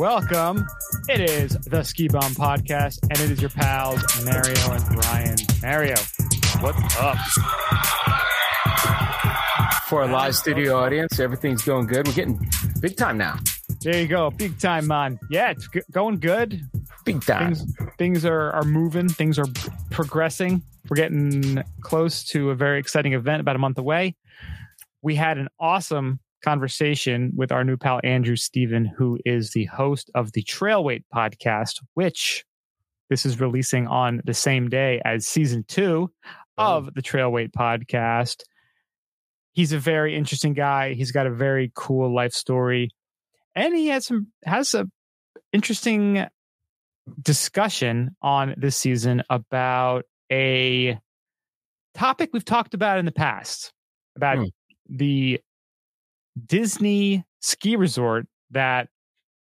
[0.00, 0.66] Welcome.
[1.10, 5.36] It is the Ski Bum Podcast, and it is your pals, Mario and Brian.
[5.60, 5.94] Mario,
[6.60, 7.18] what's up?
[9.88, 12.08] For a live studio audience, everything's going good.
[12.08, 12.40] We're getting
[12.80, 13.40] big time now.
[13.82, 14.30] There you go.
[14.30, 15.18] Big time, man.
[15.28, 16.62] Yeah, it's g- going good.
[17.04, 17.54] Big time.
[17.54, 19.48] Things, things are, are moving, things are
[19.90, 20.62] progressing.
[20.88, 24.16] We're getting close to a very exciting event about a month away.
[25.02, 30.10] We had an awesome conversation with our new pal Andrew Steven, who is the host
[30.14, 32.44] of the Trailweight podcast, which
[33.08, 36.10] this is releasing on the same day as season two
[36.58, 38.42] of the Trailweight podcast.
[39.52, 40.94] He's a very interesting guy.
[40.94, 42.90] He's got a very cool life story,
[43.54, 44.88] and he has some has a
[45.52, 46.26] interesting
[47.20, 50.98] discussion on this season about a
[51.94, 53.72] topic we've talked about in the past
[54.16, 54.44] about Hmm.
[54.88, 55.40] the
[56.46, 58.88] Disney ski resort that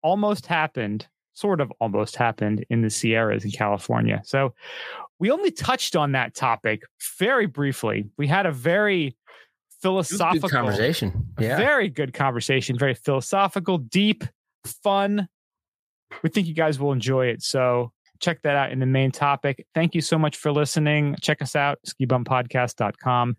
[0.03, 4.21] almost happened, sort of almost happened in the Sierras in California.
[4.25, 4.55] So
[5.19, 6.83] we only touched on that topic
[7.19, 8.09] very briefly.
[8.17, 11.27] We had a very It was a philosophical Good conversation.
[11.39, 11.57] Yeah.
[11.57, 14.25] very good conversation, very philosophical, deep,
[14.65, 15.29] fun.
[16.23, 17.43] We think you guys will enjoy it.
[17.43, 19.67] So check that out in the main topic.
[19.75, 21.17] Thank you so much for listening.
[21.21, 23.37] Check us out, skibumpodcast.com.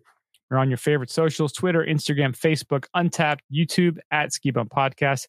[0.50, 5.28] We're on your favorite socials Twitter, Instagram, Facebook, Untappd, YouTube at Ski Bum Podcast.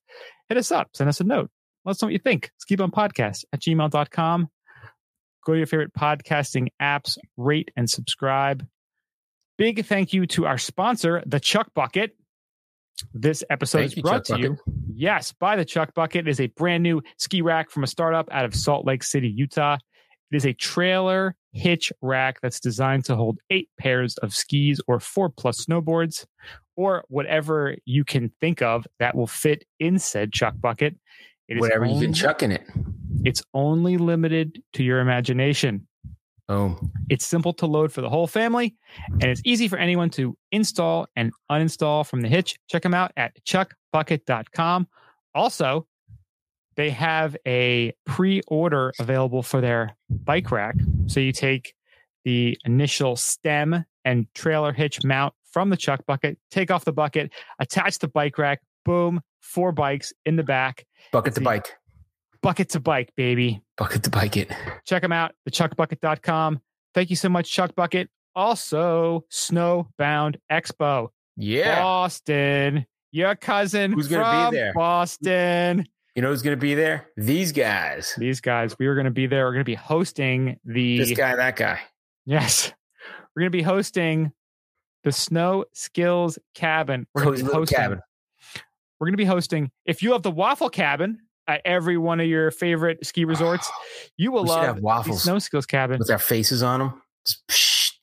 [0.49, 1.51] Hit us up, send us a note.
[1.85, 2.51] Let us know what you think.
[2.67, 4.49] Skibumpodcast at gmail.com.
[5.45, 8.65] Go to your favorite podcasting apps, rate and subscribe.
[9.57, 12.15] Big thank you to our sponsor, the Chuck Bucket.
[13.13, 14.57] This episode Thank is you, brought Chuck to you,
[14.93, 16.27] yes, by the Chuck Bucket.
[16.27, 19.29] It is a brand new ski rack from a startup out of Salt Lake City,
[19.29, 19.77] Utah.
[20.31, 24.99] It is a trailer hitch rack that's designed to hold eight pairs of skis or
[24.99, 26.25] four plus snowboards
[26.77, 30.95] or whatever you can think of that will fit in said Chuck Bucket.
[31.47, 32.63] It is Whatever you only- can chuck in it.
[33.25, 35.87] It's only limited to your imagination.
[36.47, 36.91] Boom.
[37.09, 38.75] It's simple to load for the whole family,
[39.11, 42.57] and it's easy for anyone to install and uninstall from the hitch.
[42.69, 44.87] Check them out at chuckbucket.com.
[45.35, 45.87] Also,
[46.75, 50.75] they have a pre order available for their bike rack.
[51.07, 51.73] So you take
[52.23, 57.31] the initial stem and trailer hitch mount from the Chuck Bucket, take off the bucket,
[57.59, 61.67] attach the bike rack, boom, four bikes in the back, Bucket to bike.
[62.41, 63.61] bucket to bike, baby.
[63.77, 64.49] Bucket to bike it.
[64.85, 66.61] check them out thechuckbucket.com
[66.93, 71.81] thank you so much chuck bucket also snowbound expo Yeah.
[71.81, 74.73] boston your cousin Who's gonna be from there?
[74.73, 75.85] boston
[76.15, 77.07] You know who's going to be there?
[77.15, 78.13] These guys.
[78.17, 81.11] these guys we are going to be there we're going to be hosting the This
[81.17, 81.79] guy, that guy.
[82.25, 82.71] yes
[83.35, 84.31] we're going to be hosting
[85.03, 87.99] the snow skills cabin we're going to be hosting cabin.
[88.99, 91.17] we're going to be hosting if you have the waffle cabin
[91.47, 93.71] at every one of your favorite ski ah, resorts
[94.17, 97.01] you will love waffles snow skills cabin with our faces on them.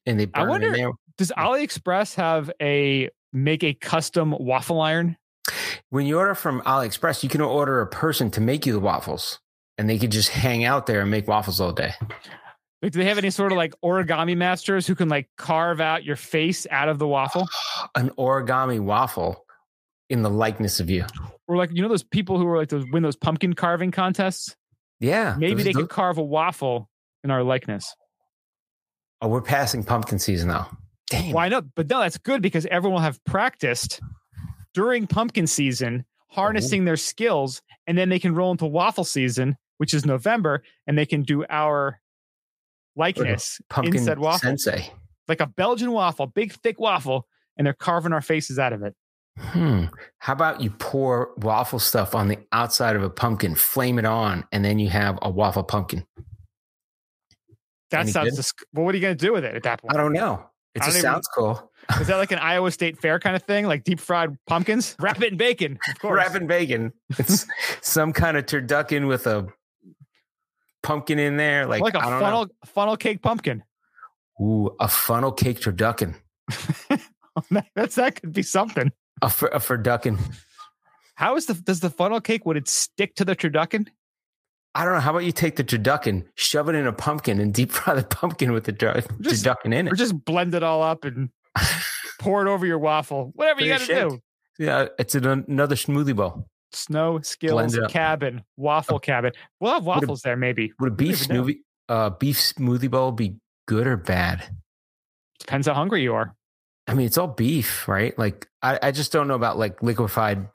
[0.06, 0.90] And they burn I in wonder- there.
[1.18, 5.16] Does AliExpress have a make a custom waffle iron?
[5.90, 9.38] When you order from AliExpress, you can order a person to make you the waffles.
[9.78, 11.92] And they could just hang out there and make waffles all day.
[12.82, 16.04] Like, do they have any sort of like origami masters who can like carve out
[16.04, 17.48] your face out of the waffle?
[17.94, 19.44] An origami waffle
[20.10, 21.04] in the likeness of you.
[21.46, 24.56] Or like you know those people who are like those win those pumpkin carving contests?
[25.00, 25.36] Yeah.
[25.38, 26.88] Maybe those- they those- could carve a waffle
[27.24, 27.94] in our likeness.
[29.20, 30.70] Oh, we're passing pumpkin season now.
[31.10, 31.32] Damn.
[31.32, 31.64] Why not?
[31.74, 34.00] But no, that's good because everyone will have practiced
[34.74, 39.94] during pumpkin season, harnessing their skills, and then they can roll into waffle season, which
[39.94, 42.00] is November, and they can do our
[42.96, 44.40] likeness Pumpkin in said waffle.
[44.40, 44.90] sensei.
[45.28, 48.94] like a Belgian waffle, big thick waffle, and they're carving our faces out of it.
[49.38, 49.84] Hmm.
[50.18, 54.44] How about you pour waffle stuff on the outside of a pumpkin, flame it on,
[54.50, 56.04] and then you have a waffle pumpkin?
[57.90, 58.52] That Any sounds.
[58.74, 59.94] well, what are you going to do with it at that point?
[59.94, 60.44] I don't know.
[60.74, 61.72] It just don't even- sounds cool.
[62.00, 64.94] Is that like an Iowa State Fair kind of thing, like deep fried pumpkins?
[65.00, 66.16] Wrap it in bacon, of course.
[66.16, 66.92] Wrapping bacon.
[67.18, 67.46] It's
[67.80, 69.46] some kind of turducken with a
[70.82, 71.66] pumpkin in there.
[71.66, 73.62] Like, like a I don't funnel funnel cake pumpkin.
[74.40, 76.14] Ooh, a funnel cake turducken.
[77.74, 78.92] That's that could be something.
[79.22, 80.18] A, fur, a turducken.
[81.14, 82.44] How is the does the funnel cake?
[82.46, 83.88] Would it stick to the turducken?
[84.74, 85.00] I don't know.
[85.00, 88.04] How about you take the turducken, shove it in a pumpkin, and deep fry the
[88.04, 91.30] pumpkin with the tur- Just- turducken in it, Or just blend it all up and
[92.18, 93.32] pour it over your waffle?
[93.34, 94.20] Whatever you got to do.
[94.58, 96.48] Yeah, it's an, another smoothie bowl.
[96.72, 99.32] Snow skills cabin, waffle cabin.
[99.60, 100.72] We'll have waffles there, maybe.
[100.80, 103.36] Would a beef smoothie, uh, beef smoothie bowl be
[103.66, 104.44] good or bad?
[105.38, 106.34] Depends how hungry you are.
[106.86, 108.18] I mean, it's all beef, right?
[108.18, 110.48] Like, I, I just don't know about like liquefied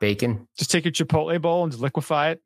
[0.00, 0.48] bacon.
[0.58, 2.42] Just take your Chipotle bowl and just liquefy it.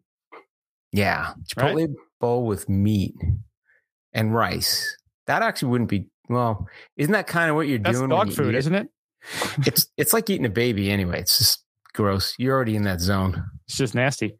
[0.93, 1.89] Yeah, Chipotle Right?
[2.21, 3.15] bowl with meat
[4.13, 4.97] and rice.
[5.27, 6.69] That actually wouldn't be well.
[6.97, 8.11] Isn't that kind of what you're That's doing?
[8.11, 8.59] dog food, it?
[8.59, 8.89] isn't it?
[9.67, 11.21] It's it's like eating a baby anyway.
[11.21, 12.35] It's just gross.
[12.39, 13.45] You're already in that zone.
[13.67, 14.37] It's just nasty.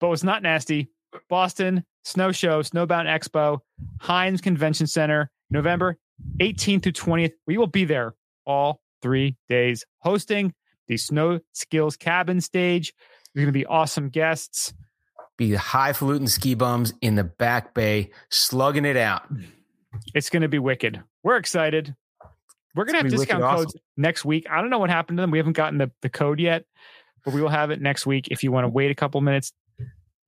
[0.00, 0.90] But what's not nasty,
[1.28, 3.60] Boston Snow Show, Snowbound Expo,
[4.02, 5.96] Hynes Convention Center, November
[6.40, 7.32] 18th through 20th.
[7.46, 8.14] We will be there
[8.46, 10.52] all three days hosting
[10.88, 12.92] the Snow Skills Cabin stage.
[13.34, 14.74] There's going to be awesome guests.
[15.36, 19.22] Be the highfalutin ski bums in the back bay, slugging it out.
[20.14, 21.02] It's going to be wicked.
[21.22, 21.94] We're excited.
[22.74, 24.46] We're going to have It's gonna be discount codes next week.
[24.50, 25.30] I don't know what happened to them.
[25.30, 26.64] We haven't gotten the, the code yet,
[27.24, 28.28] but we will have it next week.
[28.30, 29.52] If you want to wait a couple minutes,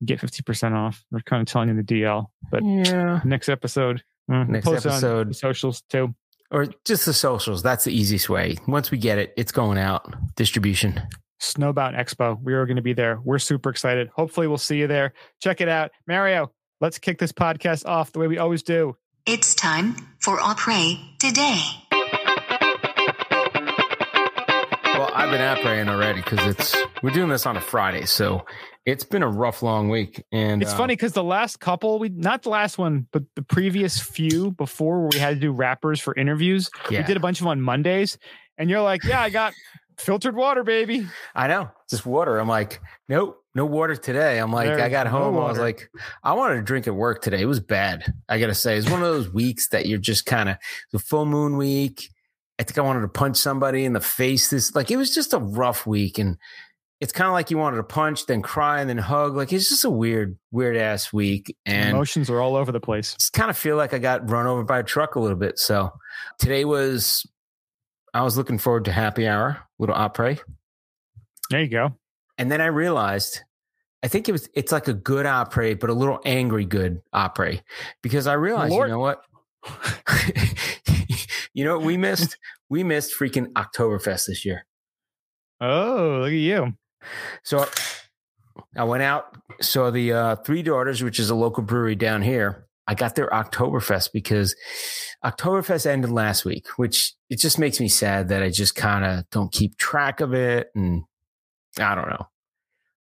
[0.05, 1.03] get 50% off.
[1.11, 3.19] We're kind of telling you the DL, but Yeah.
[3.25, 4.01] next episode.
[4.31, 5.29] mm, Next post on episode.
[5.29, 6.15] the socials too.
[6.49, 7.61] Or just the socials.
[7.61, 8.55] That's the easiest way.
[8.67, 10.15] Once we get it, it's going out.
[10.37, 11.01] Distribution.
[11.41, 12.41] Snowbound Expo.
[12.41, 13.19] We are going to be there.
[13.25, 14.09] We're super excited.
[14.15, 15.13] Hopefully, we'll see you there.
[15.43, 15.91] Check it out.
[16.07, 18.95] Mario, let's kick this podcast off the way we always do.
[19.29, 21.59] It's time for Après today.
[24.97, 28.45] Well, I've been out praying already because it's we're doing this on a Friday, so
[28.85, 30.23] it's been a rough, long week.
[30.31, 33.41] And It's uh, funny because the last couple, we not the last one, but the
[33.41, 37.19] previous few before where we had to do rappers for interviews, Yeah, we did a
[37.19, 38.17] bunch of them on Mondays.
[38.57, 39.53] And you're like, yeah, I got
[39.97, 41.05] filtered water, baby.
[41.35, 42.37] I know, just water.
[42.37, 42.79] I'm like,
[43.09, 44.37] nope, no water today.
[44.37, 45.37] I'm like, I got no home.
[45.37, 45.89] I was like,
[46.23, 47.41] I wanted to drink at work today.
[47.41, 48.13] It was bad.
[48.29, 50.57] I gotta say, it's one of those weeks that you're just kind of
[50.91, 52.09] the full moon week.
[52.59, 54.49] I think I wanted to punch somebody in the face.
[54.49, 56.37] This like it was just a rough week, and
[57.01, 59.35] it's kind of like you wanted to punch, then cry, and then hug.
[59.35, 61.55] Like it's just a weird, weird ass week.
[61.65, 63.15] And Emotions are all over the place.
[63.15, 65.57] just kind of feel like I got run over by a truck a little bit.
[65.57, 65.91] So
[66.39, 67.25] today was,
[68.13, 70.39] I was looking forward to happy hour, little après.
[71.49, 71.95] There you go.
[72.39, 73.41] And then I realized,
[74.07, 77.59] I think it was, it's like a good après, but a little angry good après
[78.01, 78.87] because I realized, Lord.
[78.87, 79.21] you know what?
[81.53, 82.37] you know what we missed?
[82.69, 84.65] we missed freaking Oktoberfest this year.
[85.59, 86.77] Oh, look at you.
[87.43, 87.67] So
[88.77, 92.65] I went out, saw the uh, Three Daughters, which is a local brewery down here.
[92.87, 94.55] I got their Oktoberfest because
[95.25, 99.29] Oktoberfest ended last week, which it just makes me sad that I just kind of
[99.31, 100.69] don't keep track of it.
[100.75, 101.03] And
[101.77, 102.27] I don't know.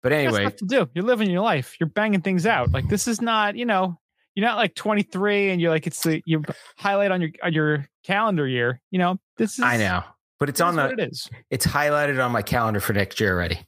[0.03, 0.89] But anyway, to do.
[0.93, 1.77] You're living your life.
[1.79, 2.71] You're banging things out.
[2.71, 3.97] Like this is not, you know,
[4.35, 6.43] you're not like 23 and you're like it's the you
[6.77, 8.81] highlight on your on your calendar year.
[8.91, 10.03] You know, this is I know,
[10.39, 11.29] but it's on the, it is.
[11.49, 13.59] it's highlighted on my calendar for next year already.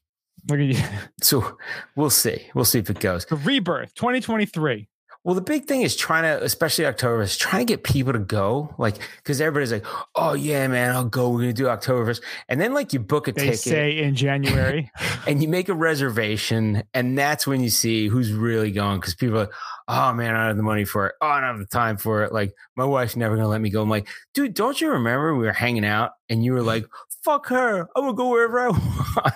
[0.47, 0.77] Look at you.
[1.21, 1.57] So
[1.95, 2.45] we'll see.
[2.53, 3.25] We'll see if it goes.
[3.25, 4.87] The rebirth 2023.
[5.25, 8.19] Well, the big thing is trying to, especially October, is trying to get people to
[8.19, 8.75] go.
[8.77, 9.83] Like, because everybody's like,
[10.13, 11.31] "Oh yeah, man, I'll go.
[11.31, 14.91] We're gonna do Oktoberfest," and then like you book a They ticket say in January.
[15.27, 18.99] and you make a reservation, and that's when you see who's really going.
[18.99, 19.53] Because people are like,
[19.87, 21.15] "Oh man, I don't have the money for it.
[21.19, 23.71] Oh, I don't have the time for it." Like, my wife's never gonna let me
[23.71, 23.81] go.
[23.81, 26.85] I'm like, dude, don't you remember we were hanging out and you were like,
[27.23, 28.67] "Fuck her, I will go wherever I
[29.15, 29.33] want."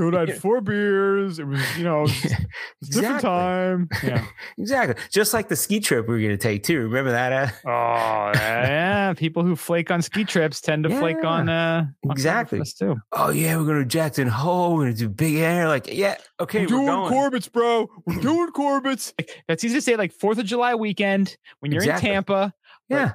[0.00, 1.38] Dude, I had four beers.
[1.38, 2.24] It was, you know, it was
[2.98, 3.88] a different time.
[4.02, 4.24] Yeah.
[4.58, 5.02] exactly.
[5.10, 6.80] Just like the ski trip we were gonna take too.
[6.80, 7.32] Remember that?
[7.32, 7.52] Ad?
[7.66, 9.12] Oh, yeah.
[9.16, 12.62] People who flake on ski trips tend to flake on uh on Exactly.
[12.78, 12.96] Too.
[13.12, 14.74] oh yeah, we're going to Jackson Hole.
[14.74, 15.66] We're going to do big air.
[15.68, 17.12] Like, yeah, okay, we're, We're doing going.
[17.12, 17.88] Corbett's, bro.
[18.06, 19.12] We're doing Corbett's.
[19.48, 22.08] That's easy to say, like Fourth of July weekend when you're Exactly.
[22.10, 22.54] in Tampa,
[22.88, 23.12] yeah,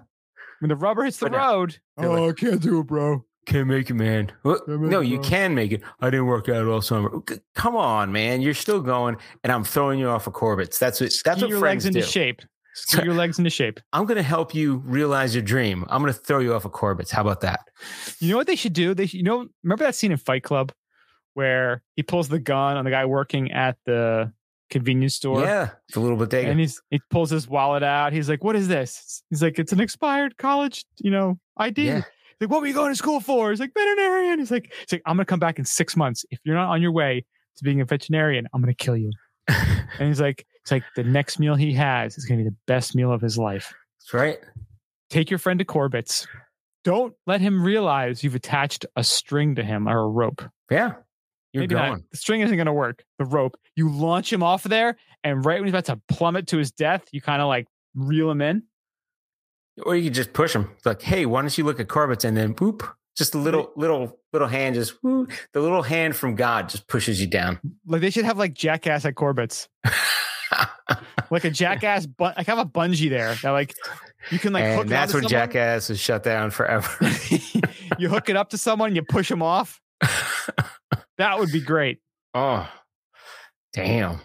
[0.60, 1.78] when the rubber hits the But road.
[1.98, 3.24] They're like- Oh, I can't do it, bro.
[3.46, 4.32] Can't make it, man.
[4.44, 5.30] Well, make no, it, you bro.
[5.30, 5.82] can make it.
[6.00, 7.12] I didn't work out all summer.
[7.56, 10.80] Come on, man, you're still going, and I'm throwing you off of Corbett's.
[10.80, 12.12] That's what that's Ski what your friends legs into do.
[12.12, 12.42] shape.
[12.76, 13.80] Ski your legs into shape.
[13.92, 15.86] I'm going to help you realize your dream.
[15.90, 17.12] I'm going to throw you off of Corbett's.
[17.12, 17.60] How about that?
[18.20, 18.96] You know what they should do?
[18.96, 20.72] They, you know, remember that scene in Fight Club
[21.36, 24.32] where he pulls the gun on the guy working at the
[24.72, 25.42] convenience store?
[25.42, 26.50] yeah, it's a little bodega.
[26.50, 28.12] And he's he pulls his wallet out.
[28.12, 32.02] He's like, "What is this?" He's like, "It's an expired college, you know, ID." Yeah.
[32.40, 34.92] He's like, "What were you going to school for?" He's like, "Veterinarian." He's like, "He's
[34.94, 36.26] like, I'm gonna come back in six months.
[36.32, 37.26] If you're not on your way
[37.58, 39.12] to being a veterinarian, I'm gonna kill you."
[40.00, 42.96] And he's like, "It's like the next meal he has is gonna be the best
[42.96, 43.74] meal of his life.
[44.00, 44.40] That's right.
[45.12, 46.26] Take your friend to Corbett's.
[46.84, 50.42] Don't let him realize you've attached a string to him or a rope.
[50.72, 50.94] Yeah,
[51.54, 51.92] you're Maybe going.
[51.92, 52.02] not.
[52.12, 53.04] The string isn't going to work.
[53.20, 53.56] The rope.
[53.76, 57.04] You launch him off there, and right when he's about to plummet to his death,
[57.12, 58.64] you kind of like reel him in.
[59.82, 60.70] Or you could just push them.
[60.76, 62.88] It's like, hey, why don't you look at Corbett's and then boop,
[63.18, 67.20] just a little, little, little hand, just whoo, the little hand from God just pushes
[67.20, 67.60] you down.
[67.88, 69.68] Like they should have like jackass at Corbett's,
[71.32, 72.06] like a jackass.
[72.06, 73.74] But like have a bungee there that like
[74.30, 75.30] you can like hook and it that's when someone.
[75.48, 76.90] Jackass is shut down forever.
[77.98, 79.82] you hook it up to someone, you push them off.
[81.18, 82.00] That would be great.
[82.34, 82.68] oh,
[83.72, 84.20] damn.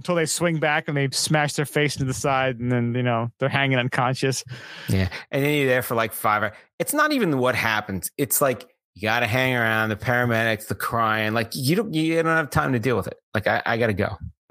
[0.00, 3.02] Until they swing back and they smash their face into the side, and then you
[3.02, 4.42] know they're hanging unconscious.
[4.88, 6.42] Yeah, and then you're there for like five.
[6.42, 6.52] hours.
[6.78, 8.10] It's not even what happens.
[8.16, 11.32] It's like you got to hang around the paramedics, the crying.
[11.34, 13.18] Like you don't, you don't have time to deal with it.
[13.34, 14.16] Like I, I got to go.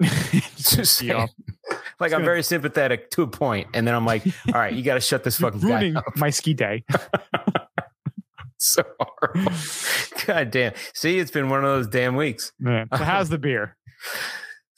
[0.56, 1.26] Just Yeah.
[1.98, 4.94] Like I'm very sympathetic to a point, and then I'm like, all right, you got
[4.94, 6.04] to shut this fucking guy ruining up.
[6.16, 6.84] my ski day.
[8.62, 9.52] So horrible.
[10.26, 10.74] God damn.
[10.92, 12.52] See, it's been one of those damn weeks.
[12.62, 12.84] Yeah.
[12.94, 13.74] So how's the beer?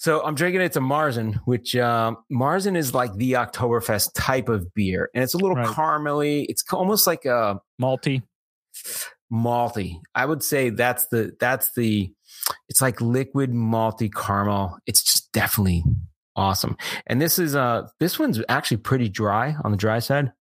[0.02, 4.74] So I'm drinking it to Marzen, which um, Marzen is like the Oktoberfest type of
[4.74, 5.64] beer, and it's a little Right.
[5.68, 6.44] caramely.
[6.48, 8.22] It's almost like a Malty.
[9.32, 10.00] malty.
[10.12, 12.12] I would say that's the that's the.
[12.68, 14.76] It's like liquid malty caramel.
[14.86, 15.84] It's just definitely
[16.34, 16.76] awesome.
[17.06, 20.32] And this is uh this one's actually pretty dry on the dry side.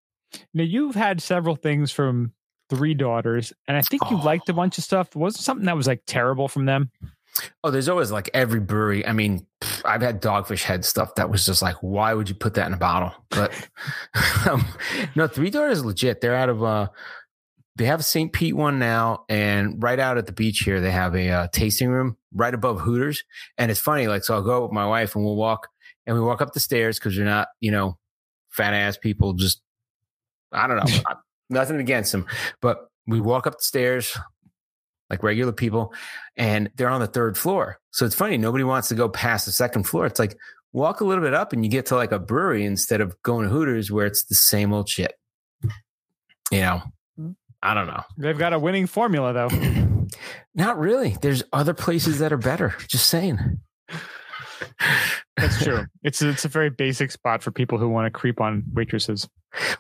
[0.56, 2.34] Now you've had several things from
[2.72, 4.26] Three Daughters, and I think you Oh.
[4.26, 5.16] liked a bunch of stuff.
[5.16, 6.90] Was there something that was like terrible from them?
[7.64, 9.06] Oh, there's always like every brewery.
[9.06, 9.46] I mean,
[9.86, 12.74] I've had Dogfish Head stuff that was just like, why would you put that in
[12.74, 13.14] a bottle?
[13.30, 13.54] But
[14.50, 14.66] um,
[15.16, 16.22] no, Three Daughters is legit.
[16.22, 16.90] They're out of uh,
[17.78, 18.32] they have a St.
[18.34, 21.90] Pete one now, and right out at the beach here, they have a uh, tasting
[21.90, 23.24] room right above Hooters.
[23.58, 25.68] And it's funny, like, so I'll go with my wife and we'll walk
[26.06, 27.98] and we walk up the stairs because you're not, you know,
[28.50, 29.34] fat ass people.
[29.34, 29.62] Just
[30.52, 31.02] I don't know,
[31.50, 32.26] nothing against them,
[32.62, 34.18] but we walk up the stairs
[35.12, 35.94] like regular people
[36.38, 37.80] and they're on the third floor.
[37.92, 40.06] So it's funny, nobody wants to go past the second floor.
[40.06, 40.38] It's like
[40.72, 43.46] walk a little bit up and you get to like a brewery instead of going
[43.46, 45.14] to Hooters where it's the same old shit.
[46.50, 46.82] You know,
[47.20, 47.36] mm.
[47.62, 48.04] I don't know.
[48.18, 50.08] They've got a winning formula though.
[50.56, 51.18] Not really.
[51.22, 52.74] There's other places that are better.
[52.88, 53.60] Just saying.
[55.38, 55.86] That's true.
[56.04, 59.30] It's it's a very basic spot for people who want to creep on waitresses.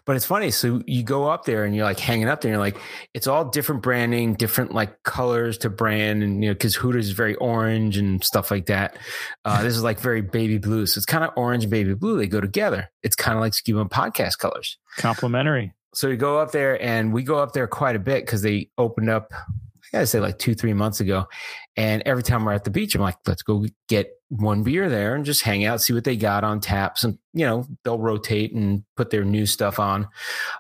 [0.06, 0.52] But it's funny.
[0.52, 2.50] So you go up there and you're like hanging up there.
[2.50, 2.78] And you're like,
[3.14, 6.24] it's all different branding, different like colors to brand.
[6.24, 8.98] And, you know, because Hooters is very orange and stuff like that.
[9.46, 10.86] Uh, this is like very baby blue.
[10.86, 12.18] So it's kind of orange and baby blue.
[12.18, 12.90] They go together.
[13.04, 14.78] It's kind of like Ski Bum podcast colors.
[14.98, 15.74] Complimentary.
[15.94, 18.70] So we go up there and we go up there quite a bit because they
[18.78, 19.44] opened up, I
[19.92, 21.28] gotta say, like two, three months ago.
[21.76, 25.14] And every time we're at the beach, I'm like, let's go get one beer there
[25.14, 27.04] and just hang out, see what they got on taps.
[27.04, 30.08] And, you know, they'll rotate and put their new stuff on.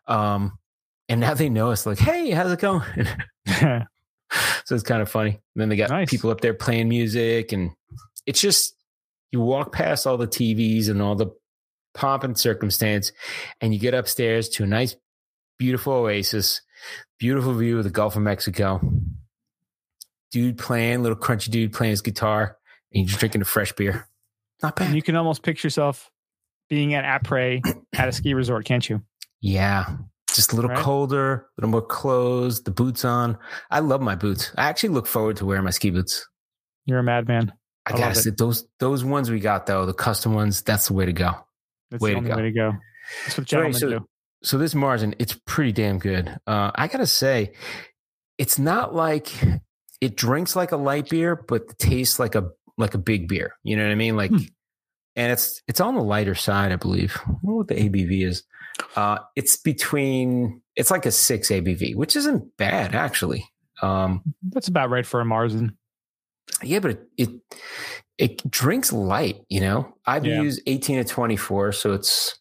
[0.07, 0.57] Um,
[1.07, 2.83] and now they know us like, hey, how's it going?
[3.47, 3.85] so
[4.75, 5.31] it's kind of funny.
[5.31, 6.09] And then they got Nice.
[6.09, 7.53] people up there playing music.
[7.53, 7.71] And
[8.25, 8.75] it's just,
[9.31, 11.27] you walk past all the TVs and all the
[11.93, 13.11] pomp and circumstance,
[13.61, 14.95] and you get upstairs to a nice,
[15.57, 16.61] beautiful oasis,
[17.19, 18.81] beautiful view of the Gulf of Mexico.
[20.31, 22.57] Dude playing, little crunchy dude playing his guitar,
[22.93, 24.07] and you're just drinking a fresh beer.
[24.63, 24.95] Not and bad.
[24.95, 26.11] you can almost picture yourself
[26.69, 27.61] being at Après
[27.95, 29.01] at a ski resort, can't you?
[29.41, 29.97] Yeah.
[30.33, 30.79] Just a little Right.
[30.79, 33.37] colder, a little more clothes, the boots on.
[33.69, 34.51] I love my boots.
[34.57, 36.27] I actually look forward to wearing my ski boots.
[36.85, 37.51] You're a madman.
[37.85, 38.23] I, I love gotta it.
[38.23, 41.31] say, those those ones we got though, the custom ones, that's the way to go.
[41.89, 42.35] That's Way the to only go.
[42.37, 42.71] way to go.
[43.25, 44.07] That's what Right, gentlemen so- do.
[44.43, 47.51] so this marzen it's pretty damn good uh, i gotta say
[48.39, 49.31] it's not like
[49.99, 52.49] it drinks like a light beer but tastes like a
[52.81, 54.37] like a big beer you know what i mean like Hmm.
[55.15, 58.25] and it's it's on the lighter side i believe i don't know what the abv
[58.27, 58.43] is
[58.95, 63.45] uh, it's between it's like a six abv which isn't bad actually
[63.81, 65.71] um, That's about right for a Marzen.
[66.63, 67.29] yeah but it, it
[68.17, 70.41] it drinks light you know i've Yeah.
[70.41, 72.39] used 18 to 24 so it's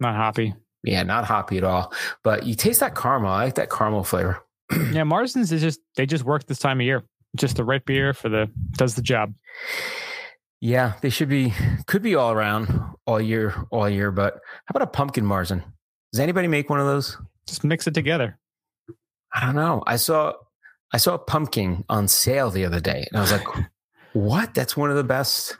[0.00, 0.54] Not hoppy.
[0.84, 1.92] yeah not hoppy at all
[2.24, 4.40] but you taste that caramel i like that caramel flavor
[4.72, 7.02] Yeah, Marzens is just they just work this time of year.
[7.36, 9.32] Just the right beer for the does the job.
[10.60, 11.52] Yeah, they should be
[11.86, 14.10] could be all around all year, all year.
[14.12, 15.62] But how about a pumpkin marzen?
[16.12, 17.16] Does anybody make one of those?
[17.46, 18.38] Just mix it together.
[19.34, 19.82] I don't know.
[19.86, 20.34] I saw
[20.92, 23.46] I saw a pumpkin on sale the other day, and I was like,
[24.12, 24.54] "What?
[24.54, 25.56] That's one of the best."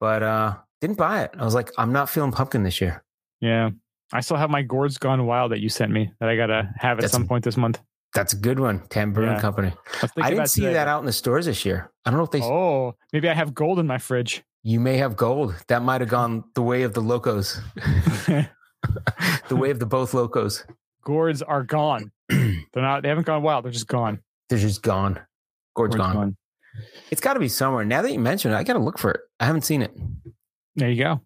[0.00, 1.32] But uh didn't buy it.
[1.38, 3.02] I was like, "I'm not feeling pumpkin this year."
[3.40, 3.70] Yeah.
[4.12, 6.98] I still have my gourds gone wild that you sent me that I gotta have
[6.98, 7.80] at That's- some point this month.
[8.14, 9.40] That's a good one, Tam Brewing Yeah.
[9.40, 9.72] Company.
[10.02, 10.72] Let's I didn't see today.
[10.74, 11.90] that out in the stores this year.
[12.04, 12.42] I don't know if they.
[12.42, 14.42] Oh, maybe I have gold in my fridge.
[14.62, 15.54] You may have gold.
[15.68, 17.60] That might have gone the way of the locos,
[18.26, 18.48] the
[19.56, 20.64] way of the both locos.
[21.02, 22.10] gourds are gone.
[22.28, 23.02] They're not.
[23.02, 23.64] They haven't gone wild.
[23.64, 24.20] They're just gone.
[24.48, 25.20] They're just gone.
[25.74, 26.36] Gourd's Gourds gone.
[27.10, 27.84] It's got to be somewhere.
[27.84, 29.20] Now that you mention it, I got to look for it.
[29.40, 29.92] I haven't seen it.
[30.76, 31.20] There you go.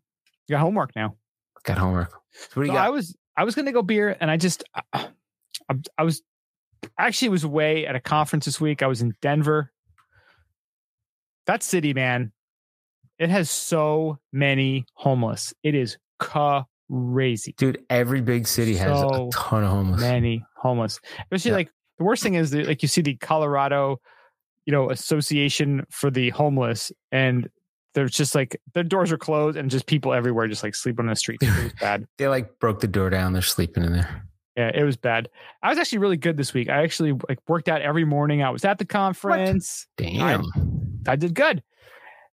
[0.49, 1.17] You got homework now.
[1.65, 2.13] Got homework.
[2.33, 4.65] So what do you So I was I was gonna go beer, and I just
[4.93, 5.07] I,
[5.99, 6.23] I was
[6.99, 8.83] actually was away at a conference this week.
[8.83, 9.73] I was in Denver.
[11.47, 12.33] That city, man,
[13.19, 15.53] it has so many homeless.
[15.63, 17.55] It is crazy.
[17.57, 20.01] Dude, every big city has So a ton of homeless.
[20.01, 21.01] Many homeless.
[21.21, 21.57] Especially Yeah.
[21.57, 24.01] like the worst thing is that like you see the Colorado,
[24.67, 27.49] you know, Association for the Homeless, and
[27.95, 31.11] there's just like their doors are closed and just people everywhere, just like sleeping on
[31.11, 31.39] the street.
[31.43, 32.07] It was bad.
[32.19, 33.33] They like broke the door down.
[33.33, 34.27] They're sleeping in there.
[34.57, 35.31] Yeah, it was bad.
[35.63, 36.69] I was actually really good this week.
[36.69, 38.43] I actually like worked out every morning.
[38.43, 39.87] I was at the conference.
[39.97, 40.45] Damn.
[41.07, 41.63] I did good.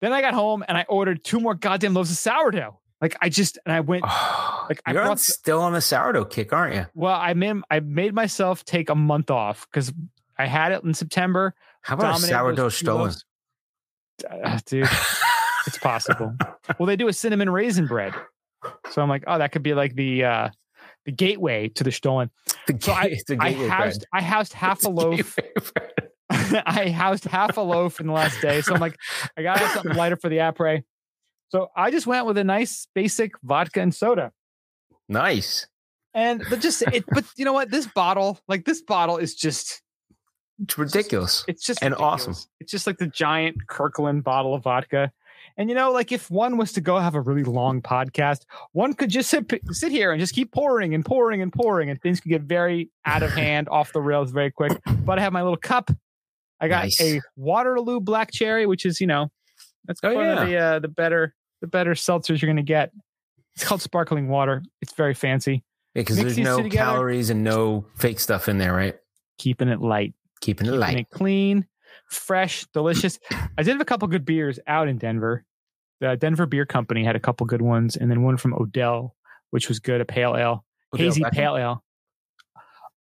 [0.01, 2.79] Then I got home and I ordered two more goddamn loaves of sourdough.
[3.01, 4.03] Like I just and I went.
[4.70, 6.86] like I brought still on the sourdough kick, aren't you?
[6.93, 9.91] Well, I made I made myself take a month off because
[10.38, 11.55] I had it in September.
[11.82, 13.13] How about sourdough stolen?
[14.29, 14.88] Uh, dude,
[15.67, 16.36] it's possible.
[16.79, 18.13] well, they do a cinnamon raisin bread,
[18.91, 20.50] so I'm like, oh, that could be like the uh
[21.05, 22.29] the gateway to the stolen.
[22.67, 24.05] The So I- ga- the I housed.
[24.13, 25.36] I housed half It's a loaf.
[26.29, 28.62] I housed half a loaf in the last day.
[28.62, 28.95] So I'm like,
[29.38, 30.83] I gotta have something lighter for the après.
[31.50, 34.31] So I just went with a nice basic vodka and soda.
[35.07, 35.67] Nice.
[36.15, 37.69] And but just it, but you know what?
[37.72, 39.81] This bottle, like this bottle is just
[40.62, 41.43] It's ridiculous.
[41.48, 42.36] it's just And awesome.
[42.60, 45.12] It's just like the giant Kirkland bottle of vodka.
[45.57, 48.41] And you know, like if one was to go have a really long podcast,
[48.72, 52.01] one could just sit sit here and just keep pouring and pouring and pouring, and
[52.01, 54.72] things could get very out of hand, off the rails very quick.
[55.05, 55.91] But I have my little cup.
[56.60, 57.01] I got Nice.
[57.01, 59.29] a Waterloo Black Cherry, which is you know,
[59.86, 60.41] that's Oh, one yeah.
[60.41, 62.91] of the uh, the better the better seltzers you're gonna get.
[63.55, 64.63] It's called sparkling water.
[64.81, 65.63] It's very fancy.
[65.93, 68.95] Because Mix there's no calories and no fake stuff in there, right?
[69.38, 70.15] Keeping it light.
[70.41, 70.88] Keeping it light.
[70.89, 70.98] keeping light.
[70.98, 71.67] it clean,
[72.15, 73.20] fresh, delicious.
[73.58, 75.43] I did have a couple good beers out in Denver.
[76.01, 79.15] The Denver Beer Company had a couple good ones, and then one from Odell,
[79.51, 81.32] which was good, a pale ale, Odell hazy Beckham?
[81.32, 81.84] pale ale.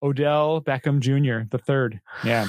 [0.01, 1.47] Odell Beckham Jr.
[1.49, 1.99] the third.
[2.23, 2.45] Yeah.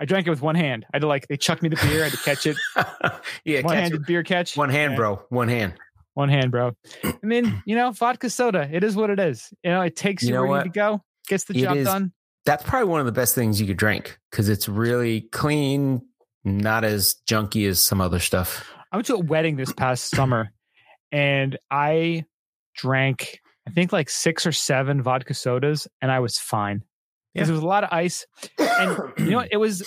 [0.00, 0.84] I drank it with one hand.
[0.92, 2.56] I had to like they chucked me the beer, I had to catch it.
[3.44, 4.56] yeah, one handed beer catch.
[4.56, 4.96] one hand, Yeah.
[4.96, 5.22] bro.
[5.28, 5.74] One hand.
[6.14, 6.72] One hand, bro.
[7.04, 8.68] I mean, you know, vodka soda.
[8.72, 9.52] It is what it is.
[9.62, 10.56] You know, it takes You you, know where what?
[10.58, 12.12] you need to go, gets the It job is- done.
[12.46, 16.02] That's probably one of the best things you could drink because it's really clean,
[16.44, 18.70] not as junky as some other stuff.
[18.92, 20.52] I went to a wedding this past summer
[21.10, 22.24] and I
[22.76, 26.82] drank, I think like six or seven vodka sodas and I was fine
[27.32, 27.52] because Yeah.
[27.52, 28.26] there was a lot of ice.
[28.58, 29.48] And you know what?
[29.50, 29.82] It was,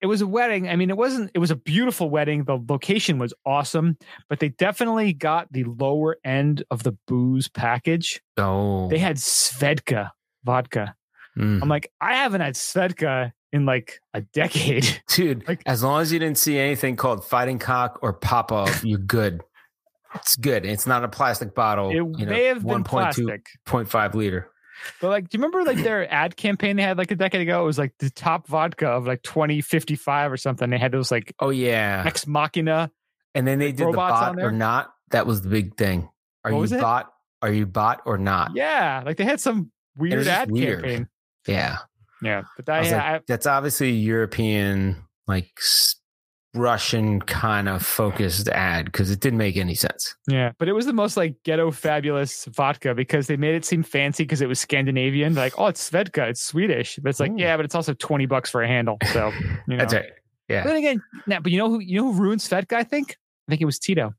[0.00, 0.68] it was a wedding.
[0.70, 2.44] I mean, it wasn't, it was a beautiful wedding.
[2.44, 3.98] The location was awesome,
[4.30, 8.22] but they definitely got the lower end of the booze package.
[8.38, 10.10] Oh, They had Svedka
[10.44, 10.94] vodka.
[11.38, 11.62] Mm.
[11.62, 15.02] I'm like, I haven't had Svedka in like a decade.
[15.08, 15.46] dude.
[15.48, 18.98] like- as long as you didn't see anything called fighting cock or pop off, you're
[18.98, 19.42] good.
[20.14, 20.66] It's good.
[20.66, 21.90] It's not a plastic bottle.
[21.90, 23.46] It you know, may have been 1.2 plastic.
[23.66, 24.50] 0.5 liter.
[25.00, 27.62] But like, do you remember like their ad campaign they had like a decade ago?
[27.62, 30.70] It was like the top vodka of like 2055 or something.
[30.70, 32.90] They had those like Oh yeah, ex machina.
[33.34, 34.92] and then they did the bot or not.
[35.10, 36.08] That was the big thing.
[36.44, 37.12] Are What you bot?
[37.42, 38.52] Are you bot or not?
[38.54, 40.82] Yeah, like they had some weird ad weird.
[40.82, 41.08] campaign.
[41.46, 41.78] Yeah.
[42.22, 45.50] Yeah, but I, was like, I, that's obviously European, like
[46.54, 50.16] Russian kind of focused ad because it didn't make any sense.
[50.28, 53.82] yeah, but it was the most like ghetto fabulous vodka because they made it seem
[53.82, 55.34] fancy because it was Scandinavian.
[55.34, 56.98] Like, oh, it's Svedka, it's Swedish.
[57.02, 57.36] But it's like, Ooh.
[57.38, 58.98] yeah, but it's also 20 bucks for a handle.
[59.12, 59.28] So
[59.68, 59.78] you know.
[59.78, 60.04] That's right.
[60.48, 60.64] But Yeah.
[60.64, 62.72] then again, now, but you know who you know who ruined Svedka?
[62.74, 63.16] I think
[63.48, 64.12] I think it was Tito.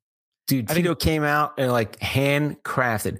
[0.48, 3.20] Dude, I think- Tito came out and like handcrafted.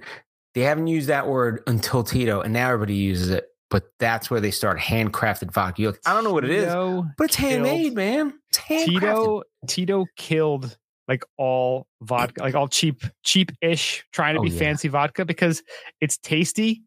[0.54, 3.44] They haven't used that word until Tito, and now everybody uses it.
[3.72, 5.86] But that's where they start handcrafted vodka.
[5.86, 8.34] Like, I don't know what it is, Tito but it's handmade, man.
[8.50, 8.84] It's handcrafted.
[9.00, 10.76] Tito Tito killed
[11.08, 14.58] like all vodka, like all cheap, cheap-ish, trying to Oh, be yeah.
[14.58, 15.62] fancy vodka because
[16.00, 16.82] it's tasty,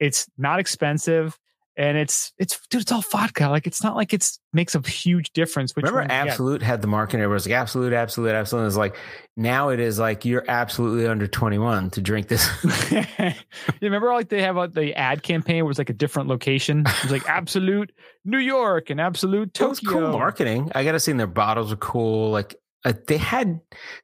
[0.00, 1.38] it's not expensive,
[1.76, 3.48] and it's it's dude, it's all vodka.
[3.48, 5.74] Like it's not like it's makes a huge difference.
[5.74, 6.32] Which Remember, one you get.
[6.32, 7.20] Absolut had the marketing.
[7.20, 8.66] Everyone was like, Absolut, Absolut, Absolut.
[8.66, 8.96] It's like
[9.36, 12.48] now it is like you're absolutely under 21 to drink this.
[12.90, 13.32] you
[13.80, 16.80] remember like they have uh, the ad campaign where it's like a different location.
[16.80, 17.92] It was like Absolut
[18.24, 20.00] New York and Absolut It was Tokyo.
[20.00, 20.70] cool marketing.
[20.74, 22.30] I got to say, their bottles are cool.
[22.30, 23.60] Like uh, they had,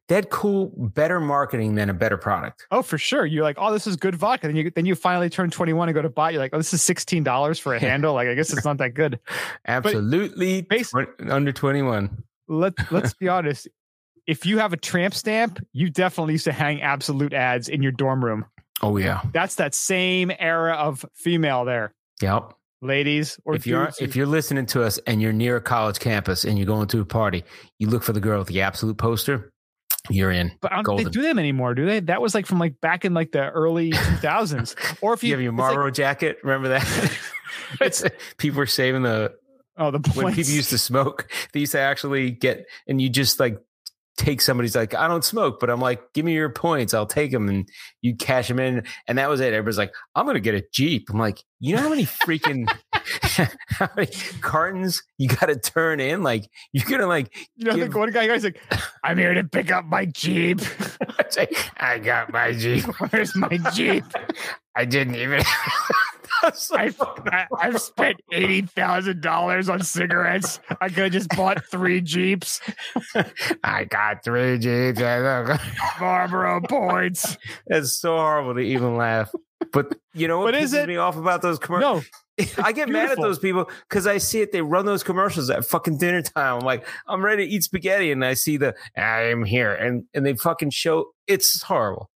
[0.07, 2.67] they had cool, better marketing than a better product.
[2.69, 3.25] Oh, for sure.
[3.25, 4.47] You're like, oh, this is good vodka.
[4.47, 6.29] Then you then you finally turn 21 and go to buy.
[6.31, 8.13] You're like, oh, this is sixteen dollars for a handle.
[8.13, 9.19] Like, I guess it's not that good.
[9.67, 10.67] Absolutely,
[11.27, 12.23] under 21.
[12.47, 13.67] Let Let's be honest.
[14.27, 17.93] If you have a tramp stamp, you definitely used to hang Absolut ads in your
[17.93, 18.45] dorm room.
[18.81, 22.53] Oh yeah, That's that same era of female there, yep.
[22.81, 26.45] Ladies or if you're if you're listening to us and you're near a college campus
[26.45, 27.43] and you're going to a party,
[27.79, 29.51] you look for the girl with the Absolut poster.
[30.09, 30.51] You're in.
[30.61, 31.99] But I don't they do them anymore, do they?
[32.01, 34.97] That was like from like back in like the early 2000s.
[35.01, 36.37] Or if You you, have your it's like- Marlboro jacket.
[36.43, 37.17] Remember that?
[37.81, 38.03] It's-
[38.37, 39.33] people were saving the
[39.77, 43.39] oh, the when people used to smoke, they used to actually get, and you just
[43.39, 43.59] like
[44.17, 47.31] take somebody's like, I don't smoke, but I'm like, give me your points, I'll take
[47.31, 47.69] them, and
[48.01, 49.53] you cash them in, and that was it.
[49.53, 51.09] Everybody's like, I'm gonna get a Jeep.
[51.11, 52.67] I'm like, you know how many freaking
[53.69, 56.23] how many cartons you got to turn in?
[56.23, 58.59] Like, you're gonna like, You know, give- the one guy guy's like,
[59.03, 60.59] I'm here to pick up my Jeep.
[61.77, 62.83] I got my Jeep.
[63.11, 64.05] Where's my Jeep?
[64.75, 65.41] I didn't even.
[66.41, 66.93] That's so I,
[67.31, 70.59] I, I've spent eighty thousand dollars on cigarettes.
[70.81, 72.61] I could have just bought three Jeeps.
[73.63, 74.99] I got three Jeeps.
[75.99, 77.37] Marlboro points.
[77.67, 79.31] It's so horrible to even laugh.
[79.73, 82.05] But you know what But is pisses it- me off about those commercials?
[82.39, 84.51] No, I get mad at those people because I see it.
[84.51, 86.59] They run those commercials at fucking dinner time.
[86.59, 90.03] I'm like, I'm ready to eat spaghetti, and I see the I am here, and
[90.13, 91.07] and they fucking show.
[91.25, 92.09] It's horrible.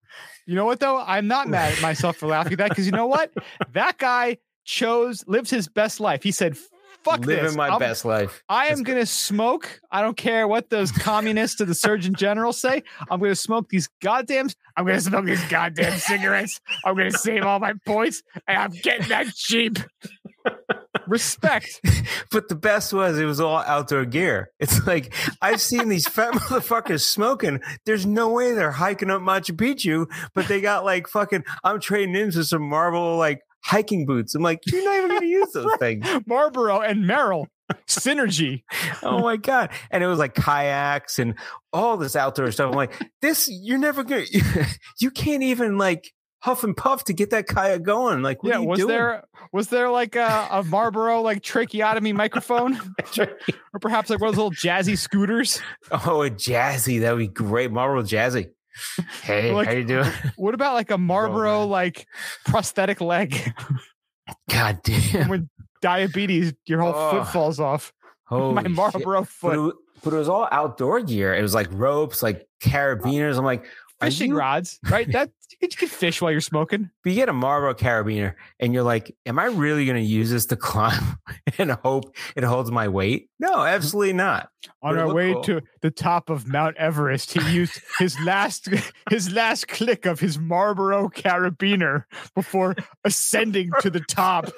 [0.52, 0.98] You know what though?
[1.00, 3.32] I'm not mad at myself for laughing at that because you know what?
[3.72, 4.36] That guy
[4.66, 6.24] chose lived his best life.
[6.24, 6.58] He said,
[7.06, 7.56] "Fuck Living this!
[7.56, 8.44] my I'm- best life.
[8.50, 9.80] I am going to smoke.
[9.92, 12.84] I don't care what those communists to the Surgeon General say.
[13.10, 14.50] I'm going to smoke these goddamn.
[14.76, 16.60] I'm going to smoke these goddamn cigarettes.
[16.84, 19.80] I'm going to save all my points, and I'm getting that cheap.
[21.12, 21.82] Respect.
[22.32, 24.52] But the best was it was all outdoor gear.
[24.58, 27.60] It's like I've seen these fat motherfuckers smoking.
[27.86, 31.44] There's no way they're hiking up Machu Picchu, but they got like fucking.
[31.66, 34.34] I'm trading in for some Marvel like hiking boots.
[34.34, 36.06] I'm like, you're not even going to use those things.
[36.26, 37.48] Marlboro and Merrell
[37.88, 38.64] synergy.
[39.04, 39.72] Oh my god!
[39.90, 41.36] And it was like kayaks and
[41.74, 42.72] all this outdoor stuff.
[42.72, 44.24] I'm like, this you're never gonna.
[45.00, 48.22] You can't even like huff and puff to get that kayak going.
[48.22, 48.90] Like, what yeah, was doing?
[48.90, 49.24] there
[49.54, 52.80] was there like a, a Marlboro like tracheotomy microphone,
[53.20, 55.62] or perhaps like one of those little jazzy scooters?
[55.92, 57.00] oh, a jazzy.
[57.02, 57.72] That would be great.
[57.72, 58.50] Marlboro jazzy.
[59.24, 60.10] Hey, Like- how you doing?
[60.38, 62.08] What about like a Marlboro like
[62.46, 63.36] prosthetic leg?
[64.50, 65.28] God damn.
[65.30, 65.50] when
[65.82, 67.92] diabetes, your whole Oh, foot falls off.
[68.26, 68.72] Holy My shit.
[68.72, 69.70] Marlboro But foot.
[69.70, 71.34] it, but it was all outdoor gear.
[71.36, 73.38] It was like ropes, like carabiners.
[73.38, 73.66] I'm like,
[74.00, 75.12] Fishing rods, right?
[75.12, 75.30] That
[75.70, 76.90] you can fish while you're smoking.
[77.04, 80.30] But you get a Marlboro carabiner and you're like, am I really going to use
[80.30, 81.18] this to climb
[81.58, 83.30] and hope it holds my weight?
[83.40, 84.50] No, absolutely not.
[84.82, 85.44] On our way cool.
[85.44, 88.70] to the top of Mount Everest, he used his last
[89.10, 94.52] his last click of his Marlboro carabiner before ascending to the top.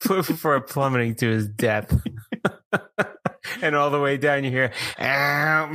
[0.00, 1.92] For plummeting to his death.
[3.62, 5.72] And all the way down, you hear, "Ow."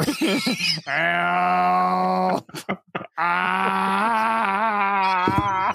[0.88, 2.46] Ow.
[3.18, 5.72] Ah.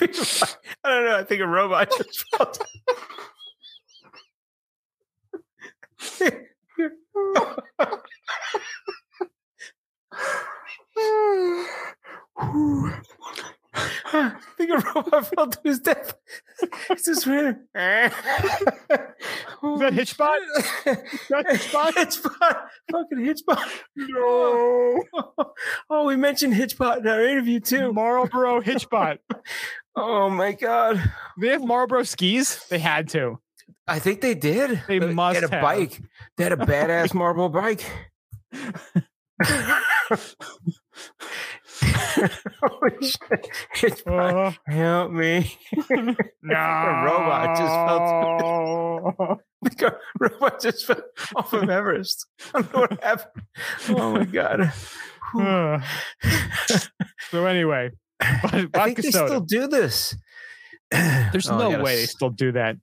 [0.00, 0.06] I
[0.90, 1.16] don't know.
[1.18, 2.66] I think a robot just fell down.
[13.74, 16.14] I think a robot fell to his death.
[16.90, 17.56] It's just weird.
[17.56, 18.12] Is
[19.80, 20.38] that Hitchbot?
[21.30, 21.92] that Hitchbot?
[21.94, 22.68] Hitchbot.
[22.92, 23.68] Fucking Hitchbot.
[23.96, 25.02] No.
[25.90, 27.92] Oh, we mentioned Hitchbot in our interview too.
[27.92, 29.18] Marlboro Hitchbot.
[29.96, 31.02] Oh my god.
[31.40, 32.64] They have Marlboro skis.
[32.68, 33.40] They had to.
[33.86, 34.82] I think they did.
[34.88, 35.62] They must had a have.
[35.62, 36.00] bike.
[36.36, 37.84] They had a badass marble bike.
[44.06, 45.56] Uh, help me.
[45.90, 46.54] no.
[46.54, 51.02] A robot just fell The robot just fell
[51.36, 52.26] off of Everest.
[52.54, 53.44] I don't know what happened.
[53.90, 54.72] Oh my god.
[55.38, 55.80] Uh,
[57.30, 59.26] so anyway, I think they soda.
[59.28, 60.14] still do this.
[60.90, 62.76] There's Oh, no way they still do that.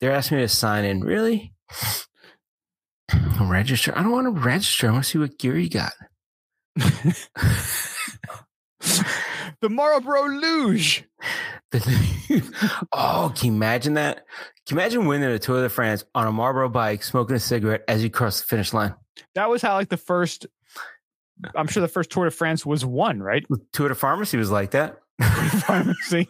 [0.00, 1.00] They're asking me to sign in.
[1.00, 1.52] Really?
[3.40, 3.92] Register?
[3.96, 4.88] I don't want to register.
[4.88, 5.92] I want to see what gear you got.
[9.60, 11.04] The Marlboro Luge.
[12.92, 14.24] Oh, can you imagine that?
[14.66, 17.82] Can you imagine winning a Tour de France on a Marlboro bike, smoking a cigarette
[17.88, 18.94] as you cross the finish line?
[19.34, 20.46] That was how like the first.
[21.54, 23.44] I'm sure the first Tour de France was won, right?
[23.72, 24.98] Tour de Pharmacy was like that.
[25.66, 26.28] Pharmacy.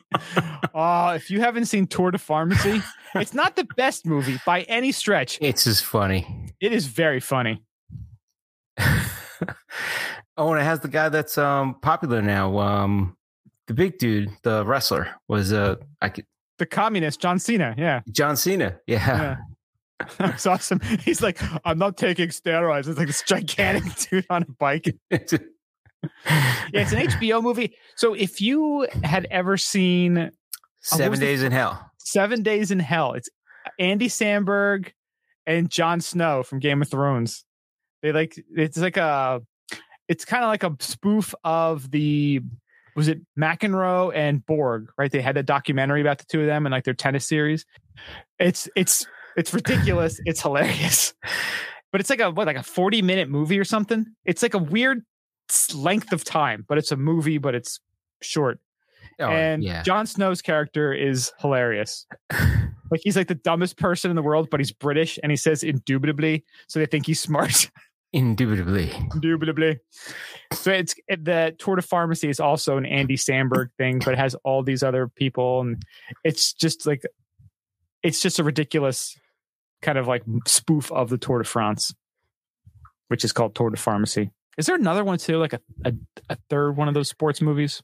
[0.75, 2.83] Oh, if you haven't seen Tour de Pharmacy,
[3.15, 5.39] it's not the best movie by any stretch.
[5.41, 6.53] It's just funny.
[6.61, 7.63] It is very funny.
[10.37, 12.59] Oh, and it has the guy that's um popular now.
[12.59, 13.17] Um,
[13.67, 16.27] the big dude, the wrestler, was uh, I could,
[16.59, 17.75] The communist John Cena.
[17.77, 18.01] Yeah.
[18.11, 18.79] John Cena.
[18.87, 19.07] Yeah.
[19.07, 19.37] Yeah.
[20.21, 20.79] It's awesome.
[21.01, 22.87] He's like, I'm not taking steroids.
[22.87, 24.95] It's like this gigantic dude on a bike.
[26.73, 27.75] Yeah, it's an HBO movie.
[27.97, 30.31] So if you had ever seen
[30.81, 31.91] Seven was the Days in Hell.
[31.99, 33.29] Seven Days in Hell, it's
[33.81, 34.93] Andy Samberg
[35.47, 37.45] and Jon Snow from Game of Thrones.
[38.03, 39.41] They like it's like a
[40.09, 42.41] it's kind of like a spoof of the
[42.95, 45.13] was it McEnroe and Borg, right?
[45.13, 47.67] They had a documentary about the two of them and like their tennis series.
[48.39, 50.21] It's it's it's ridiculous.
[50.25, 51.15] it's hilarious.
[51.93, 54.07] But it's like a what like a 40 minute movie or something.
[54.25, 55.03] It's like a weird
[55.75, 57.81] length of time, but it's a movie, but it's
[58.23, 58.59] short.
[59.19, 59.83] Oh, and yeah.
[59.83, 62.07] Jon Snow's character is hilarious.
[62.91, 65.63] Like he's like the dumbest person in the world, but he's British and he says
[65.63, 67.71] indubitably, so they think he's smart.
[68.13, 68.93] Indubitably.
[69.13, 69.79] indubitably.
[70.53, 74.19] So it's it, the Tour de Pharmacy is also an Andy Samberg thing, but it
[74.19, 75.83] has all these other people, and
[76.25, 77.03] it's just like
[78.03, 79.17] it's just a ridiculous
[79.83, 81.95] kind of like spoof of the Tour de France,
[83.09, 84.31] which is called Tour de Pharmacy.
[84.57, 85.93] Is there another one too, like a, a,
[86.31, 87.83] a third one of those sports movies?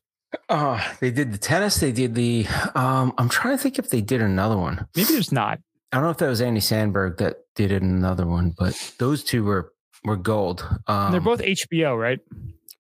[0.49, 1.77] Oh, they did the tennis.
[1.77, 2.47] They did the.
[2.75, 4.87] Um, I'm trying to think if they did another one.
[4.97, 5.59] Maybe there's not.
[5.93, 9.23] I don't know if that was Andy Samberg that did it another one, but those
[9.23, 9.72] two were
[10.05, 10.67] were gold.
[10.87, 12.19] Um, they're both HBO, right?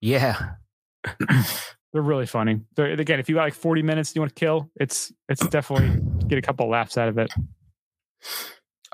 [0.00, 0.54] yeah.
[1.92, 2.60] They're really funny.
[2.74, 6.00] They're, again, if you got like 40 minutes you want to kill, it's it's definitely
[6.26, 7.30] get a couple laughs out of it.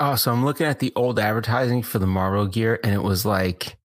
[0.01, 3.25] Oh, so I'm looking at the old advertising for the Marvel gear, and it was
[3.25, 3.77] like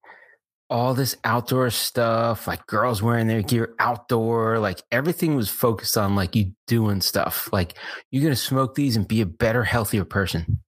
[0.69, 6.15] all this outdoor stuff, like girls wearing their gear outdoor, like everything was focused on
[6.15, 7.49] like you doing stuff.
[7.53, 7.75] Like
[8.09, 10.61] you're gonna smoke these and be a better, healthier person.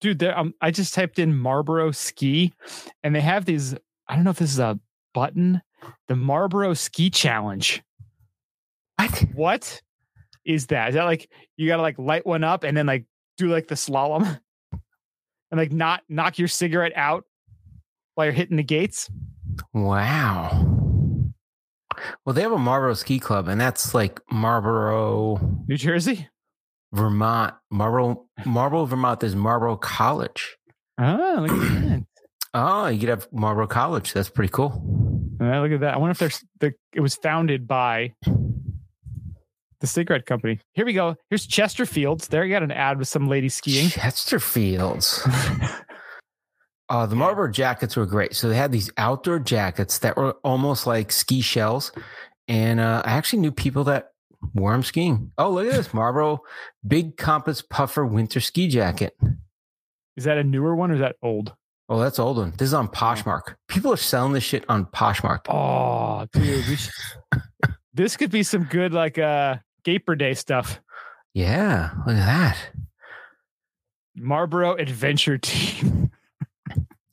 [0.00, 2.52] Dude there um, i just typed in marlboro ski
[3.02, 3.74] and they have these
[4.08, 4.78] i don't know if this is a
[5.12, 5.60] button
[6.08, 7.82] the marlboro ski challenge.
[8.96, 9.24] What?
[9.34, 9.82] what
[10.44, 10.90] is that?
[10.90, 13.04] Is that like you gotta like light one up and then like
[13.36, 14.40] do like the slalom?
[15.52, 17.22] And like not knock your cigarette out
[18.16, 19.08] while you're hitting the gates?
[19.72, 21.30] Wow.
[22.24, 26.28] Well, they have a Marlboro Ski Club, and that's like Marlboro, new jersey
[26.92, 27.54] Vermont.
[27.70, 29.20] Marlboro, Marlboro, Vermont.
[29.20, 30.56] There's Marlboro College.
[30.98, 32.04] oh look at that
[32.54, 34.12] Oh, you could have Marlboro College.
[34.14, 34.72] That's pretty cool.
[35.38, 38.10] Uh, look at that i wonder if there's the it was founded by
[39.80, 43.28] the cigarette company here we go here's chesterfields there you got an ad with some
[43.28, 45.20] lady skiing Chesterfields.
[46.88, 48.36] Uh, the Marlboro jackets were great.
[48.36, 51.90] So they had these outdoor jackets that were almost like ski shells.
[52.46, 54.12] And uh, I actually knew people that
[54.54, 55.32] wore them skiing.
[55.38, 56.42] Oh, look at this Marlboro
[56.86, 59.16] Big Compass Puffer Winter Ski Jacket.
[60.16, 61.54] Is that a newer one or is that old?
[61.88, 62.52] Oh, that's old one.
[62.52, 63.54] This is on Poshmark.
[63.68, 65.40] People are selling this shit on Poshmark.
[65.48, 66.92] Oh, dude, we should,
[67.94, 70.80] this could be some good like uh Gaper Day stuff.
[71.34, 72.58] Yeah, look at that.
[74.16, 76.10] Marlboro Adventure Team.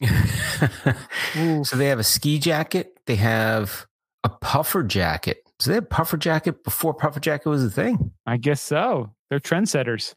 [1.63, 2.99] So they have a ski jacket.
[3.05, 3.87] They have
[4.23, 5.43] a puffer jacket.
[5.63, 8.11] So they had puffer jacket before puffer jacket was a thing.
[8.25, 9.11] I guess so.
[9.29, 10.13] They're trendsetters.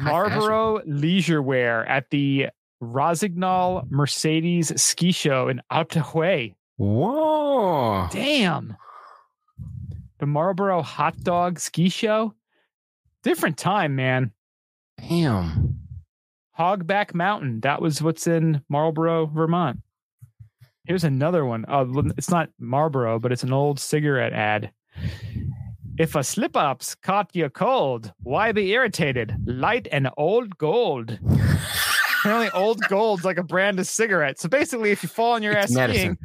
[0.00, 2.46] High Marlboro leisure wear at the
[2.80, 6.54] Rossignol Mercedes ski show in Outaouais.
[6.78, 8.08] Whoa.
[8.10, 8.74] Damn.
[10.18, 12.32] The Marlboro hot dog ski show.
[13.22, 14.32] Different time, man.
[14.98, 15.78] Damn.
[16.58, 17.60] Hogback Mountain.
[17.60, 19.80] That was what's in Marlboro, Vermont.
[20.86, 21.64] Here's another one.
[21.68, 24.70] Oh, it's not Marlboro, but it's an old cigarette ad.
[25.98, 29.34] If a slip ups caught you cold, why be irritated?
[29.46, 31.18] Light and old gold.
[32.20, 34.38] Apparently, old gold's like a brand of cigarette.
[34.38, 36.18] So basically, if you fall on your It's ass skiing,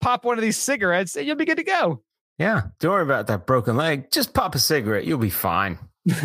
[0.00, 2.02] pop one of these cigarettes and you'll be good to go.
[2.38, 2.62] Yeah.
[2.80, 4.10] Don't worry about that broken leg.
[4.10, 5.04] Just pop a cigarette.
[5.06, 5.78] You'll be fine.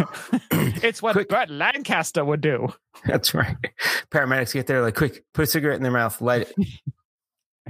[0.84, 1.30] It's what Quick.
[1.30, 2.74] Brett Lancaster would do.
[3.06, 3.56] That's right.
[4.10, 6.54] Paramedics get there like, quick, put a cigarette in their mouth, light it.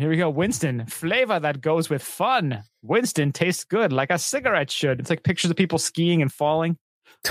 [0.02, 0.32] Here we go.
[0.32, 2.64] Winston, flavor that goes with fun.
[2.82, 5.00] Winston tastes good like a cigarette should.
[5.00, 6.78] It's like pictures of people skiing and falling.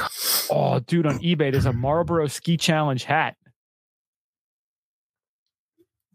[0.53, 3.37] Oh, dude, on eBay, there's a Marlboro Ski Challenge hat.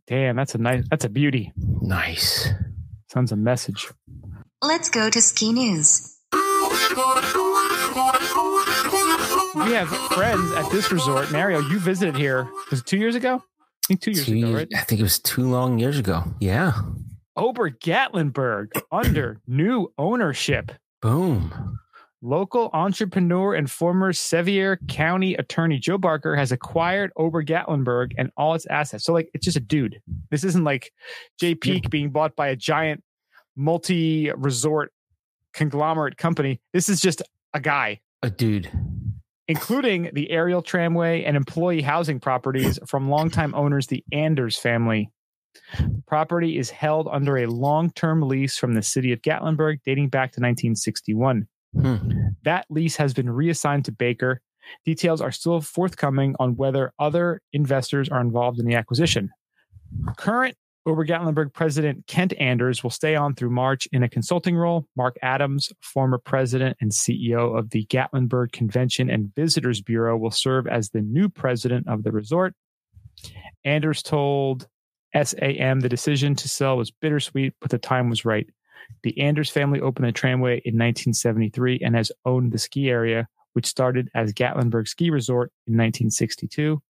[0.08, 1.54] Damn, that's a nice, that's a beauty.
[1.56, 2.50] Nice.
[3.10, 3.90] Sends a message.
[4.62, 6.18] Let's go to ski news.
[6.34, 6.40] We
[9.72, 11.32] have friends at this resort.
[11.32, 12.50] Mario, you visited here.
[12.72, 13.42] Was it two years ago?
[13.86, 14.68] I think two years Two ago, years- right?
[14.76, 16.24] I think it was two long years ago.
[16.40, 16.74] Yeah.
[17.36, 20.72] Ober Gatlinburg under new ownership.
[21.02, 21.78] Boom.
[22.22, 28.56] Local entrepreneur and former Sevier County attorney Joe Baker has acquired Ober Gatlinburg and all
[28.56, 29.04] its assets.
[29.04, 30.02] So, like, it's just a dude.
[30.32, 30.92] This isn't like
[31.40, 33.04] Jay Peak being bought by a giant
[33.56, 34.92] multi resort
[35.54, 36.60] conglomerate company.
[36.74, 37.22] This is just
[37.54, 38.72] a guy, A dude.
[39.48, 45.10] Including the aerial tramway and employee housing properties from longtime owners, the Anders family.
[45.78, 50.10] The property is held under a long term lease from the city of Gatlinburg dating
[50.10, 51.48] back to 1961.
[51.74, 52.12] Hmm.
[52.44, 54.42] That lease has been reassigned to Baker.
[54.86, 59.30] Details are still forthcoming on whether other investors are involved in the acquisition.
[60.18, 64.86] Current Ober Gatlinburg president Kent Anders will stay on through March in a consulting role.
[64.96, 70.68] Mark Adams, former president and CEO of the Gatlinburg Convention and Visitors Bureau, will serve
[70.68, 72.54] as the new president of the resort.
[73.64, 74.68] Anders told
[75.16, 78.48] SAM the decision to sell was bittersweet, but the time was right.
[79.02, 83.66] The Anders family opened the tramway in 1973 and has owned the ski area which
[83.66, 86.82] started as Gatlinburg Ski Resort in 1962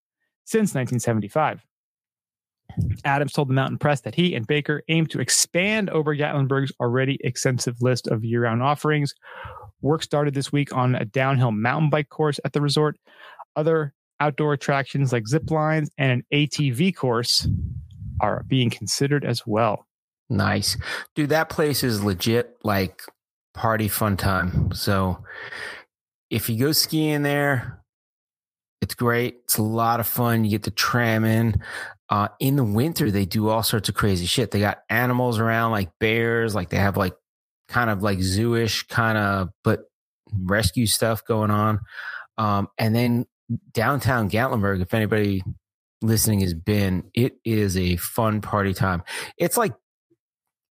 [0.47, 1.63] since 1975.
[3.05, 7.19] Adams told the Mountain Press that he and Baker aim to expand Ober Gatlinburg's already
[7.23, 9.15] extensive list of year round offerings.
[9.83, 12.97] Work started this week on a downhill mountain bike course at the resort.
[13.57, 17.47] Other outdoor attractions like zip lines and an ATV course
[18.21, 19.87] are being considered as well.
[20.31, 20.77] Nice.
[21.15, 23.03] Dude, that place is legit like
[23.53, 24.73] party fun time.
[24.73, 25.23] So
[26.31, 27.83] if you go skiing there,
[28.81, 29.37] it's great.
[29.45, 30.45] It's a lot of fun.
[30.45, 31.61] You get the tram in.
[32.11, 34.51] Uh, in the winter, they do all sorts of crazy shit.
[34.51, 37.15] They got animals around like bears, like they have like
[37.69, 39.85] kind of like zooish kind of, but
[40.33, 41.81] rescue stuff going on.
[42.37, 43.27] Um, and then
[43.73, 45.43] downtown Gatlinburg, if anybody
[46.03, 49.03] listening has been, it is a fun party time.
[49.39, 49.75] It's like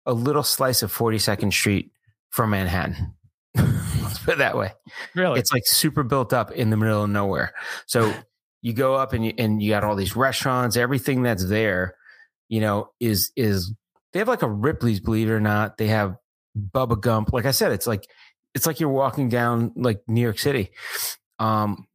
[0.06, 1.92] a little slice of 42nd Street
[2.30, 3.14] from Manhattan.
[3.56, 4.72] Let's put it that way.
[5.14, 5.40] Really?
[5.40, 7.54] It's like super built up in the middle of nowhere.
[7.86, 8.12] So
[8.62, 11.96] you go up and you and you got all these restaurants, everything that's there,
[12.48, 13.72] you know, is is
[14.12, 15.76] they have like a Ripley's, believe it or not.
[15.78, 16.16] They have
[16.56, 17.32] Bubba Gump.
[17.32, 18.06] Like I said, it's like
[18.54, 20.70] it's like you're walking down like New York City.
[21.38, 21.86] Um,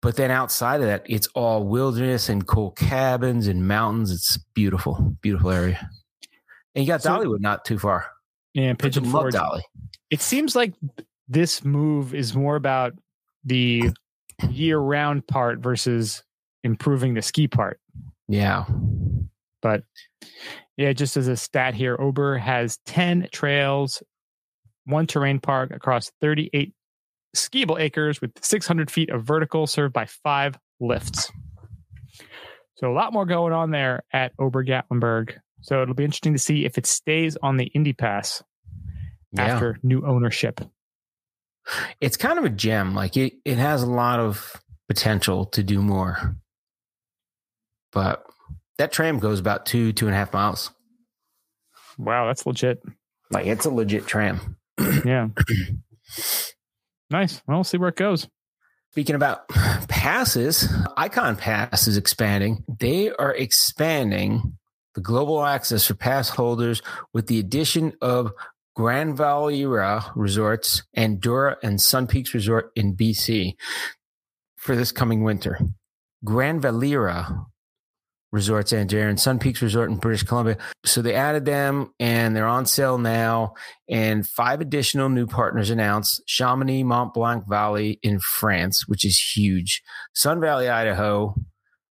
[0.00, 4.10] but then outside of that, it's all wilderness and cool cabins and mountains.
[4.12, 5.88] It's beautiful, beautiful area.
[6.74, 8.06] And you got So- Dollywood not too far.
[8.54, 9.32] and Pigeon Forge.
[9.32, 9.62] Dolly.
[10.10, 10.74] It seems like
[11.28, 12.92] this move is more about
[13.44, 13.90] the
[14.50, 16.22] year round part versus
[16.64, 17.80] improving the ski part.
[18.28, 18.64] Yeah.
[19.60, 19.84] But
[20.76, 24.02] yeah, just as a stat here, Ober has 10 trails,
[24.84, 26.72] one terrain park across 38
[27.36, 31.30] skiable acres with 600 feet of vertical served by five lifts.
[32.76, 35.34] So a lot more going on there at Ober Gatlinburg.
[35.60, 38.42] So it'll be interesting to see if it stays on the Indy Pass
[39.32, 39.42] Yeah.
[39.44, 40.60] after new ownership.
[42.00, 42.94] It's kind of a gem.
[42.94, 46.36] Like it, it has a lot of potential to do more.
[47.92, 48.24] But
[48.78, 50.70] that tram goes about two, two and a half miles.
[51.98, 52.82] Wow, that's legit.
[53.30, 54.56] Like it's a legit tram.
[55.04, 55.28] Yeah.
[57.10, 57.42] nice.
[57.46, 58.26] Well, we'll see where it goes.
[58.90, 59.48] Speaking about
[59.88, 62.64] passes, Icon Pass is expanding.
[62.78, 64.58] They are expanding
[64.94, 66.82] the global access for pass holders
[67.14, 68.32] with the addition of
[68.74, 73.54] Grand Valira Resorts Andorra and Sun Peaks Resort in BC
[74.56, 75.58] for this coming winter.
[76.24, 77.46] Grand Valira
[78.32, 80.56] Resorts Andorra and Sun Peaks Resort in British Columbia.
[80.86, 83.54] So they added them and they're on sale now.
[83.90, 89.82] And five additional new partners announced Chamonix, Mont Blanc Valley in France, which is huge,
[90.14, 91.34] Sun Valley, Idaho,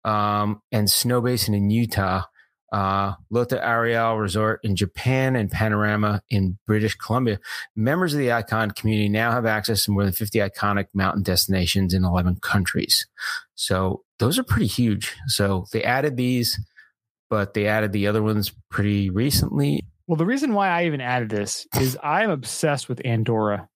[0.04, 2.24] um, and Snowbasin in Utah,
[2.72, 7.38] uh, Lotte Arai Resort in Japan, and Panorama in British Columbia.
[7.76, 11.94] Members of the Icon community now have access to more than 50 iconic mountain destinations
[11.94, 13.06] in 11 countries.
[13.54, 15.14] So those are pretty huge.
[15.28, 16.58] So they added these,
[17.30, 19.84] but they added the other ones pretty recently.
[20.08, 23.68] Well, the reason why I even added this is I'm obsessed with Andorra.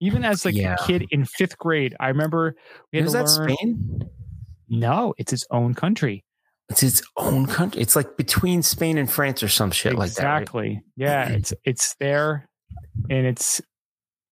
[0.00, 0.76] Even as like Yeah.
[0.78, 2.54] a kid in fifth grade, I remember
[2.92, 3.50] we had Is to that learn.
[3.56, 4.00] Spain?
[4.68, 6.22] No, it's its own country.
[6.68, 7.80] It's its own country.
[7.80, 10.24] It's like between Spain and France or some shit like that.
[10.24, 10.40] right?
[10.42, 10.82] exactly.
[10.96, 12.48] Yeah, it's it's there,
[13.08, 13.60] and it's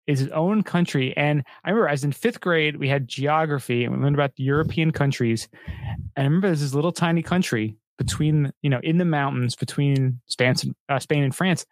[0.08, 1.16] it's its own country.
[1.16, 4.44] And I remember as in fifth grade, we had geography and we learned about the
[4.44, 5.48] European countries.
[5.68, 10.20] And I remember there's this little tiny country between you know in the mountains between
[10.26, 10.56] Spain,
[10.90, 11.68] uh, Spain and France,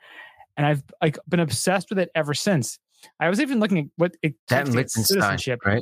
[0.57, 2.77] and I've like been obsessed with it ever since.
[3.19, 5.59] I was even looking at what it That takes and to get Liechtenstein, citizenship.
[5.65, 5.81] right?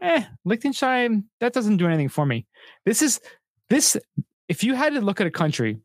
[0.00, 2.46] eh, Liechtenstein, that doesn't do anything for me.
[2.86, 3.20] This is
[3.72, 3.96] this
[4.48, 5.78] if you had to look at a country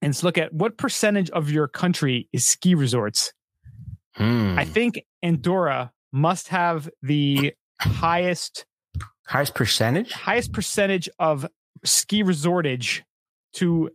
[0.00, 3.32] and look at what percentage of your country is ski resorts,
[4.16, 4.58] Hmm.
[4.58, 8.66] I think Andorra must have the highest
[9.26, 10.12] Highest percentage?
[10.12, 11.46] highest percentage of
[11.84, 13.02] ski resortage
[13.54, 13.88] to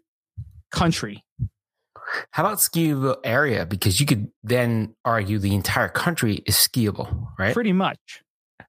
[0.71, 1.23] country.
[2.31, 3.65] How about skiable area?
[3.65, 7.53] Because you could then argue the entire country is skiable, right?
[7.53, 8.23] Pretty much.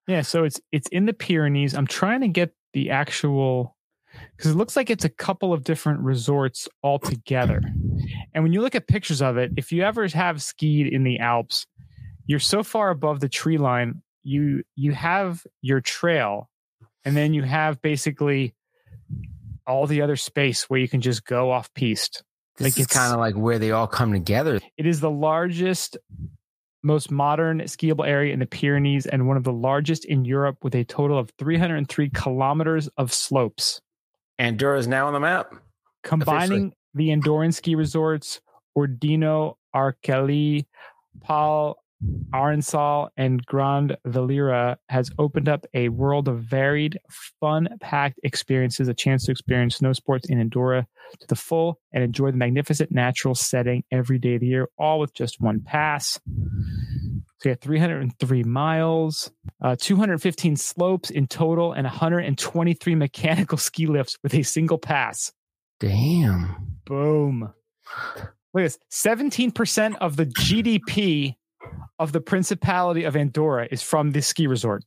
[0.06, 1.74] Yeah, so it's it's in the Pyrenees.
[1.74, 3.76] I'm trying to get the actual
[4.36, 7.60] because it looks like it's a couple of different resorts all together.
[8.34, 11.18] And when you look at pictures of it, if you ever have skied in the
[11.18, 11.66] Alps,
[12.26, 16.50] you're so far above the tree line, you you have your trail,
[17.04, 18.54] and then you have basically
[19.66, 22.22] all the other space where you can just go off piste.
[22.56, 24.60] This like it's- kind of like where they all come together.
[24.76, 25.96] It is the largest,
[26.82, 30.74] most modern skiable area in the Pyrenees and one of the largest in Europe with
[30.74, 33.80] a total of 303 kilometers of slopes.
[34.38, 35.54] Andorra is now on the map.
[36.02, 38.40] Combining the Andorran ski resorts,
[38.76, 40.64] Ordino, Arcalís,
[41.22, 41.76] Pal
[42.32, 46.98] Arinsal and Grand Valira has opened up a world of varied,
[47.40, 50.86] fun packed experiences, a chance to experience snow sports in Andorra
[51.18, 55.00] to the full and enjoy the magnificent natural setting every day of the year, all
[55.00, 56.20] with just one pass.
[57.40, 59.30] So you have 303 miles,
[59.62, 65.32] uh, 215 slopes in total, and 123 mechanical ski lifts with a single pass.
[65.78, 66.78] Damn.
[66.84, 67.52] Boom.
[68.54, 71.36] Look at this 17% of the GDP
[71.98, 74.84] of the Principality of Andorra is from this ski resort.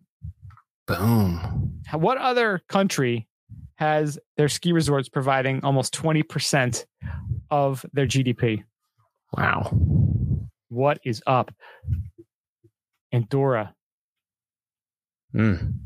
[0.88, 1.80] Boom.
[1.94, 3.28] What other country
[3.76, 6.86] has their ski resorts providing almost 20%
[7.50, 8.64] of their GDP?
[9.38, 9.72] Wow.
[10.70, 11.52] What is up?
[13.12, 13.74] Andorra.
[15.36, 15.80] Mm.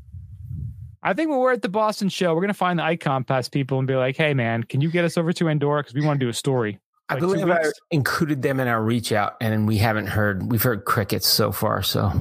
[1.04, 3.48] I think when we're at the Boston show, we're going to find the icon pass
[3.48, 5.84] people and be like, hey, man, can you get us over to Andorra?
[5.84, 6.80] Because we want to do a story.
[7.10, 7.62] I Like two believe I
[7.92, 10.52] included them in our reach out, and we haven't heard.
[10.52, 11.84] We've heard crickets so far.
[11.84, 12.12] So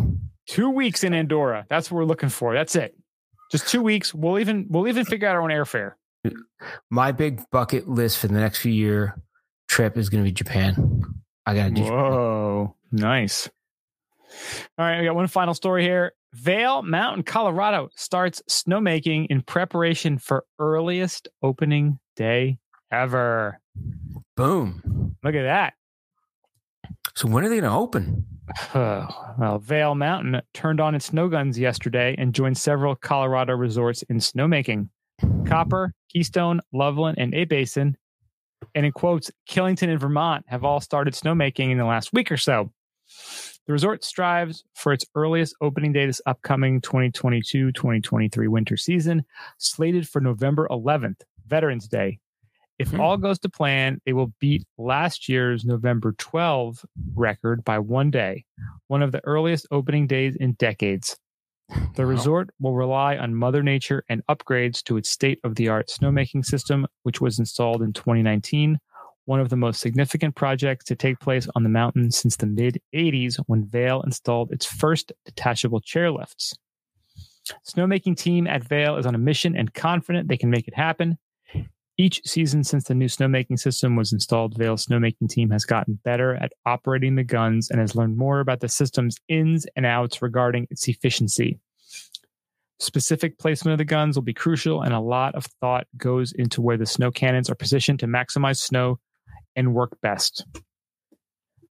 [0.46, 1.66] Two weeks in Andorra.
[1.70, 2.52] That's what we're looking for.
[2.52, 2.94] That's it.
[3.50, 4.12] Just two weeks.
[4.12, 5.92] We'll even we'll even figure out our own airfare.
[6.90, 9.16] my big bucket list for the next few year
[9.68, 11.02] trip is going to be Japan.
[11.46, 11.84] I got to do.
[11.84, 11.98] Japan.
[11.98, 13.48] Whoa, nice.
[14.78, 16.12] All right, we got one final story here.
[16.32, 22.58] Vail Mountain, Colorado starts snowmaking in preparation for earliest opening day
[22.90, 23.60] ever.
[24.36, 25.16] Boom.
[25.22, 25.74] Look at that.
[27.14, 28.26] So when are they going to open?
[28.74, 34.18] well, Vail Mountain turned on its snow guns yesterday and joined several Colorado resorts in
[34.18, 34.88] snowmaking.
[35.46, 37.96] Copper, Keystone, Loveland, and A Basin,
[38.74, 42.36] and in quotes, Killington and Vermont have all started snowmaking in the last week or
[42.36, 42.72] so.
[43.66, 49.24] The resort strives for its earliest opening day this upcoming 2022 2023 winter season,
[49.58, 52.18] slated for November 11th, Veterans Day.
[52.78, 53.00] If Hmm.
[53.00, 56.84] all goes to plan, they will beat last year's November 12
[57.14, 58.44] record by one day,
[58.88, 61.16] one of the earliest opening days in decades.
[61.94, 62.10] The Wow.
[62.10, 66.44] resort will rely on Mother Nature and upgrades to its state of the art snowmaking
[66.44, 68.78] system, which was installed in 2019,
[69.26, 72.80] one of the most significant projects to take place on the mountain since the mid
[72.94, 76.54] 80s when Vail installed its first detachable chairlifts.
[77.66, 81.18] Snowmaking team at Vail is on a mission and confident they can make it happen.
[81.96, 86.34] Each season since the new snowmaking system was installed, Vail's snowmaking team has gotten better
[86.34, 90.66] at operating the guns and has learned more about the system's ins and outs regarding
[90.70, 91.60] its efficiency.
[92.80, 96.60] Specific placement of the guns will be crucial, and a lot of thought goes into
[96.60, 98.98] where the snow cannons are positioned to maximize snow
[99.56, 100.44] and work best.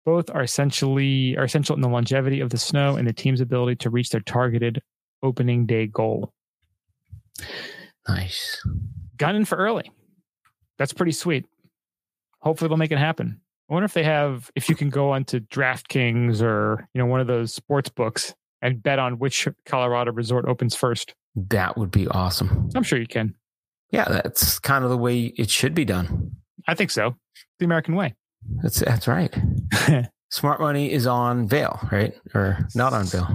[0.06, 3.76] Both are essentially are essential in the longevity of the snow and the team's ability
[3.78, 4.82] to reach their targeted
[5.22, 6.34] opening day goal.
[8.08, 8.62] Nice.
[9.18, 9.92] gunning for early.
[10.78, 11.46] That's pretty sweet.
[12.42, 13.40] Hopefully they'll make it happen.
[13.70, 17.20] I wonder if they have if you can go onto DraftKings or you know one
[17.22, 21.14] of those sports books and bet on which Colorado resort opens first.
[21.36, 22.70] That would be awesome.
[22.74, 23.36] I'm sure you can.
[23.92, 26.32] Yeah, that's kind of the way it should be done.
[26.70, 27.16] I think so.
[27.58, 28.14] The American way.
[28.62, 29.36] That's that's right.
[30.30, 32.14] Smart money is on Vail, right?
[32.36, 33.28] Or not on Vail.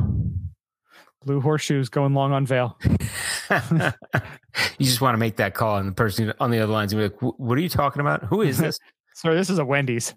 [1.24, 2.78] Blue horseshoes going long on Vail.
[3.51, 7.09] you just want to make that call, and the person on the other line's gonna
[7.09, 8.22] be like, "What are you talking about?
[8.26, 8.78] Who is this?"
[9.14, 10.14] Sorry, this is a Wendy's.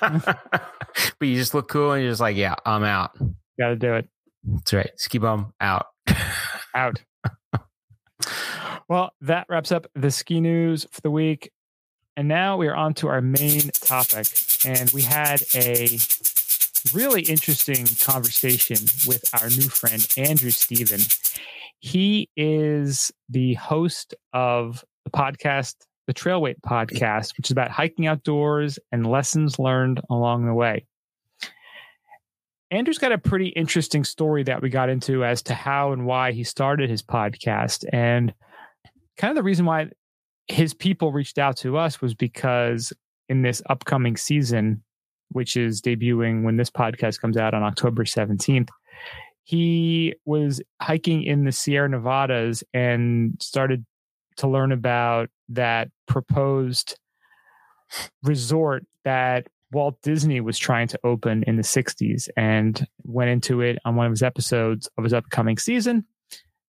[0.00, 0.34] but
[1.20, 3.16] you just look cool, and you're just like, "Yeah, I'm out."
[3.56, 4.08] Got to do it.
[4.42, 4.90] That's right.
[4.96, 5.86] Ski bum out.
[6.74, 7.00] Out.
[8.88, 11.52] well, that wraps up the ski news for the week.
[12.20, 14.26] And now we are on to our main topic.
[14.66, 15.98] And we had a
[16.92, 21.00] really interesting conversation with our new friend, Andrew Steven.
[21.78, 28.78] He is the host of the podcast, the Trailweight podcast, which is about hiking outdoors
[28.92, 30.84] and lessons learned along the way.
[32.70, 36.32] Andrew's got a pretty interesting story that we got into as to how and why
[36.32, 37.86] he started his podcast.
[37.90, 38.34] And
[39.16, 39.88] kind of the reason why
[40.50, 42.92] his people reached out to us was because
[43.28, 44.82] in this upcoming season,
[45.30, 48.68] which is debuting when this podcast comes out on October 17th,
[49.44, 53.84] he was hiking in the Sierra Nevadas and started
[54.36, 56.98] to learn about that proposed
[58.22, 63.78] resort that Walt Disney was trying to open in the 60s and went into it
[63.84, 66.04] on one of his episodes of his upcoming season.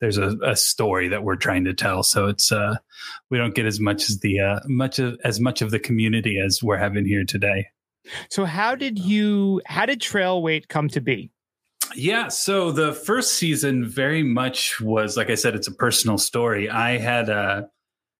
[0.00, 2.02] there's a, a story that we're trying to tell.
[2.02, 2.76] So it's uh
[3.30, 6.38] we don't get as much as the uh much of as much of the community
[6.38, 7.66] as we're having here today.
[8.30, 11.30] So how did you how did Trailweight come to be?
[11.94, 16.68] Yeah, so the first season very much was like I said, it's a personal story.
[16.68, 17.62] I had uh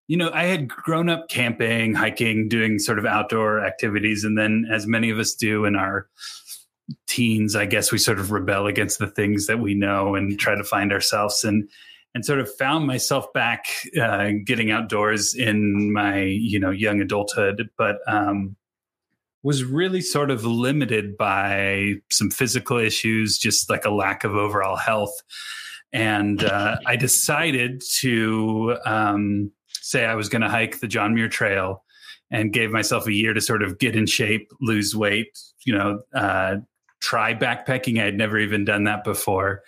[0.07, 4.67] you know, I had grown up camping, hiking, doing sort of outdoor activities, and then
[4.71, 6.09] as many of us do in our
[7.07, 10.55] teens, I guess we sort of rebel against the things that we know and try
[10.55, 11.69] to find ourselves and
[12.15, 13.67] and sort of found myself back
[14.01, 18.57] uh, getting outdoors in my you know young adulthood, but um,
[19.45, 24.75] was really sort of limited by some physical issues, just like a lack of overall
[24.75, 25.15] health.
[25.93, 31.29] And uh, I decided to um, say I was going to hike the John Muir
[31.29, 31.85] Trail
[32.31, 36.01] and gave myself a year to sort of get in shape, lose weight, you know,
[36.15, 36.57] uh,
[37.03, 38.01] try backpacking.
[38.01, 39.61] I had never even done that before.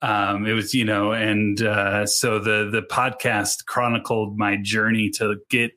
[0.00, 5.38] Um, it was, you know, and uh, so the the podcast chronicled my journey to
[5.50, 5.72] get,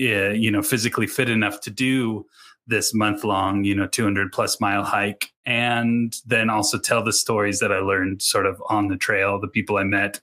[0.00, 2.26] uh, you know, physically fit enough to do
[2.68, 5.32] this month long, you know, 200 plus mile hike.
[5.44, 9.48] And then also tell the stories that I learned sort of on the trail, the
[9.48, 10.20] people I met,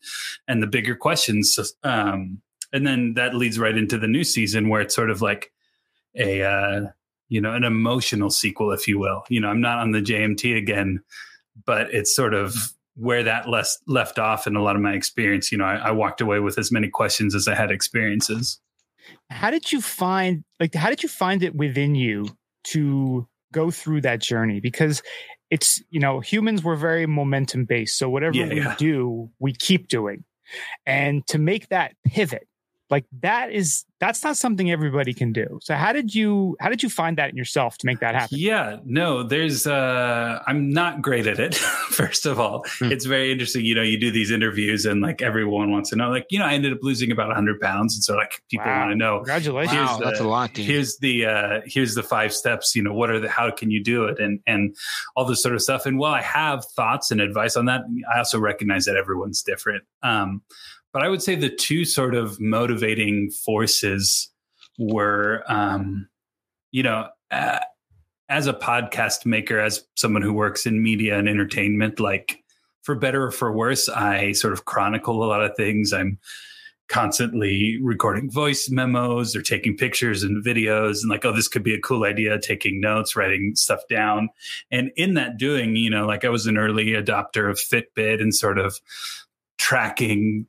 [0.47, 1.57] and the bigger questions.
[1.83, 2.41] Um,
[2.71, 5.51] and then that leads right into the new season where it's sort of like
[6.15, 6.81] a, uh,
[7.27, 9.25] you know, an emotional sequel, if you will.
[9.29, 11.01] You know, I'm not on the JMT again,
[11.65, 12.55] but it's sort of
[12.95, 15.51] where that less left off in a lot of my experience.
[15.51, 18.59] You know, I, I walked away with as many questions as I had experiences
[19.29, 22.27] how did you find like how did you find it within you
[22.65, 24.59] to go through that journey?
[24.59, 25.01] Because
[25.51, 28.75] it's you know humans were very momentum based so whatever Yeah, we yeah.
[28.77, 30.23] do we keep doing.
[30.85, 32.47] And to make that pivot
[32.89, 36.83] like that is that's not something everybody can do so how did you how did
[36.83, 41.01] you find that in yourself to make that happen Yeah, no, there's uh I'm not
[41.01, 41.55] great at it.
[41.89, 42.91] First of all, Hmm.
[42.91, 43.63] it's very interesting.
[43.65, 46.45] You know, you do these interviews and like everyone wants to know, like, you know,
[46.45, 47.95] I ended up losing about 100 pounds.
[47.95, 48.79] And so, like, people Wow.
[48.81, 50.65] want to know, congratulations Wow, the- that's a lot, dude.
[50.65, 53.83] here's the uh here's the five steps you know what are the how can you
[53.83, 54.75] do it and and
[55.15, 57.81] all this sort of stuff and while i have thoughts and advice on that
[58.13, 60.41] i also recognize that everyone's different um
[60.95, 64.31] but i would say the two sort of motivating forces
[64.79, 66.07] were um
[66.71, 67.59] you know uh,
[68.29, 72.41] as a podcast maker as someone who works in media and entertainment like
[72.81, 75.91] for better or for worse i sort of chronicle a lot of things.
[75.91, 76.17] I'm
[76.87, 81.73] constantly recording voice memos or taking pictures and videos and like oh this could be
[81.73, 84.29] a cool idea taking notes writing stuff down.
[84.71, 88.33] And in that doing you know like i was an early adopter of fitbit and
[88.33, 88.79] sort of
[89.57, 90.45] tracking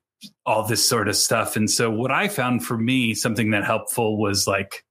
[0.47, 4.19] all this sort of stuff and so what i found for me something that helpful
[4.19, 4.85] was like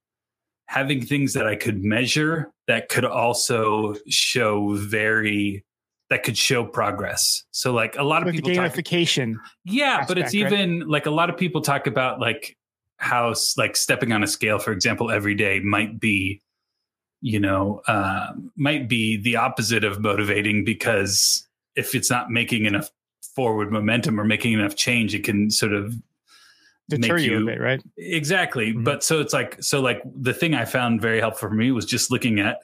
[0.67, 5.63] having things that i could measure that could also show very
[6.09, 10.17] that could show progress so like a lot of like people talk gamification yeah, but
[10.17, 10.61] it's aspect, right?
[10.61, 12.55] even like a lot of people talk about like
[12.97, 16.41] how like stepping on a scale, for example, every day might be,
[17.21, 22.89] you know, uh, might be the opposite of motivating because if it's not making enough
[23.35, 25.93] forward momentum or making enough change, it can sort of
[26.89, 27.81] deter you, you- a bit right?
[27.97, 28.73] Exactly.
[28.73, 28.83] Mhm.
[28.83, 31.85] But so it's like so like the thing I found very helpful for me was
[31.85, 32.59] just looking at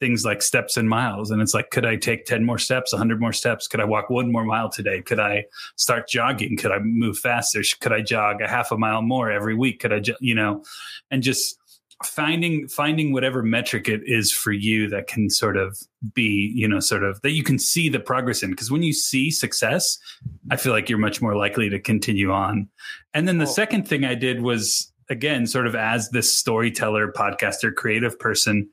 [0.00, 1.30] things like steps and miles.
[1.30, 3.68] And it's like could i take 10 more steps 100 more steps?
[3.68, 5.00] Could i walk one more mile today?
[5.02, 5.44] Could i
[5.76, 6.56] start jogging?
[6.56, 7.62] Could i move faster?
[7.80, 9.80] Could i jog a half a mile more every week?
[9.80, 10.64] Could i you know
[11.10, 11.58] and just
[12.06, 15.78] finding finding whatever metric it is for you that can sort of
[16.14, 18.50] be you know sort of that you can see the progress in.
[18.50, 19.98] Because when you see success
[20.50, 22.68] i feel like you're much more likely to continue on.
[23.12, 27.12] And then the Well- second thing i did was again sort of as this storyteller
[27.12, 28.68] podcaster creative person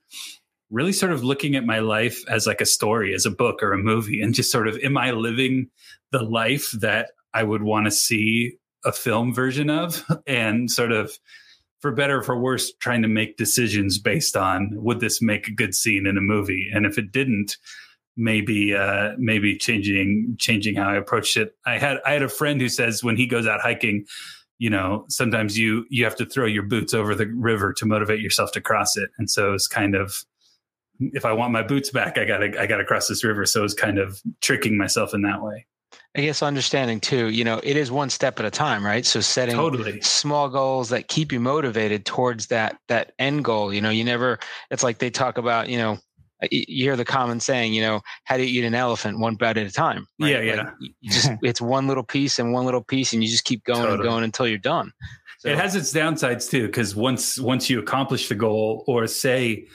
[0.70, 3.74] really sort of looking at my life as like a story as a book or
[3.74, 5.70] a movie and just sort of am i living
[6.12, 8.54] the life that i would want to see
[8.86, 10.04] a film version of?
[10.28, 11.12] And sort of
[11.82, 15.52] for better or for worse, trying to make decisions based on would this make a
[15.52, 17.58] good scene in a movie, and if it didn't,
[18.16, 21.56] maybe uh, maybe changing changing how I approached it.
[21.66, 24.06] I had I had a friend who says when he goes out hiking,
[24.60, 28.22] you know, sometimes you you have to throw your boots over the river to motivate
[28.22, 30.24] yourself to cross it, and so it's kind of
[31.00, 33.46] if I want my boots back, I gotta I gotta cross this river.
[33.46, 35.66] So it's kind of tricking myself in that way.
[36.16, 39.06] I guess understanding too, you know, it is one step at a time, right?
[39.06, 40.02] So setting Totally.
[40.02, 43.74] small goals that keep you motivated towards that that end goal.
[43.74, 44.38] You know, you never.
[44.70, 45.98] It's like they talk about, you know,
[46.50, 49.58] you hear the common saying, you know, how do you eat an elephant one bite
[49.58, 50.08] at a time?
[50.18, 50.72] Yeah, yeah.
[50.80, 53.64] you you just it's one little piece and one little piece, and you just keep
[53.64, 54.92] going and going until you're done.
[55.40, 59.68] So, it has its downsides too because once once you accomplish the goal or say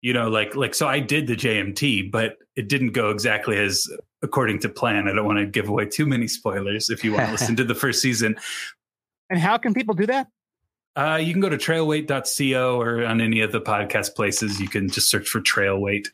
[0.00, 3.86] you know like like so i did the jmt but it didn't go exactly as
[4.22, 5.06] according to plan.
[5.06, 7.64] I don't want to give away too many spoilers if you want to listen to
[7.64, 8.34] the first season.
[9.28, 10.28] And how can people do that?
[10.96, 14.60] uh, you can go to trailweight.co or on any of the podcast places.
[14.60, 16.08] You can just search for trailweight.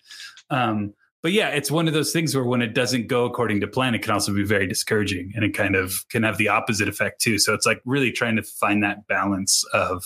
[0.50, 3.68] Um, but yeah it's one of those things where when it doesn't go according to
[3.68, 6.88] plan it can also be very discouraging and it kind of can have the opposite
[6.88, 7.38] effect too.
[7.38, 10.02] So it's like really trying to find that balance of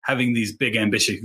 [0.00, 1.20] having these big ambitious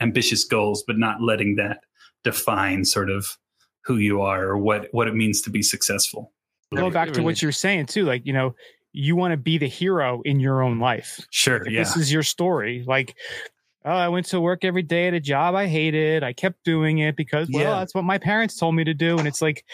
[0.00, 1.80] ambitious goals but not letting that
[2.24, 3.36] define sort of
[3.84, 6.32] who you are or what what it means to be successful
[6.74, 8.04] Go back to what you're saying too.
[8.04, 8.54] Like, you know,
[8.92, 11.18] you want to be the hero in your own life.
[11.30, 12.84] sure Like, yeah This is your story.
[12.86, 13.16] Like,
[13.86, 16.22] oh, I went to work every day at a job I hated.
[16.22, 17.78] I kept doing it because, well, Yeah.
[17.78, 19.18] that's what my parents told me to do.
[19.18, 19.64] And it's like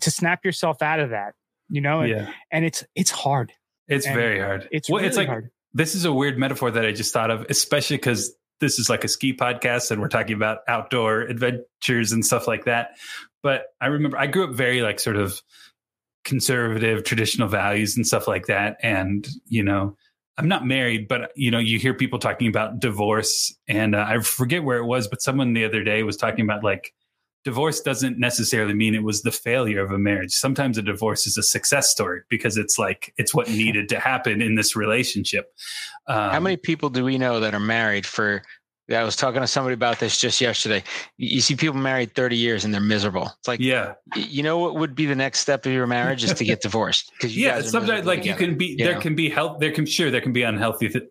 [0.00, 1.32] to snap yourself out of that,
[1.70, 3.52] you know, and, yeah and it's it's hard.
[3.88, 5.50] it's and very hard It's well, really it's like hard.
[5.72, 9.04] this is a weird metaphor that I just thought of, especially because this is like
[9.04, 12.96] a ski podcast and we're talking about outdoor adventures and stuff like that.
[13.42, 15.40] But I remember I grew up very like sort of
[16.24, 18.76] conservative, traditional values and stuff like that.
[18.82, 19.96] And, you know,
[20.36, 24.20] I'm not married, but you know, you hear people talking about divorce, and uh, I
[24.20, 26.94] forget where it was, but someone the other day was talking about like
[27.48, 30.32] divorce doesn't necessarily mean it was the failure of a marriage.
[30.32, 34.42] Sometimes a divorce is a success story because it's like it's what needed to happen
[34.42, 35.54] in this relationship.
[36.06, 38.42] Um, How many people do we know that are married for?
[38.90, 40.82] I was talking to somebody about this just yesterday.
[41.16, 43.30] You you see people married 30 years and they're miserable.
[43.38, 46.32] It's like, Yeah, you know what would be the next step of your marriage is
[46.34, 47.12] to get divorced.
[47.12, 47.60] Because yeah.
[47.60, 49.00] Sometimes like you can be there Yeah.
[49.00, 49.58] can be health.
[49.60, 51.04] There can sure there can be unhealthy th-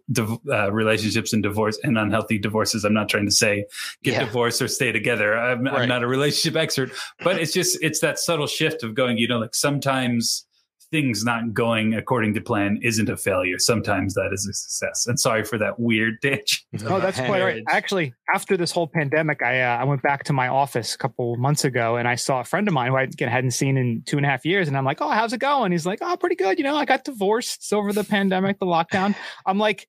[0.52, 2.84] uh, relationships and divorce and unhealthy divorces.
[2.84, 3.66] I'm not trying to say
[4.04, 4.26] get Yeah.
[4.26, 5.38] divorced or stay together.
[5.38, 5.82] I'm, Right.
[5.84, 6.92] I'm not a relationship expert,
[7.24, 9.18] but it's just it's that subtle shift of going.
[9.20, 10.47] You know, like sometimes
[10.92, 13.60] things not going according to plan isn't a failure.
[13.60, 15.08] Sometimes that is a success.
[15.08, 16.66] And sorry for that weird ditch.
[16.86, 17.64] Oh, that's quite all right.
[17.70, 21.36] Actually, after this whole pandemic, I uh, I went back to my office a couple
[21.38, 24.04] months ago, and I saw a friend of mine who I again hadn't seen in
[24.06, 26.16] two and a half years, and I'm like, "Oh, how's it going?" He's like, "Oh,
[26.18, 26.58] pretty good.
[26.58, 29.16] You know, I got divorced over the pandemic, the lockdown."
[29.46, 29.88] I'm like,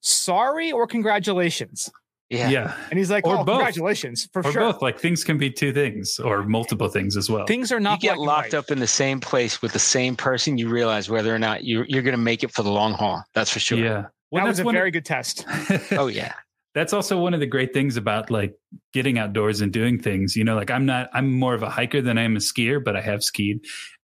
[0.00, 1.90] "Sorry or congratulations?"
[2.32, 2.48] Yeah.
[2.50, 2.74] yeah.
[2.90, 3.58] And he's like, Or "Oh, both.
[3.58, 7.28] congratulations for or sure." both like things can be two things or multiple things as
[7.30, 10.16] well Things are You not get locked up in the same place with the same
[10.16, 12.94] person, you realize whether or not you're, you're going to make it for the long
[12.94, 13.22] haul.
[13.34, 13.78] That's for sure.
[13.78, 15.44] yeah well, that was that's a one of- very good test.
[15.92, 16.32] Oh, yeah.
[16.74, 18.54] that's also one of the great things about like
[18.94, 22.00] getting outdoors and doing things you know like i'm not i'm more of a hiker
[22.00, 23.60] than i am a skier but i have skied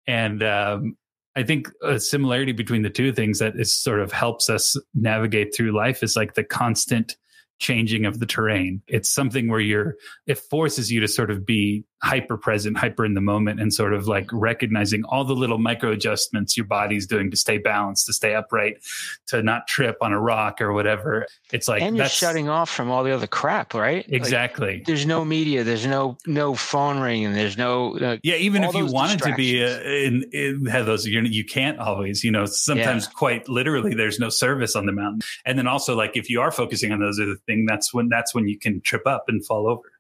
[0.05, 0.97] and um
[1.38, 5.55] i think a similarity between the two things that is sort of helps us navigate
[5.55, 7.15] through life is like the constant
[7.60, 8.82] changing of the terrain.
[8.88, 9.95] It's something where you're
[10.26, 13.93] it forces you to sort of be hyper present hyper in the moment and sort
[13.93, 18.14] of like recognizing all the little micro adjustments your body's doing to stay balanced to
[18.14, 18.78] stay upright
[19.26, 22.91] to not trip on a rock or whatever it's like and you're shutting off from
[22.91, 24.08] all the other crap, right?
[24.08, 25.64] Like, exactly there's no media.
[25.64, 27.34] There's no no phone ringing.
[27.34, 27.98] There's no.
[27.98, 31.45] Uh, yeah even if you wanted to be uh, in, in have those you you
[31.45, 35.68] can't always you know sometimes quite literally there's no service on the mountain and then
[35.68, 38.58] also like if you are focusing on those other thing that's when that's when you
[38.58, 39.91] can trip up and fall over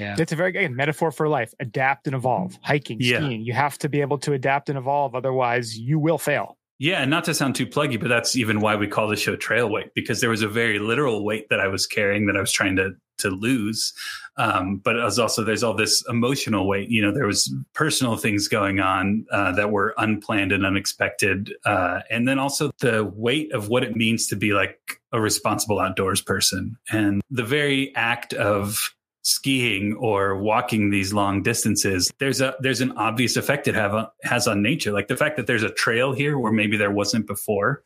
[0.00, 0.16] yeah.
[0.18, 1.52] It's a very good metaphor for life.
[1.60, 2.58] Adapt and evolve.
[2.62, 3.18] Hiking, Yeah.
[3.18, 3.42] skiing.
[3.42, 5.14] You have to be able to adapt and evolve.
[5.14, 6.56] Otherwise, you will fail.
[6.78, 9.36] Yeah, and not to sound too pluggy, but that's even why we call the show
[9.36, 12.40] trail weight because there was a very literal weight that I was carrying that I
[12.40, 13.92] was trying to to lose.
[14.38, 16.88] Um, but it was also there's all this emotional weight.
[16.88, 22.00] You know, there was personal things going on uh, that were unplanned and unexpected, uh,
[22.10, 24.78] and then also the weight of what it means to be like
[25.12, 32.10] a responsible outdoors person and the very act of skiing or walking these long distances
[32.18, 34.92] there's a there's an obvious effect it have a, has on nature.
[34.92, 37.82] Like the fact that there's a trail here where maybe there wasn't before.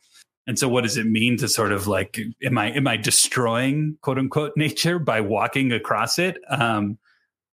[0.47, 3.97] And so what does it mean to sort of like am i am i destroying
[4.01, 6.37] quote unquote nature by walking across it?
[6.49, 6.97] Um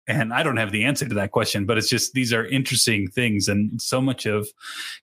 [0.07, 3.07] and i don't have the answer to that question but it's just these are interesting
[3.07, 3.47] things.
[3.47, 4.47] And so much of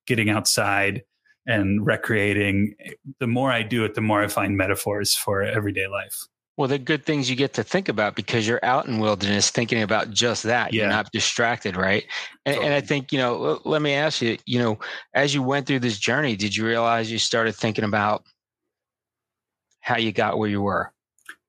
[0.06, 1.02] getting outside
[1.46, 2.74] and recreating
[3.20, 6.26] the more i do it the more i find metaphors for everyday life
[6.58, 9.80] Well, they're good things you get to think about because you're out in wilderness thinking
[9.80, 10.74] about just that.
[10.74, 12.04] You're not distracted, right?
[12.44, 14.78] And, and I think, you know, let me ask you, you know,
[15.14, 18.24] as you went through this journey, did you realize you started thinking about
[19.88, 20.92] how you got where you were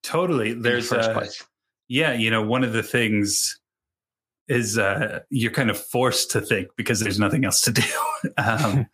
[0.01, 1.43] totally the there's first a, place?
[1.89, 3.59] yeah you know one of the things
[4.47, 7.83] is uh you're kind of forced to think because there's nothing else to do
[8.37, 8.87] um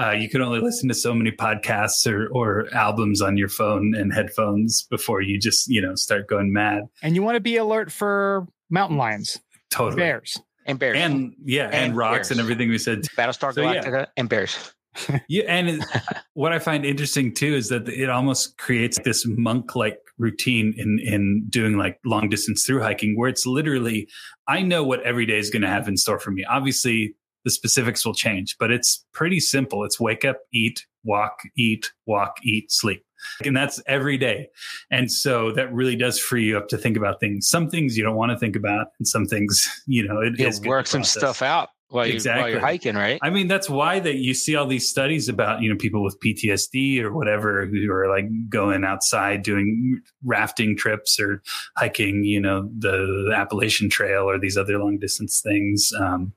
[0.00, 3.94] uh, you can only listen to so many podcasts or, or albums on your phone
[3.94, 7.56] and headphones before you just you know start going mad And you want to be
[7.56, 9.38] alert for mountain lions,
[9.70, 10.38] totally bears.
[10.66, 10.96] And bears.
[10.98, 12.30] and yeah and, And rocks bears.
[12.32, 13.82] and everything we said Battlestar So, yeah.
[13.82, 14.56] Galactica and bears.
[15.28, 15.84] Yeah, and it,
[16.34, 21.44] what I find interesting too is that it almost creates this monk-like routine in in
[21.48, 24.08] doing like long distance through hiking, where it's literally
[24.48, 26.44] I know what every day is going to have in store for me.
[26.44, 27.14] Obviously,
[27.44, 29.84] the specifics will change, but it's pretty simple.
[29.84, 33.04] It's wake up, eat, walk, eat, walk, eat, sleep.
[33.44, 34.48] And that's every day.
[34.90, 37.48] And so that really does free you up to think about things.
[37.48, 40.86] Some things you don't want to think about, and some things, you know, it work
[40.86, 42.50] some stuff out while, you, while Exactly.
[42.52, 43.18] you're hiking, right?
[43.22, 46.18] I mean, that's why that you see all these studies about, you know, people with
[46.24, 51.42] PTSD or whatever who are like going outside doing rafting trips or
[51.76, 55.92] hiking, you know, the, the Appalachian Trail or these other long distance things.
[55.98, 56.32] Um,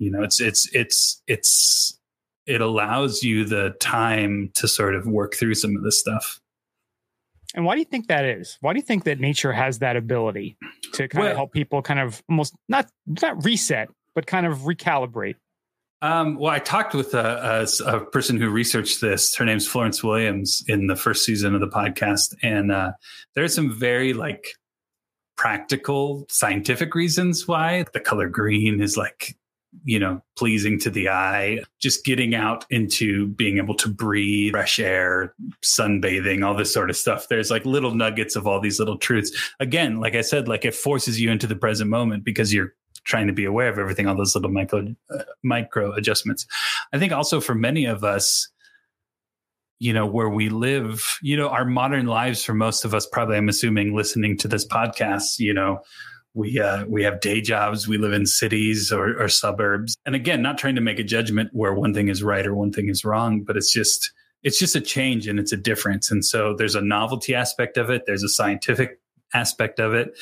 [0.00, 1.98] you know, it's, it's, it's, it's,
[2.46, 6.40] it allows you the time to sort of work through some of this stuff.
[7.54, 8.56] And why do you think that is?
[8.60, 10.56] Why do you think that nature has that ability
[10.94, 12.88] to kind Well- of help people kind of almost not
[13.22, 15.36] not reset, but kind of recalibrate?
[16.02, 19.34] Um, well, I talked with a, a, a person who researched this.
[19.34, 22.92] Her name's Florence Williams in the first season of the podcast, and uh,
[23.34, 24.46] there's some very like
[25.36, 29.36] practical scientific reasons why the color green is like
[29.84, 31.60] you know pleasing to the eye.
[31.78, 36.96] Just getting out into being able to breathe fresh air, sunbathing, all this sort of
[36.96, 37.28] stuff.
[37.28, 39.30] There's like little nuggets of all these little truths.
[39.60, 43.26] Again, like I said, like it forces you into the present moment because you're trying
[43.26, 46.46] to be aware of everything, all those little micro uh, micro adjustments.
[46.92, 48.48] I think also for many of us,
[49.78, 53.36] you know, where we live, you know, our modern lives for most of us, probably
[53.36, 55.80] I'm assuming listening to this podcast, you know,
[56.34, 60.42] we uh, we have day jobs, we live in cities or, or suburbs, and again,
[60.42, 63.04] not trying to make a judgment where one thing is right or one thing is
[63.04, 64.12] wrong, but it's just
[64.42, 67.90] it's just a change and it's a difference, and so there's a novelty aspect of
[67.90, 69.00] it, there's a scientific
[69.34, 70.16] aspect of it,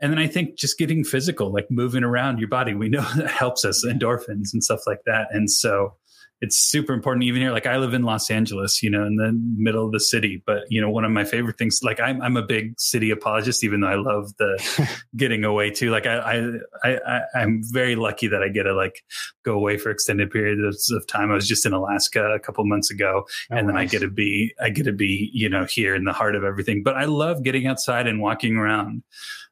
[0.00, 3.30] and then I think just getting physical, like moving around your body, we know that
[3.30, 5.28] helps us, endorphins and stuff like that.
[5.30, 5.94] And so
[6.40, 7.50] it's super important even here.
[7.50, 10.42] Like I live in Los Angeles, you know, in the middle of the city.
[10.46, 13.64] But you know, one of my favorite things, like I'm I'm a big city apologist,
[13.64, 15.90] even though I love the getting away too.
[15.90, 19.02] Like I I I I'm very lucky that I get to like
[19.44, 21.32] go away for extended periods of time.
[21.32, 24.10] I was just in Alaska a couple months ago oh, and then I get to
[24.10, 26.82] be I get to be you know here in the heart of everything.
[26.84, 29.02] But I love getting outside and walking around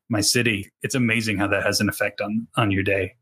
[0.09, 0.71] my city.
[0.83, 3.17] It's amazing how that has an effect on on your day.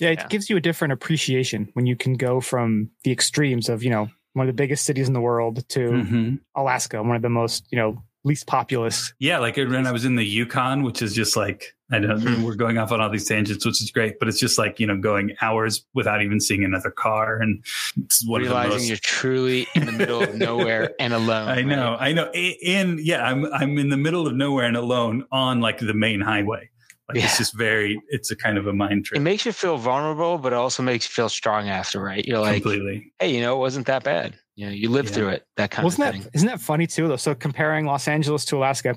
[0.00, 0.26] Yeah, it Yeah.
[0.28, 4.08] gives you a different appreciation when you can go from the extremes of, you know,
[4.32, 6.38] one of the biggest cities in the world to Mhm.
[6.54, 9.12] Alaska, one of the most, you know, least populous.
[9.18, 12.44] Yeah, like when I was in the Yukon, which is just like I know Hmm.
[12.44, 14.86] we're going off on all these tangents, which is great, but it's just like you
[14.86, 17.64] know going hours without even seeing another car, and
[18.04, 18.88] it's one Realizing of the most.
[18.90, 21.48] you're truly in the middle of nowhere and alone.
[21.48, 22.10] I know, right?
[22.10, 25.60] I know, A- and yeah, I'm I'm in the middle of nowhere and alone on
[25.60, 26.70] like the main highway.
[27.10, 27.24] Like Yeah.
[27.26, 29.18] it's just very, it's a kind of a mind trick.
[29.18, 32.24] It makes you feel vulnerable, but it also makes you feel strong after, right?
[32.24, 33.12] You're like, completely.
[33.18, 34.36] hey, you know, it wasn't that bad.
[34.56, 35.14] You know, you lived Yeah.
[35.14, 35.46] through it.
[35.56, 36.30] That kind Wasn't of that thing.
[36.34, 37.16] isn't that funny too though?
[37.16, 38.94] So comparing Los Angeles to Alaska,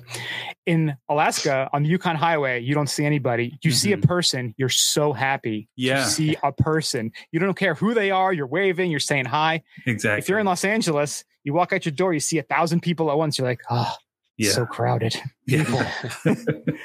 [0.66, 3.58] in Alaska on the Yukon Highway, you don't see anybody.
[3.62, 4.06] You see a Mhm.
[4.06, 5.68] person, you're so happy.
[5.76, 7.12] Yeah, to see a person.
[7.32, 8.32] You don't care who they are.
[8.32, 8.90] You're waving.
[8.90, 9.62] You're saying hi.
[9.86, 10.18] exactly.
[10.18, 13.10] If you're in Los Angeles, you walk out your door, you see a thousand people
[13.10, 13.38] at once.
[13.38, 13.94] You're like, oh,
[14.36, 14.50] Yeah.
[14.50, 15.14] so crowded.
[15.46, 15.92] yeah.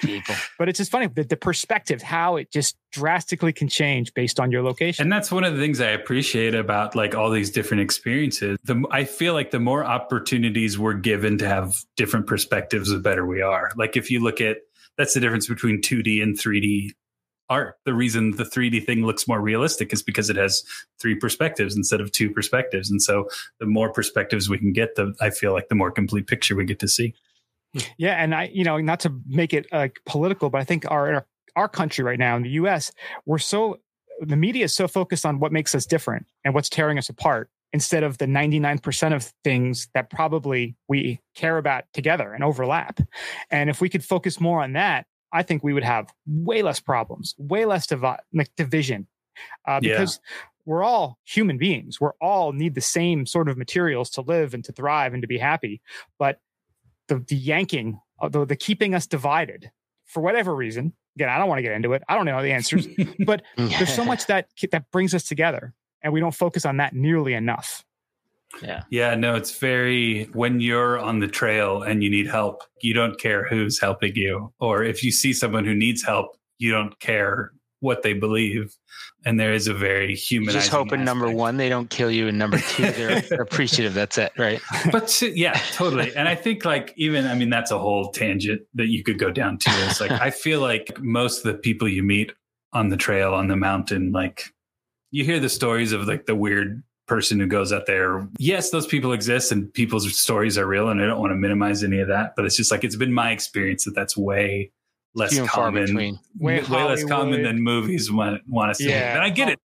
[0.02, 0.36] People.
[0.58, 4.52] But it's just funny the, the perspective, how it just drastically can change based on
[4.52, 5.04] your location.
[5.04, 8.58] And that's one of the things I appreciate about like all these different experiences.
[8.64, 13.26] The I feel like the more opportunities we're given to have different perspectives, the better
[13.26, 13.72] we are.
[13.76, 14.58] Like if you look at
[14.98, 16.92] that's the difference between 2D and 3D
[17.50, 17.78] art.
[17.86, 20.64] The reason the 3D thing looks more realistic is because it has
[21.00, 22.92] three perspectives instead of two perspectives.
[22.92, 23.28] And so
[23.60, 26.66] the more perspectives we can get, the I feel like the more complete picture we
[26.66, 27.16] get to see.
[27.98, 31.26] Yeah, and I, you know, not to make it uh, political, but I think our,
[31.56, 32.92] our country right now in the U.S.
[33.26, 33.80] we're so
[34.22, 37.50] the media is so focused on what makes us different and what's tearing us apart
[37.72, 43.00] instead of the 99% of things that probably we care about together and overlap.
[43.52, 46.80] And if we could focus more on that, I think we would have way less
[46.80, 49.08] problems, way less divi- like division,
[49.68, 49.94] uh, Yeah.
[49.94, 50.20] because
[50.66, 52.02] we're all human beings.
[52.02, 55.28] We're all need the same sort of materials to live and to thrive and to
[55.28, 55.82] be happy.
[56.18, 56.40] But
[57.10, 59.70] the, the yanking, uh, the, the keeping us divided
[60.06, 60.94] for whatever reason.
[61.18, 62.04] Again, I don't want to get into it.
[62.08, 62.88] I don't know the answers,
[63.26, 66.94] but there's so much that that brings us together, and we don't focus on that
[66.94, 67.84] nearly enough.
[68.64, 68.84] Yeah.
[68.90, 73.20] Yeah, no, it's very when you're on the trail and you need help, you don't
[73.20, 74.52] care who's helping you.
[74.60, 78.76] Or if you see someone who needs help, you don't care what they believe.
[79.26, 80.54] And there is a very human.
[80.54, 83.94] just hoping number one, they don't kill you, and number two, they're, they're appreciative.
[83.94, 84.62] That's it, right?
[84.92, 86.16] but yeah, totally.
[86.16, 89.30] And I think like even I mean that's a whole tangent that you could go
[89.30, 89.70] down to.
[89.88, 92.32] It's like I feel like most of the people you meet
[92.72, 94.44] on the trail on the mountain, like
[95.12, 98.26] you hear the stories of like the weird person who goes out there.
[98.38, 101.84] Yes, those people exist and people's stories are real, and I don't want to minimize
[101.84, 102.36] any of that.
[102.38, 104.72] But it's just like it's been my experience that that's way
[105.16, 105.96] less Few common.
[105.96, 108.90] Way way, less common than movies want want to see.
[108.90, 109.14] Yeah.
[109.16, 109.60] And I get it.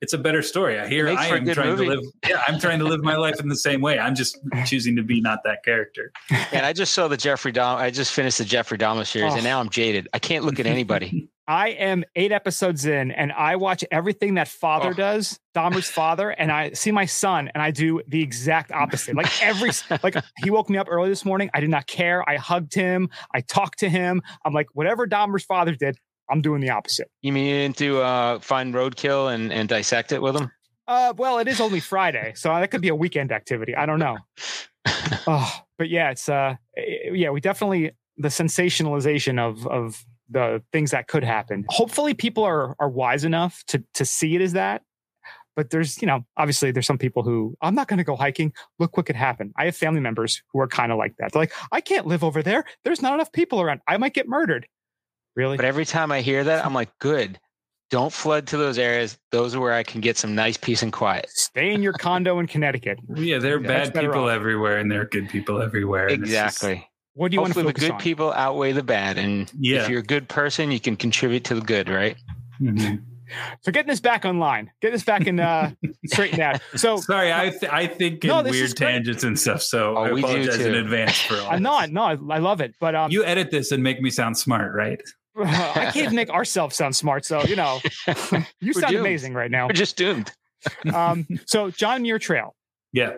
[0.00, 0.80] It's a better story.
[0.80, 1.84] I hear I am trying movie.
[1.84, 2.04] to live.
[2.26, 3.98] Yeah, I'm trying to live my life in the same way.
[3.98, 6.10] I'm just choosing to be not that character.
[6.52, 7.76] And I just saw the Jeffrey Dahmer.
[7.76, 9.36] I just finished the Jeffrey Dahmer series, Oh.
[9.36, 10.08] and now I'm jaded.
[10.14, 11.28] I can't look at anybody.
[11.50, 14.92] I am eight episodes in, and I watch everything that father Oh.
[14.92, 19.16] does, Dahmer's father, and I see my son, and I do the exact opposite.
[19.16, 19.72] Like every,
[20.04, 21.50] like he woke me up early this morning.
[21.52, 22.22] I did not care.
[22.30, 23.08] I hugged him.
[23.34, 24.22] I talked to him.
[24.44, 25.98] I'm like, whatever Dahmer's father did,
[26.30, 27.10] I'm doing the opposite.
[27.20, 30.52] You mean you didn't do uh, find roadkill and, and dissect it with them?
[30.86, 33.74] Uh, well, it is only Friday, so that could be a weekend activity.
[33.74, 34.18] I don't know.
[35.26, 40.92] oh, but yeah, it's uh, eh, yeah, we definitely the sensationalization of of the things
[40.92, 41.64] that could happen.
[41.68, 44.82] Hopefully, people are are wise enough to to see it as that.
[45.56, 48.52] But there's, you know, obviously there's some people who I'm not going to go hiking.
[48.78, 49.52] Look what could happen.
[49.58, 51.32] I have family members who are kind of like that.
[51.32, 52.64] They're like, I can't live over there.
[52.84, 53.80] There's not enough people around.
[53.86, 54.66] I might get murdered.
[55.36, 55.56] Really?
[55.56, 57.38] But every time I hear that, I'm like, good.
[57.90, 59.18] Don't flood to those areas.
[59.32, 61.26] Those are where I can get some nice peace and quiet.
[61.30, 63.00] Stay in your condo in Connecticut.
[63.16, 64.30] Yeah, there are Yeah, bad people off.
[64.30, 66.06] everywhere, and there are good people everywhere.
[66.06, 66.88] and Exactly.
[67.20, 68.00] What do you want to Hopefully, the good on?
[68.00, 69.82] people outweigh the bad, and Yeah.
[69.82, 72.16] if you're a good person, you can contribute to the good, right?
[72.58, 73.02] Mhm.
[73.60, 75.72] So getting this back online, get this back in uh,
[76.06, 76.62] straightened out.
[76.76, 79.60] So Sorry, I th- I think in No, this is weird tangents and stuff.
[79.60, 81.50] So Oh, I we do apologize in advance for all.
[81.50, 81.90] I'm not.
[81.90, 82.74] No, I, I love it.
[82.80, 85.00] But um, You edit this and make me sound smart, right?
[85.36, 87.26] I can't make ourselves sound smart.
[87.26, 87.80] So you know,
[88.60, 88.96] you sound doomed.
[89.06, 89.66] amazing right now.
[89.66, 90.32] We're just doomed.
[90.92, 92.56] Um, so John Muir Trail.
[92.94, 93.16] Yeah,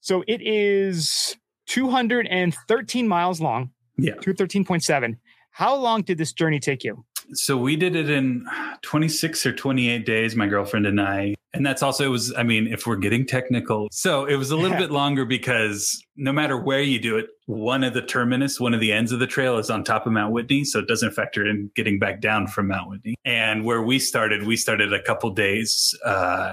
[0.00, 1.36] So it is
[1.66, 3.70] 213 miles long.
[3.96, 4.14] Yeah.
[4.14, 5.16] 213.7.
[5.50, 7.04] How long did this journey take you?
[7.32, 8.46] so we did it in
[8.82, 12.66] 26 or 28 days my girlfriend and i and that's also it was i mean
[12.66, 16.82] if we're getting technical so it was a little bit longer because no matter where
[16.82, 19.70] you do it one of the terminus one of the ends of the trail is
[19.70, 22.88] on top of mount whitney so it doesn't factor in getting back down from mount
[22.88, 26.52] whitney and where we started we started a couple days uh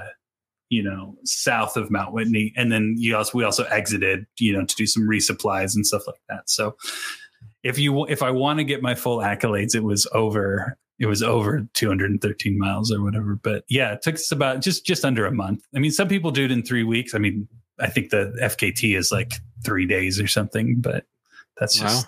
[0.71, 4.65] you know south of mount whitney and then you also we also exited you know
[4.65, 6.75] to do some resupplies and stuff like that so
[7.63, 11.23] if you if I want to get my full accolades, it was over it was
[11.23, 13.35] over 213 miles or whatever.
[13.35, 15.63] But yeah, it took us about just just under a month.
[15.75, 17.13] I mean, some people do it in three weeks.
[17.13, 17.47] I mean,
[17.79, 21.05] I think the FKT is like three days or something, but
[21.57, 22.07] that's just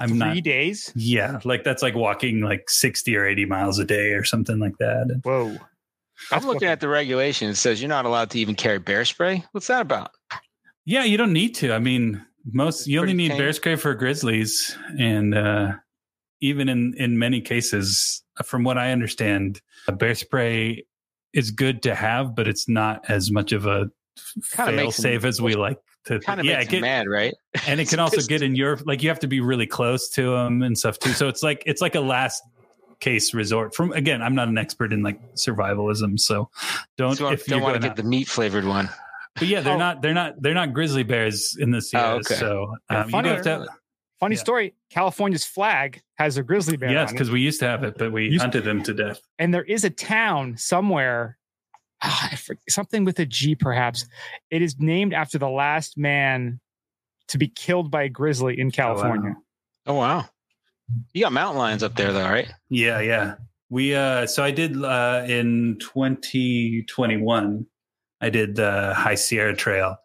[0.00, 0.42] I'm Three not.
[0.42, 0.92] days?
[0.96, 4.78] Yeah, like that's like walking like 60 or 80 miles a day or something like
[4.78, 5.20] that.
[5.22, 5.56] Whoa.
[6.32, 7.48] I'm looking at the regulation.
[7.48, 9.44] It says you're not allowed to even carry bear spray.
[9.52, 10.10] What's that about?
[10.84, 11.72] Yeah, you don't need to.
[11.72, 13.38] I mean, most you only need tame.
[13.38, 15.72] bear spray for grizzlies, and uh,
[16.40, 20.84] even in in many cases, from what I understand, a bear spray
[21.32, 23.90] is good to have, but it's not as much of a
[24.42, 26.20] fail safe as we like to.
[26.20, 27.34] Kind of yeah, makes get, mad, right?
[27.66, 30.30] and it can also get in your like you have to be really close to
[30.30, 31.12] them and stuff too.
[31.12, 32.42] So it's like it's like a last
[33.00, 33.74] case resort.
[33.74, 36.50] From again, I'm not an expert in like survivalism, so
[36.96, 38.88] don't So if don't want to going get the meat flavored one.
[39.36, 39.78] but yeah, they're Oh.
[39.78, 42.26] not they're not they're not grizzly bears in the Sierras.
[42.26, 42.34] okay.
[42.40, 43.66] So um, funny- do have to.
[44.20, 44.40] Funny Yeah.
[44.40, 44.74] story.
[44.90, 46.90] California's flag has a grizzly bear.
[46.90, 49.20] Yes, because we used to have it, but we Used- hunted them to death.
[49.38, 51.38] and there is a town somewhere
[52.02, 54.06] ah, I forget, something with a g perhaps
[54.50, 56.58] it is named after the last man
[57.28, 59.34] to be killed by a grizzly in california
[59.86, 60.26] Oh wow.
[61.12, 62.48] You got mountain lions up there though, right?
[62.68, 63.34] Yeah, yeah.
[63.70, 67.66] We uh so I did uh in 2021
[68.20, 69.96] I did the High Sierra Trail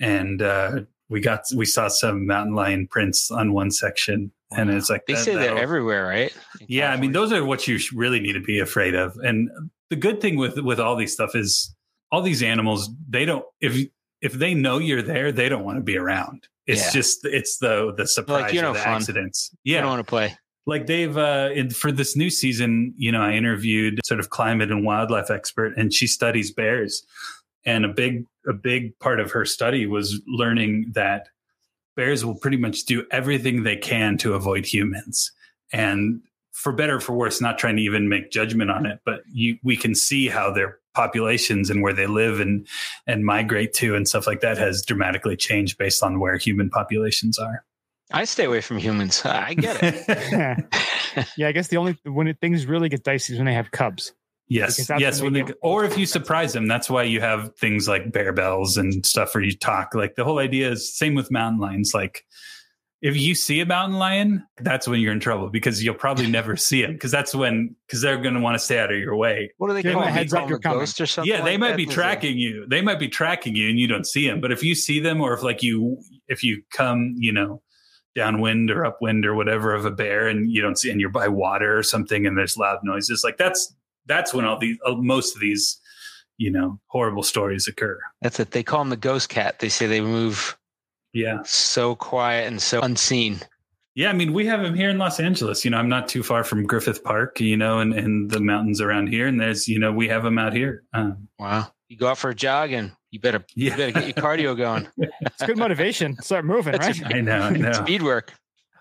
[0.00, 4.88] and uh we got we saw some mountain lion prints on one section and it's
[4.90, 6.32] like They that- say they're everywhere, right?
[6.60, 9.16] In Yeah, I mean those are what you really need to be afraid of.
[9.22, 9.50] And
[9.90, 11.74] the good thing with with all these stuff is
[12.12, 13.88] all these animals they don't if
[14.22, 16.46] if they know you're there, they don't want to be around.
[16.70, 16.90] It's Yeah.
[17.00, 18.94] just it's the the surprise you're of no the fun.
[18.96, 19.50] accidents.
[19.64, 20.36] You Yeah, don't want to play.
[20.66, 24.70] like they've uh in, for this new season you know i interviewed sort of climate
[24.70, 27.02] and wildlife expert and she studies bears
[27.64, 31.28] and a big a big part of her study was learning that
[31.96, 35.32] bears will pretty much do everything they can to avoid humans
[35.72, 36.20] and
[36.60, 39.58] for better or for worse not trying to even make judgment on it but you
[39.62, 42.66] we can see how their populations and where they live and
[43.06, 47.38] and migrate to and stuff like that has dramatically changed based on where human populations
[47.38, 47.64] are
[48.12, 49.22] I stay away from humans.
[49.24, 50.66] I get it.
[51.36, 53.70] yeah i guess the only when it, things really get dicey is when they have
[53.70, 54.12] cubs
[54.50, 55.22] Yes, yes.
[55.22, 58.10] when When they they, or if you surprise them, that's why you have things like
[58.10, 59.94] bear bells and stuff where you talk.
[59.94, 61.92] Like the whole idea is same with mountain lions.
[61.94, 62.24] Like
[63.02, 66.54] if you see a mountain lion, that's when you're in trouble because you'll probably never
[66.56, 69.16] see him because that's when because they're going to want to stay out of your
[69.16, 69.50] way.
[69.56, 70.78] What do they Give call them heads up call you're them a coming.
[70.80, 71.32] ghost or something?
[71.32, 71.76] yeah, they like might that?
[71.78, 72.66] be Is it- tracking you.
[72.68, 74.40] They might be tracking you and you don't see them.
[74.40, 75.98] But if you see them, or if like you
[76.28, 77.62] if you come, you know,
[78.14, 81.28] downwind or upwind or whatever of a bear and you don't see and you're by
[81.28, 83.74] water or something and there's loud noises, like that's
[84.06, 85.80] that's when all these uh, most of these
[86.36, 87.98] you know horrible stories occur.
[88.20, 88.50] That's it.
[88.50, 89.58] They call them the ghost cat.
[89.60, 90.56] They say they move
[91.12, 91.38] Yeah.
[91.44, 93.40] so quiet and so unseen.
[93.94, 95.64] Yeah, I mean, we have them here in Los Angeles.
[95.64, 98.80] You know, I'm not too far from Griffith Park, you know, and, and the mountains
[98.80, 99.26] around here.
[99.26, 100.84] And there's, you know, we have them out here.
[100.94, 101.72] Um, Wow.
[101.88, 104.56] You go out for a jog and you better yeah, you better get your cardio
[104.56, 104.86] going.
[104.98, 107.72] it's good motivation start moving That's right I know, I know.
[107.72, 108.32] Speed work.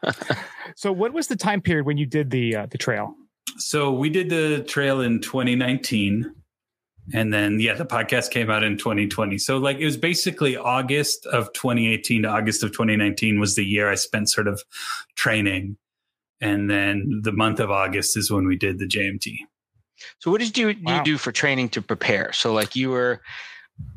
[0.75, 3.15] so what was the time period when you did the uh, the trail
[3.57, 6.35] So we did the trail in 2019.
[7.13, 9.37] And then, yeah, the podcast came out in 2020.
[9.37, 13.89] So, like, it was basically August of 2018 to August of 2019 was the year
[13.89, 14.63] I spent sort of
[15.15, 15.77] training.
[16.41, 19.37] And then the month of August is when we did the JMT.
[20.19, 20.97] So what did you Wow.
[20.97, 22.31] you do for training to prepare?
[22.33, 23.21] So like you were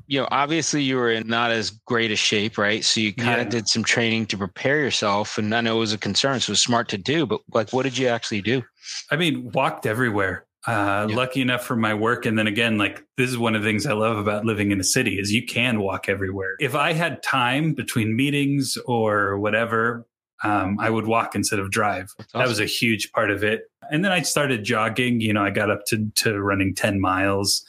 [0.07, 2.85] you know, obviously you were in not as great a shape, right?
[2.85, 3.43] So you kind Yeah.
[3.47, 6.51] of did some training to prepare yourself and I know it was a concern, so
[6.51, 8.63] it was smart to do, but like what did you actually do?
[9.11, 10.45] I mean, walked everywhere.
[10.67, 11.17] Uh, Yeah.
[11.17, 13.85] Lucky enough for my work, and then again, like this is one of the things
[13.87, 16.55] I love about living in a city is you can walk everywhere.
[16.61, 20.07] If I had time between meetings or whatever,
[20.45, 22.13] um, I would walk instead of drive.
[22.19, 23.63] That's That was a huge part of it.
[23.91, 25.21] And then I started jogging.
[25.21, 27.65] You know, I got up to to running ten miles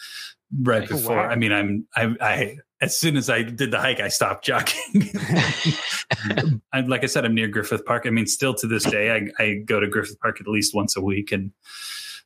[0.62, 1.16] right Oh, before.
[1.18, 1.24] wow.
[1.30, 5.10] I mean, I'm I, I as soon as I did the hike, I stopped jogging.
[6.74, 8.04] I, like I said, I'm near Griffith Park.
[8.06, 10.96] I mean, still to this day, I, I go to Griffith Park at least once
[10.96, 11.52] a week and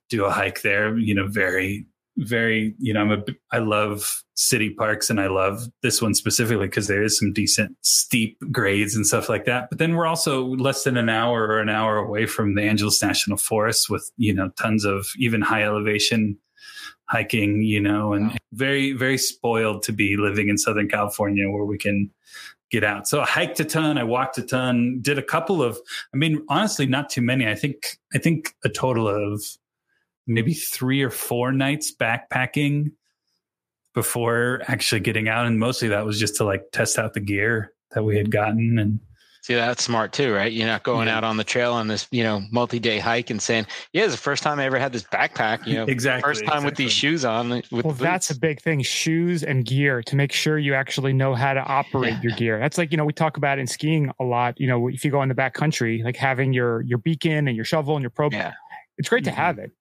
[0.09, 0.97] do a hike there.
[0.97, 1.85] You know, very,
[2.17, 2.75] very.
[2.79, 3.23] You know, I'm a.
[3.51, 7.75] I love city parks, and I love this one specifically because there is some decent
[7.81, 9.69] steep grades and stuff like that.
[9.69, 13.01] But then we're also less than an hour or an hour away from the Angeles
[13.01, 16.37] National Forest with you know tons of even high elevation
[17.09, 17.61] hiking.
[17.61, 18.35] You know, and Wow.
[18.53, 22.09] very, very spoiled to be living in Southern California where we can
[22.69, 23.07] get out.
[23.07, 25.79] So I hiked a ton, I walked a ton, did a couple of
[26.13, 27.47] I mean honestly not too many.
[27.47, 29.41] I think I think a total of
[30.27, 32.91] maybe 3 or 4 nights backpacking
[33.93, 37.71] before actually getting out and mostly that was just to like test out the gear
[37.91, 38.99] that we had gotten and
[39.43, 40.51] See, that's smart too, right?
[40.51, 41.15] You're not going Yeah.
[41.17, 44.17] out on the trail on this, you know, multi-day hike and saying, "Yeah, it's the
[44.17, 47.23] first time I ever had this backpack." You know, exactly first time with these shoes
[47.23, 47.49] on.
[47.49, 51.13] With well the that's a big thing shoes and gear to make sure you actually
[51.13, 52.19] know how to operate Yeah.
[52.23, 54.89] your gear that's like you know we talk about in skiing a lot you know
[54.89, 57.95] if you go in the back country like having your your beacon and your shovel
[57.95, 58.51] and your probe yeah.
[58.97, 59.35] it's great to Mhm.
[59.35, 59.71] have it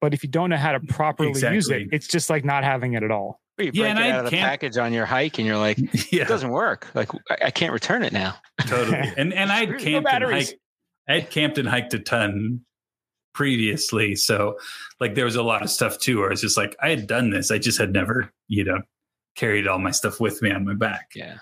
[0.00, 2.94] but if you don't know how to properly use it it's just like not having
[2.94, 4.76] it at all Or you Yeah, break and it I out of the can't- package
[4.78, 5.78] on your hike, and you're like,
[6.12, 6.86] yeah "It doesn't work.
[6.94, 8.36] Like, I, I can't return it now."
[8.66, 10.54] totally and and i'd No camped and hiked
[11.08, 12.60] i had camped and hiked a ton
[13.34, 14.56] previously so
[15.00, 17.30] like there was a lot of stuff too where it's just like i had done
[17.30, 18.80] this i just had never you know
[19.36, 21.36] carried all my stuff with me on my back Yeah.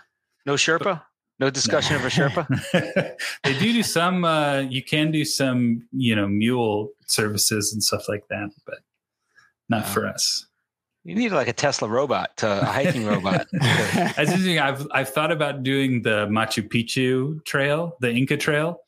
[0.45, 1.03] No Sherpa.
[1.41, 3.17] No discussion of a Sherpa.
[3.43, 8.09] they do do some uh you can do some you know mule services and stuff
[8.09, 8.79] like that but
[9.69, 9.93] not Wow.
[9.93, 10.47] for us
[11.05, 13.47] You need like a Tesla robot to a hiking robot.
[13.53, 14.59] That's interesting.
[14.59, 18.81] I've I've thought about doing the Machu Picchu trail, the Inca trail,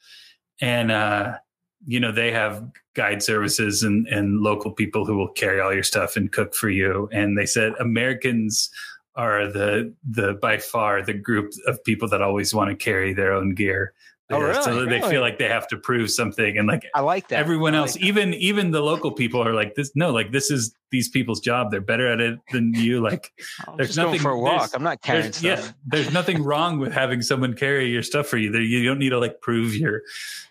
[0.60, 1.38] and uh,
[1.86, 2.64] you know they have
[2.94, 6.68] guide services and and local people who will carry all your stuff and cook for
[6.70, 7.08] you.
[7.12, 8.68] And they said Americans
[9.14, 13.32] are the the by far the group of people that always want to carry their
[13.32, 13.92] own gear.
[14.30, 14.62] Oh, really?
[14.62, 15.10] So they Really?
[15.10, 17.38] feel like they have to prove something, and like I like that.
[17.38, 18.02] everyone I else that.
[18.02, 21.70] even even the local people are like this no like this is these people's job
[21.70, 23.32] they're better at it than you like
[23.66, 24.70] I'm there's just going nothing- for a walk.
[24.74, 25.64] I'm not carrying there's, stuff.
[25.66, 28.98] yeah there's nothing wrong with having someone carry your stuff for you there you don't
[28.98, 30.02] need to like prove your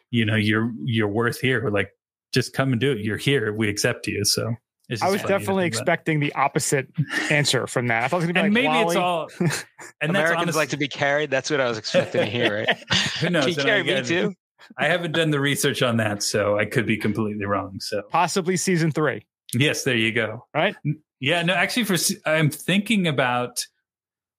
[0.10, 1.92] you know your your worth here We're like
[2.34, 4.60] just come and do it you're here we accept you so it's
[5.02, 5.82] I was definitely think about.
[5.82, 6.88] expecting the opposite
[7.30, 8.04] answer from that.
[8.04, 9.62] I thought it was gonna and be like maybe it's all and that's
[10.02, 11.30] Americans honest, like to be carried.
[11.30, 12.78] That's what I was expecting to hear, right?
[13.20, 14.34] who knows Can you And carry me too?
[14.78, 18.58] i haven't done the research on that so i could be completely wrong so possibly
[18.58, 19.26] season three.
[19.54, 20.46] Yes, there you go.
[20.54, 20.76] Right?
[21.20, 23.60] Yeah, no, actually, for I'm thinking about.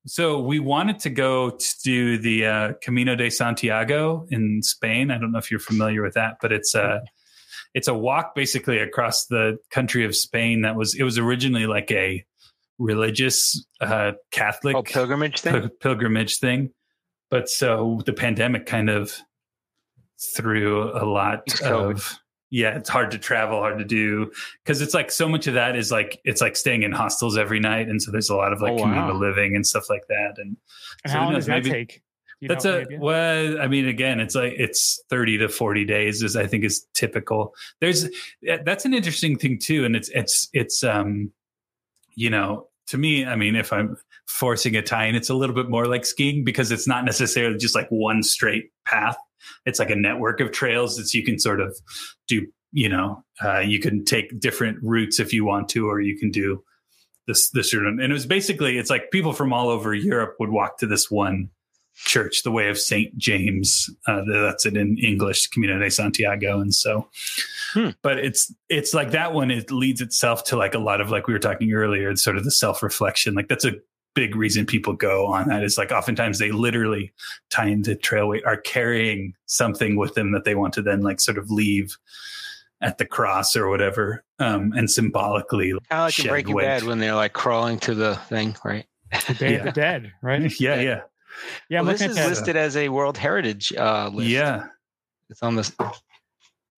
[0.07, 5.11] So we wanted to go to do the uh, Camino de Santiago in Spain.
[5.11, 7.03] I don't know if you're familiar with that, but it's a
[7.79, 10.63] it's a walk basically across the country of Spain.
[10.63, 12.25] That was it was originally like a
[12.79, 15.53] religious uh, Catholic Oh, pilgrimage thing.
[15.61, 16.71] pil- pilgrimage thing,
[17.31, 19.13] but so the pandemic kind of
[20.37, 21.91] threw a lot COVID.
[21.91, 22.19] of
[22.51, 24.31] yeah it's hard to travel hard to do
[24.65, 27.61] because it's like so much of that is like it's like staying in hostels every
[27.61, 28.83] night and so there's a lot of like Oh, wow.
[28.85, 30.57] communal living and stuff like that and
[31.05, 32.03] And So how long knows, does that maybe- take?
[32.41, 32.99] You that's know, a maybe?
[32.99, 36.87] well i mean again it's like it's 30 to 40 days is i think is
[36.95, 38.09] typical there's
[38.65, 41.33] that's an interesting thing too and it's it's it's um
[42.15, 45.55] you know to me i mean if i'm forcing a tie in it's a little
[45.55, 49.17] bit more like skiing because it's not necessarily just like one straight path
[49.67, 51.77] it's like a network of trails that you can sort of
[52.29, 56.19] do you know uh, you can take different routes if you want to or you
[56.19, 56.63] can do
[57.27, 57.87] this this route.
[57.87, 61.11] and it was basically it's like people from all over europe would walk to this
[61.11, 61.49] one
[62.05, 63.91] church, the way of Saint James.
[64.07, 67.09] Uh, that's it in English, Camino de Santiago, and so.
[67.73, 67.91] Hmm.
[68.03, 69.51] But it's it's like that one.
[69.51, 72.37] It leads itself to like a lot of like we were talking earlier, it's sort
[72.37, 73.35] of the self reflection.
[73.35, 73.75] Like that's a
[74.15, 75.63] big reason people go on that.
[75.63, 77.13] Is like oftentimes they literally
[77.51, 81.39] tie into Trailweight are carrying something with them that they want to then like sort
[81.39, 81.97] of leave
[82.81, 85.71] at the cross or whatever, um, and symbolically.
[85.71, 86.65] Kind of like in shed Breaking weight.
[86.65, 88.87] Bad when they're like crawling to the thing, right?
[89.27, 90.53] The Day of the Dead, right?
[90.61, 91.01] Yeah, yeah,
[91.69, 92.29] Yeah, well, this is at that.
[92.29, 94.29] listed as a World Heritage uh, list.
[94.31, 94.67] yeah.
[95.31, 95.71] It's on this.
[95.71, 95.85] The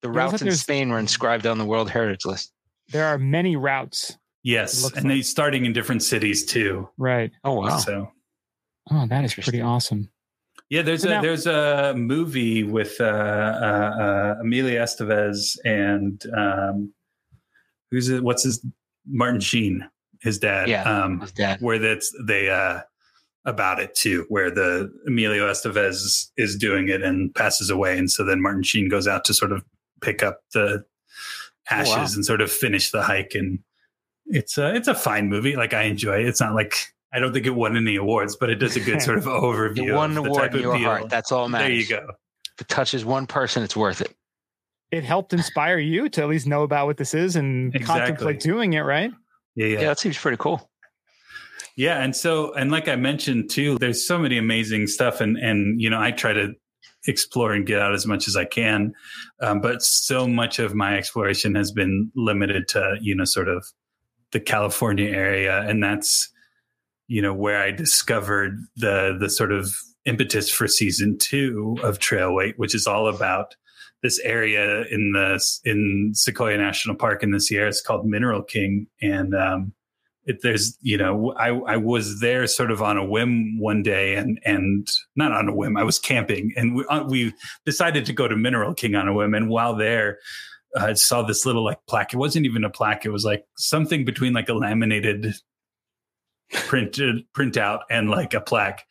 [0.09, 2.53] looks routes in there's- Spain were inscribed on the World Heritage list.
[2.89, 4.17] There are many routes.
[4.43, 6.89] Yes, and like- they starting in different cities too.
[6.99, 7.31] Right.
[7.45, 7.79] Oh wow!
[7.79, 8.11] So
[8.91, 10.11] Oh, that is pretty awesome.
[10.71, 13.07] Yeah, there's So a now- there's a movie with uh, uh,
[14.01, 16.93] uh, Emilio Estevez and um,
[17.91, 18.23] who's it?
[18.25, 18.65] What's his
[19.07, 19.89] Martin Sheen,
[20.23, 20.69] his dad.
[20.69, 20.83] Yeah.
[20.85, 21.61] um, His dad.
[21.61, 22.81] where that's they uh,
[23.45, 28.24] about it too, where the Emilio Estevez is doing it and passes away, and so
[28.24, 29.64] then Martin Sheen goes out to sort of
[30.01, 30.84] pick up the
[31.70, 32.07] ashes Oh, wow.
[32.14, 33.59] and sort of finish the hike, and
[34.26, 35.57] it's a it's a fine movie.
[35.57, 36.26] Like I enjoy it.
[36.26, 36.74] It's not like
[37.12, 39.84] I don't think it won any awards, but it does a good sort of overview.
[39.84, 40.84] You won of an the award type in of your deal.
[40.88, 41.09] heart.
[41.09, 41.66] That's all matters.
[41.88, 42.12] There you go.
[42.55, 44.14] If it touches one person, it's worth it.
[44.91, 48.01] It helped inspire you to at least know about what this is and Exactly.
[48.01, 49.11] contemplate doing it, right?
[49.55, 50.70] Yeah, yeah, Yeah, that seems pretty cool.
[51.81, 55.81] Yeah, and so and like I mentioned too, there's so many amazing stuff, and and
[55.81, 56.53] you know I try to
[57.07, 58.93] explore and get out as much as I can,
[59.41, 63.64] um, but so much of my exploration has been limited to you know sort of
[64.33, 66.31] the California area, and that's
[67.09, 69.74] you know where I discovered the the sort of
[70.05, 73.57] impetus for season two of Trailweight, which is all about
[74.03, 79.35] this area in the in Sequoia National Park in the Sierras called Mineral King, and
[79.35, 79.72] um,
[80.25, 84.15] it, there's you know I I was there sort of on a whim one day
[84.15, 87.32] and and not on a whim I was camping and we uh, we
[87.65, 90.19] decided to go to Mineral King on a whim and while there
[90.77, 94.05] I saw this little like plaque it wasn't even a plaque it was like something
[94.05, 95.35] between like a laminated
[96.51, 98.85] printed printout and like a plaque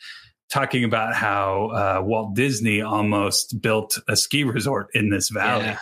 [0.50, 5.66] talking about how uh, Walt Disney almost built a ski resort in this valley.
[5.66, 5.78] Yeah.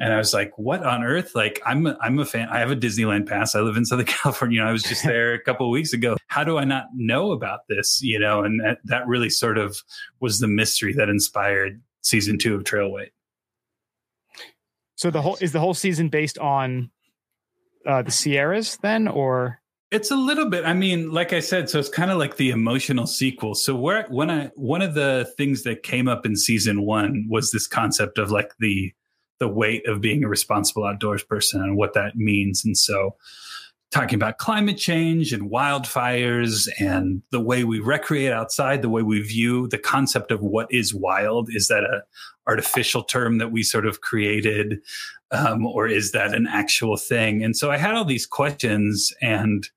[0.00, 2.48] And I was like, "What on earth?" Like, I'm a, I'm a fan.
[2.48, 3.54] I have a Disneyland pass.
[3.54, 4.56] I live in Southern California.
[4.56, 6.16] You know, I was just there a couple of weeks ago.
[6.28, 8.00] How do I not know about this?
[8.02, 9.82] You know, and that, that really sort of
[10.18, 13.10] was the mystery that inspired season two of Trailweight.
[14.96, 16.90] So the whole is the whole season based on
[17.86, 19.60] uh, the Sierras then, or
[19.90, 20.64] It's a little bit.
[20.64, 23.54] I mean, like I said, so it's kind of like the emotional sequel.
[23.54, 27.50] So where when I one of the things that came up in season one was
[27.50, 28.92] this concept of like the
[29.40, 32.64] the weight of being a responsible outdoors person and what that means.
[32.64, 33.16] And so
[33.90, 39.20] talking about climate change and wildfires and the way we recreate outside, the way we
[39.20, 41.48] view the concept of what is wild.
[41.50, 42.02] Is that a
[42.46, 44.80] artificial term that we sort of created,
[45.32, 47.42] um, or is that an actual thing?
[47.42, 49.68] And so I had all these questions and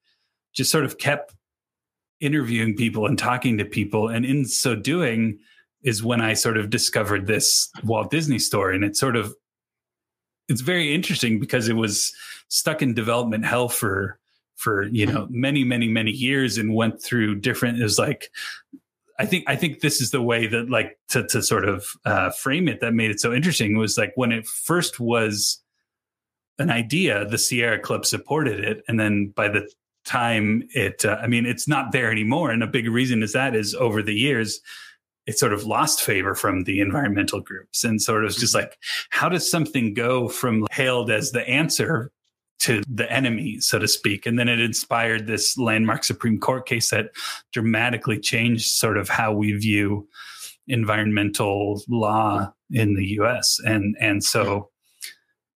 [0.53, 1.33] just sort of kept
[2.19, 5.39] interviewing people and talking to people, and in so doing.
[5.81, 9.35] Is when I sort of discovered this Walt Disney story, and it sort of
[10.49, 12.13] it's very interesting because it was
[12.47, 14.19] stuck in development hell for
[14.55, 18.29] for you know many many many years and went through different it was like
[19.19, 22.31] I think I think this is the way that like to to sort of uh,
[22.31, 25.59] frame it that made it so interesting was like when it first was
[26.59, 29.69] an idea, the Sierra Club supported it, and then by the
[30.05, 33.55] time it, uh, I mean, it's not there anymore, and a big reason is that
[33.55, 34.59] is over the years
[35.25, 38.77] it sort of lost favor from the environmental groups and sort of just like
[39.09, 42.11] how does something go from hailed as the answer
[42.59, 44.25] to the enemy so to speak?
[44.25, 47.11] And then it inspired this landmark supreme court case that
[47.51, 50.07] dramatically changed sort of how we view
[50.67, 54.69] environmental law in the US and and so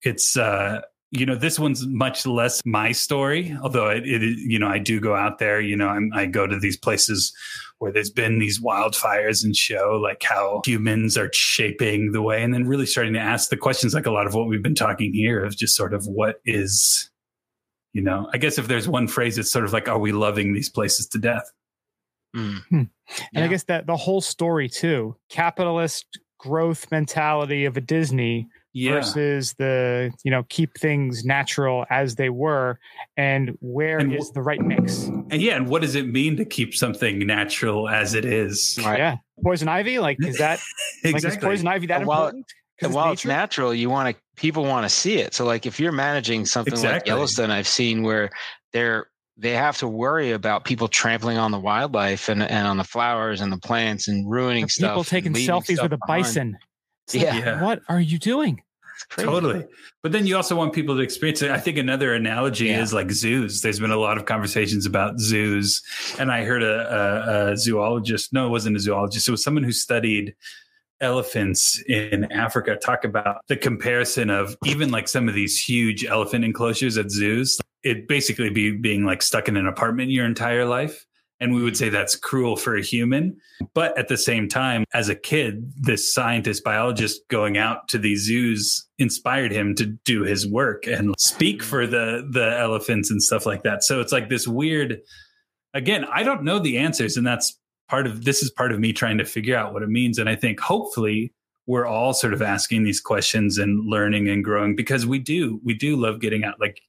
[0.02, 0.82] it's uh
[1.12, 5.00] you know this one's much less my story although it, it you know i do
[5.00, 7.34] go out there you know I'm, i go to these places
[7.80, 12.54] where there's been these wildfires and show like how humans are shaping the way and
[12.54, 15.14] then really starting to ask the questions like a lot of what we've been talking
[15.14, 17.10] here of just sort of what is
[17.94, 20.54] you know i guess if there's one phrase it's sort of like are we loving
[20.54, 21.52] these places to death
[22.36, 22.62] Mm.
[22.72, 22.90] and
[23.32, 23.46] Yeah.
[23.46, 28.48] I guess that the whole story too, capitalist growth mentality of a Disney
[28.78, 32.80] yeah versus the you know keep things natural as they were,
[33.18, 35.04] and where is And wh- the right mix?
[35.06, 39.00] and yeah and what does it mean to keep something natural as it is Right.
[39.00, 40.00] Yeah, poison ivy.
[40.00, 40.60] Like is that
[41.04, 42.46] like is exactly poison ivy that And while- important?
[42.80, 43.36] 'Cause And while it's nature?
[43.36, 45.34] natural, you want to people want to see it.
[45.34, 48.30] So like if you're managing something like Yellowstone, I've seen where
[48.72, 52.84] they're they have to worry about people trampling on the wildlife and, and on the
[52.84, 54.92] flowers and the plants and ruining Or stuff.
[54.92, 56.24] people taking selfies with a behind.
[56.24, 56.58] bison.
[57.06, 57.36] It's like, Yeah.
[57.38, 57.64] Yeah.
[57.64, 58.62] what are you doing?
[59.10, 59.66] Totally.
[60.04, 61.52] But then you also want people to experience it.
[61.52, 62.82] I think another analogy Yeah.
[62.82, 63.62] is like zoos.
[63.62, 65.82] There's been a lot of conversations about zoos.
[66.20, 69.64] And I heard a, a, a zoologist, no, it wasn't a zoologist, it was someone
[69.64, 70.36] who studied
[71.00, 76.44] elephants in Africa talk about the comparison of even like some of these huge elephant
[76.44, 77.60] enclosures at zoos.
[77.84, 81.06] It basically be being like stuck in an apartment your entire life.
[81.40, 83.38] And we would say that's cruel for a human.
[83.74, 88.26] But at the same time, as a kid, this scientist, biologist going out to these
[88.26, 93.46] zoos inspired him to do his work and speak for the the elephants and stuff
[93.46, 93.84] like that.
[93.84, 95.00] So it's like this weird
[95.74, 97.58] again, I don't know the answers, and that's
[97.88, 100.18] part of this is part of me trying to figure out what it means.
[100.18, 101.34] And I think hopefully
[101.68, 105.74] we're all sort of asking these questions and learning and growing because we do we
[105.74, 106.60] do love getting out.
[106.60, 106.82] Like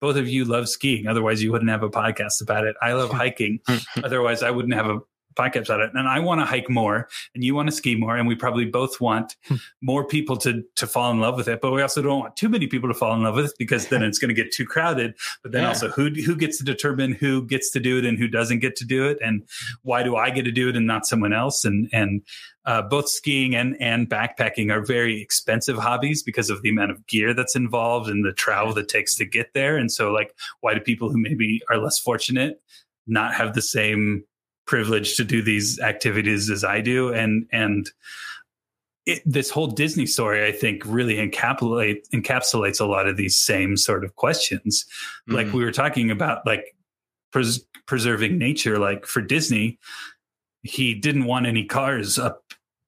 [0.00, 1.06] both of you love skiing.
[1.06, 2.74] Otherwise you wouldn't have a podcast about it.
[2.82, 3.60] I love hiking.
[4.04, 4.98] Otherwise i wouldn't have a
[5.34, 5.90] podcast about it.
[5.94, 8.16] And i want to hike more and you want to ski more.
[8.16, 9.36] And we probably both want
[9.82, 11.60] more people to to fall in love with it.
[11.60, 13.88] But we also don't want too many people to fall in love with it because
[13.88, 15.14] then it's going to get too crowded.
[15.42, 15.68] But then Yeah.
[15.68, 18.76] also who who gets to determine who gets to do it and who doesn't get
[18.76, 19.18] to do it?
[19.22, 19.42] And
[19.82, 21.64] why do i get to do it and not someone else?
[21.64, 22.22] And and
[22.66, 27.06] uh, both skiing and and backpacking are very expensive hobbies because of the amount of
[27.06, 29.76] gear that's involved and the travel that takes to get there.
[29.76, 32.62] And so like why do people who maybe are less fortunate
[33.06, 34.24] not have the same
[34.66, 37.90] privilege to do these activities as I do and and
[39.06, 43.76] it, this whole Disney story I think really encapsulate encapsulates a lot of these same
[43.76, 44.86] sort of questions
[45.28, 45.52] like Mm.
[45.52, 46.74] we were talking about like
[47.32, 49.78] pres- preserving nature like for Disney
[50.62, 52.42] he didn't want any cars up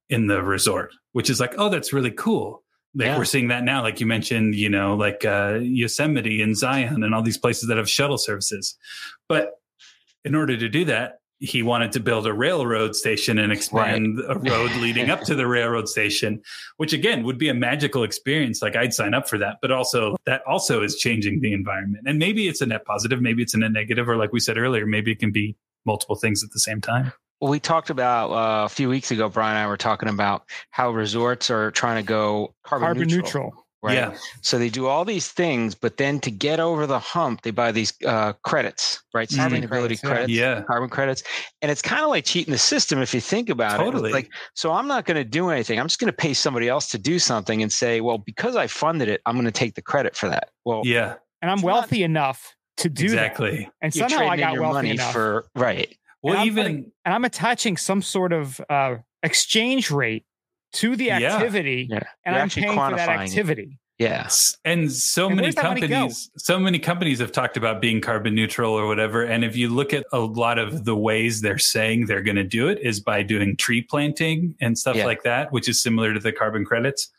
[0.08, 2.62] in the resort which is like oh that's really cool
[2.94, 3.18] like Yeah.
[3.18, 7.14] we're seeing that now like you mentioned you know like uh Yosemite and Zion and
[7.14, 8.74] all these places that have shuttle services
[9.28, 9.50] but
[10.24, 14.38] in order to do that he wanted to build a railroad station and expand a
[14.38, 16.40] road leading up to the railroad station
[16.78, 20.16] which again would be a magical experience like i'd sign up for that but also
[20.24, 23.58] that also is changing the environment and maybe it's a net positive maybe it's a
[23.58, 26.60] net negative or like we said earlier maybe it can be multiple things at the
[26.60, 29.28] same time Well, we talked about uh, a few weeks ago.
[29.28, 33.44] Brian and I were talking about how resorts are trying to go carbon, Carbon neutral,
[33.44, 33.65] neutral.
[33.86, 33.94] Right?
[33.94, 37.50] yeah So they do all these things, but then to get over the hump, they
[37.52, 39.28] buy these uh, credits, right?
[39.34, 40.08] Carbon Sustainability credits, yeah.
[40.10, 41.22] credits, yeah carbon credits,
[41.62, 43.84] and it's kind of like cheating the system if you think about it.
[43.84, 44.10] Totally.
[44.10, 45.78] It's like, so I'm not going to do anything.
[45.80, 48.66] I'm just going to pay somebody else to do something and say, well, because I
[48.66, 50.50] funded it, I'm going to take the credit for that.
[50.64, 53.14] Well, yeah And I'm It's not- wealthy enough to do that.
[53.14, 55.12] exactly And you're somehow I got your wealthy money enough.
[55.12, 55.96] for right.
[56.22, 60.25] well And even putting- and I'm attaching some sort of uh, exchange rate
[60.76, 62.00] to the activity, Yeah.
[62.24, 63.28] and You're I'm paying for that quantifying it.
[63.30, 63.78] activity.
[63.98, 64.28] Yeah.
[64.66, 65.88] And so And many where's that money go?
[65.88, 69.22] companies, so many companies have talked about being carbon neutral or whatever.
[69.24, 72.44] And if you look at a lot of the ways they're saying they're going to
[72.44, 75.06] do it is by doing tree planting and stuff Yeah.
[75.06, 77.10] like that, which is similar to the carbon credits.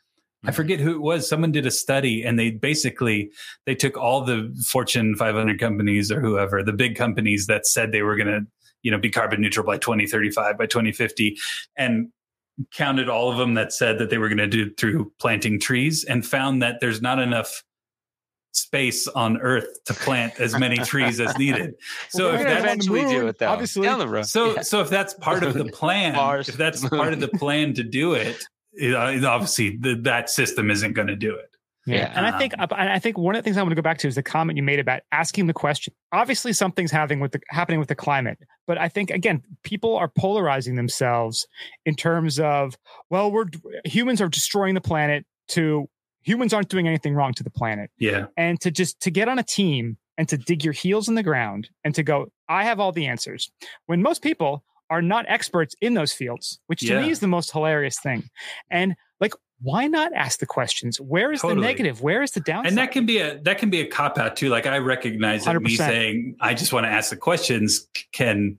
[0.46, 0.56] I Mhm.
[0.56, 1.28] forget who it was.
[1.28, 3.32] Someone did a study and they basically
[3.66, 8.04] they took all the Fortune 500 companies or whoever, the big companies that said they
[8.04, 8.46] were going to,
[8.84, 11.40] you know, be carbon neutral by 2035, by 2050
[11.76, 12.10] and
[12.72, 15.60] counted all of them that said that they were going to do it through planting
[15.60, 17.64] trees and found that there's not enough
[18.54, 21.76] space on earth to plant as many trees as needed.
[22.10, 23.48] So Well, if we're that eventually on the do it though.
[23.50, 23.84] obviously.
[23.86, 24.26] Down the road.
[24.26, 24.62] so Yeah.
[24.62, 27.84] so if that's part of the plan, Mars, if that's part of the plan to
[27.84, 28.44] do it,
[28.74, 31.52] it, uh, obviously the, that system isn't going to do it.
[31.88, 32.12] Yeah.
[32.16, 33.98] And I think and I think one of the things I want to go back
[34.00, 35.94] to is the comment you made about asking the question.
[36.12, 38.38] Obviously, something's having with the happening with the climate,
[38.68, 41.48] but I think again, people are polarizing themselves
[41.86, 42.78] in terms of
[43.10, 43.46] well, we're
[43.86, 45.26] humans are destroying the planet.
[45.50, 45.90] To
[46.22, 49.40] humans aren't doing anything wrong to the planet, Yeah, and to just to get on
[49.40, 52.80] a team and to dig your heels in the ground and to go, I have
[52.80, 53.50] all the answers.
[53.86, 57.02] When most people are not experts in those fields, which to Yeah.
[57.02, 58.30] me is the most hilarious thing.
[58.72, 58.96] And
[59.62, 61.00] why not ask the questions?
[61.02, 61.62] Where is Totally.
[61.62, 62.02] the negative?
[62.02, 62.68] Where is the downside?
[62.70, 64.50] and that can be a that can be a cop out too.
[64.50, 65.78] Like I recognize that me 100%.
[65.78, 68.58] saying I just want to ask the questions can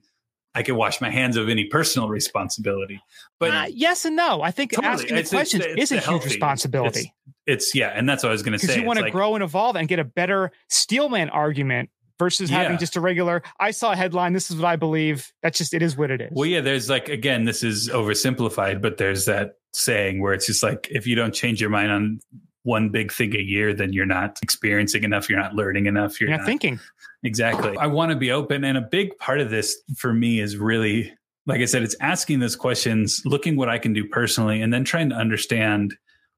[0.55, 2.99] I can wash my hands of any personal responsibility,
[3.39, 4.41] but Uh, yes and no.
[4.41, 4.91] I think Totally.
[4.93, 7.13] asking the It's- it's- questions it's is a the huge responsibility
[7.45, 8.81] it's yeah, and that's what I was going to because say.
[8.81, 11.89] you want to like- grow and evolve and get a better steelman argument
[12.19, 12.77] versus having Yeah.
[12.77, 13.41] just a regular.
[13.59, 14.33] I saw a headline.
[14.33, 15.31] This is what I believe.
[15.41, 16.29] That's just it is what it is.
[16.33, 20.63] Well, yeah, there's like again, this is oversimplified, but there's that saying where it's just
[20.63, 22.19] like if you don't change your mind on
[22.63, 26.29] one big thing a year, then you're not experiencing enough, you're not learning enough, you're,
[26.29, 26.79] You're not thinking.
[27.23, 27.75] exactly.
[27.77, 31.13] I want to be open, and a big part of this for me is really,
[31.45, 34.83] like I said, it's asking those questions, looking what I can do personally, and then
[34.83, 35.95] trying to understand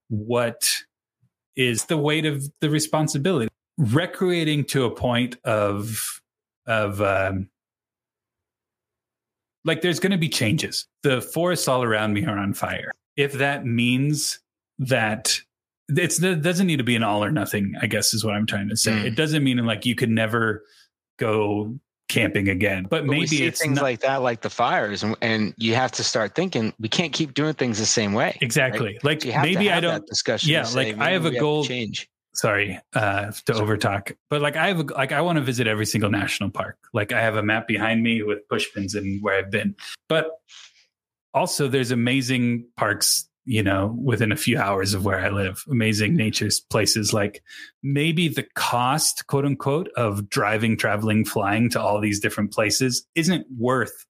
[0.10, 0.70] what
[1.56, 3.48] is the weight of the responsibility.
[3.78, 6.22] Recreating to a point of
[6.68, 7.50] of um,
[9.66, 10.88] like there's going to be changes.
[11.04, 12.92] The forests all around me are on fire.
[13.22, 14.40] If that means
[14.80, 15.40] that
[15.90, 18.46] it's it doesn't need to be an all or nothing, I guess is what I'm
[18.48, 18.92] trying to say.
[18.92, 19.06] Mm.
[19.06, 20.64] It doesn't mean like you could never
[21.20, 21.76] go
[22.10, 25.16] camping again, but, But maybe see it's things not, like that, like the fires, and,
[25.22, 28.38] and you have to start thinking we can't keep doing things the same way.
[28.42, 30.50] exactly like you have maybe I don't discussion.
[30.50, 32.10] yeah, like, say, I have a goal- change.
[32.34, 35.86] sorry uh to overtalk but like i have a, like i want to visit every
[35.86, 39.38] single national park like i have a map behind me with push pins and where
[39.38, 39.76] i've been
[40.08, 40.26] but
[41.34, 45.64] also there's amazing parks you know within a few hours of where i live.
[45.70, 47.44] Amazing nature's places like
[47.82, 53.46] maybe the cost quote unquote of driving traveling flying to all these different places isn't
[53.58, 54.06] worth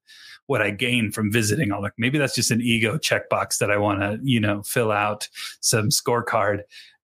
[0.46, 3.76] what i gain from visiting all like maybe that's just an ego checkbox that i
[3.76, 5.28] want to you know fill out
[5.60, 6.62] some scorecard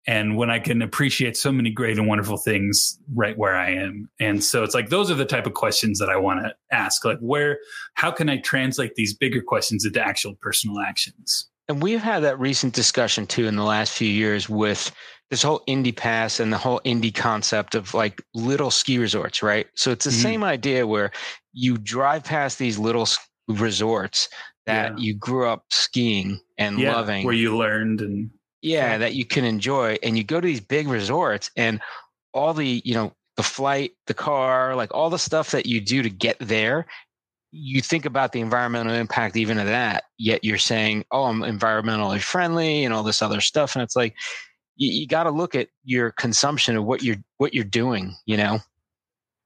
[0.09, 4.09] and when I can appreciate so many great and wonderful things right where I am.
[4.19, 7.05] And so it's like those are the type of questions that I want to ask.
[7.05, 7.59] Like where
[7.95, 11.49] how can I translate these bigger questions into actual personal actions?
[11.69, 14.91] And we've had that recent discussion too in the last few years with
[15.31, 19.67] this whole indie pass and the whole indie concept of like little ski resorts, right?
[19.75, 20.23] So it's the Mhm.
[20.23, 21.11] same idea where
[21.53, 23.07] you drive past these little
[23.47, 24.31] resorts
[24.65, 24.97] that Yeah.
[24.99, 27.27] you grew up skiing and loving.
[27.27, 28.31] where you learned and
[28.63, 29.97] yeah, that you can enjoy.
[30.03, 31.81] And you go to these big resorts and
[32.35, 36.03] all the, you know, the flight, the car, like all the stuff that you do
[36.03, 36.87] to get there,
[37.53, 42.21] you think about the environmental impact even of that, yet you're saying, oh, I'm environmentally
[42.21, 43.75] friendly and all this other stuff.
[43.75, 44.15] And it's like,
[44.77, 48.37] you, you got to look at your consumption of what you're, what you're doing, you
[48.37, 48.59] know?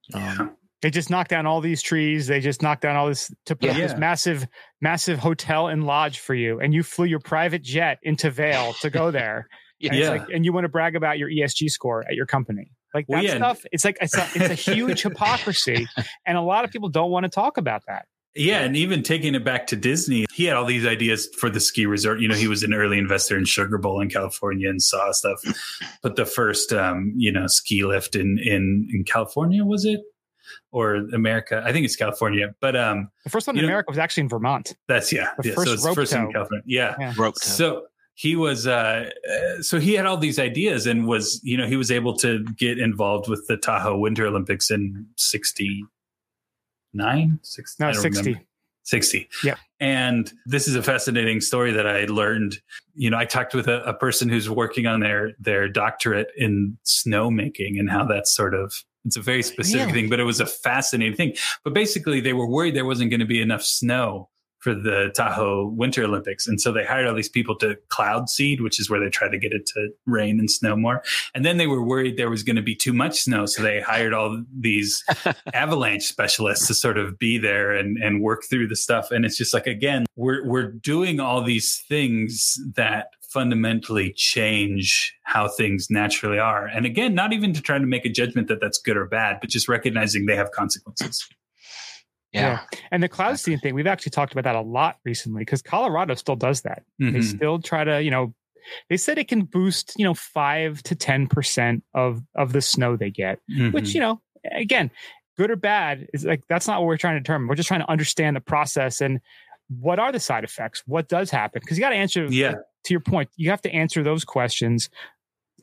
[0.08, 0.36] yeah.
[0.38, 2.26] Um, They just knocked down all these trees.
[2.26, 3.78] They just knocked down all this to put Yeah.
[3.86, 4.46] this massive,
[4.80, 6.60] massive hotel and lodge for you.
[6.60, 9.46] And you flew your private jet into Vail to go there.
[9.80, 10.10] And, it's Yeah.
[10.10, 12.70] like, and you want to brag about your ESG score at your company.
[12.94, 13.36] Like that Well, yeah.
[13.36, 15.86] stuff, it's like it's a, it's a huge hypocrisy.
[16.26, 18.06] And a lot of people don't want to talk about that.
[18.34, 21.60] Yeah, and even taking it back to Disney, he had all these ideas for the
[21.60, 22.18] ski resort.
[22.20, 25.38] You know, he was an early investor in Sugar Bowl in California and saw stuff.
[26.02, 30.00] But the first, um, you know, ski lift in in in California was it
[30.72, 31.62] or America?
[31.64, 32.54] I think it's California.
[32.60, 34.74] But um, The first one in know- America was actually in Vermont.
[34.88, 35.54] that's yeah, The yeah.
[35.54, 36.32] first so it's rope first in.
[36.32, 36.64] California.
[36.66, 36.96] Yeah.
[36.98, 37.14] Yeah.
[37.16, 37.48] Rope tow.
[37.48, 41.66] So he was uh, uh, so he had all these ideas and was you know
[41.66, 47.88] he was able to get involved with the Tahoe Winter Olympics in 69 Six- No,
[47.88, 48.20] I 60.
[48.20, 48.40] remember.
[48.84, 49.54] 60 Yeah.
[49.78, 52.60] and this is a fascinating story that i learned
[52.96, 56.76] you know i talked with a, a person who's working on their their doctorate in
[56.84, 58.74] snowmaking and how that's sort of
[59.04, 60.02] it's a very uh, specific Really?
[60.02, 61.34] thing but it was a fascinating thing
[61.64, 64.28] but basically they were worried there wasn't going to be enough snow
[64.62, 66.46] for the Tahoe Winter Olympics.
[66.46, 69.28] And so they hired all these people to cloud seed, which is where they try
[69.28, 71.02] to get it to rain and snow more.
[71.34, 73.44] And then they were worried there was going to be too much snow.
[73.46, 75.02] So they hired all these
[75.52, 79.10] avalanche specialists to sort of be there and, and work through the stuff.
[79.10, 85.48] And it's just like, again, we're, we're doing all these things that fundamentally change how
[85.48, 86.66] things naturally are.
[86.66, 89.38] And again, not even to try to make a judgment that that's good or bad,
[89.40, 91.26] but just recognizing they have consequences.
[92.32, 92.60] Yeah.
[92.90, 96.14] And the cloud seeding thing, we've actually talked about that a lot recently because Colorado
[96.14, 96.82] still does that.
[96.98, 97.24] They Mhm.
[97.24, 98.34] still try to, you know,
[98.88, 102.96] they said it can boost, you know, five to ten percent of of the snow
[102.96, 103.72] they get, Mhm.
[103.74, 104.90] which, you know, again,
[105.36, 107.48] good or bad is like that's not what we're trying to determine.
[107.48, 109.20] We're just trying to understand the process and
[109.68, 110.82] what are the side effects?
[110.86, 111.60] What does happen?
[111.62, 112.54] Because you got to answer Yeah.
[112.84, 114.88] To your point, you have to answer those questions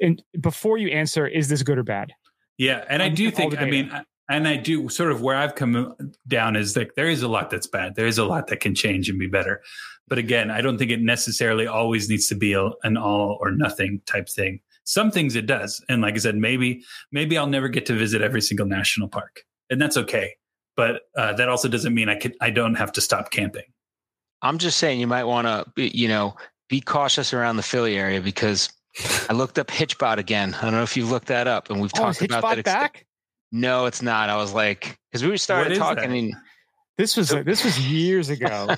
[0.01, 2.13] and before you answer, is this good or bad?
[2.57, 3.71] Yeah, and I do think I data.
[3.71, 3.91] mean,
[4.29, 5.95] and I do sort of where I've come
[6.27, 7.95] down is like there is a lot that's bad.
[7.95, 9.61] There is a lot that can change and be better.
[10.07, 13.51] But again, I don't think it necessarily always needs to be a, an all or
[13.51, 14.59] nothing type thing.
[14.83, 18.21] Some things it does, and like I said, maybe maybe I'll never get to visit
[18.21, 20.35] every single national park, and that's okay.
[20.75, 23.65] But uh, that also doesn't mean I could I don't have to stop camping.
[24.41, 26.35] I'm just saying you might want to, you know,
[26.69, 28.69] be cautious around the Philly area because
[29.29, 30.55] I looked up Hitchbot again.
[30.55, 32.55] I don't know if you've looked that up, and we've Oh, is talked about Hitchbot
[32.55, 32.59] that.
[32.59, 33.05] ext- back?
[33.51, 34.29] No, it's not.
[34.29, 36.11] I was like, because we started is talking.
[36.15, 36.33] And
[36.97, 38.75] This was So- this was years ago.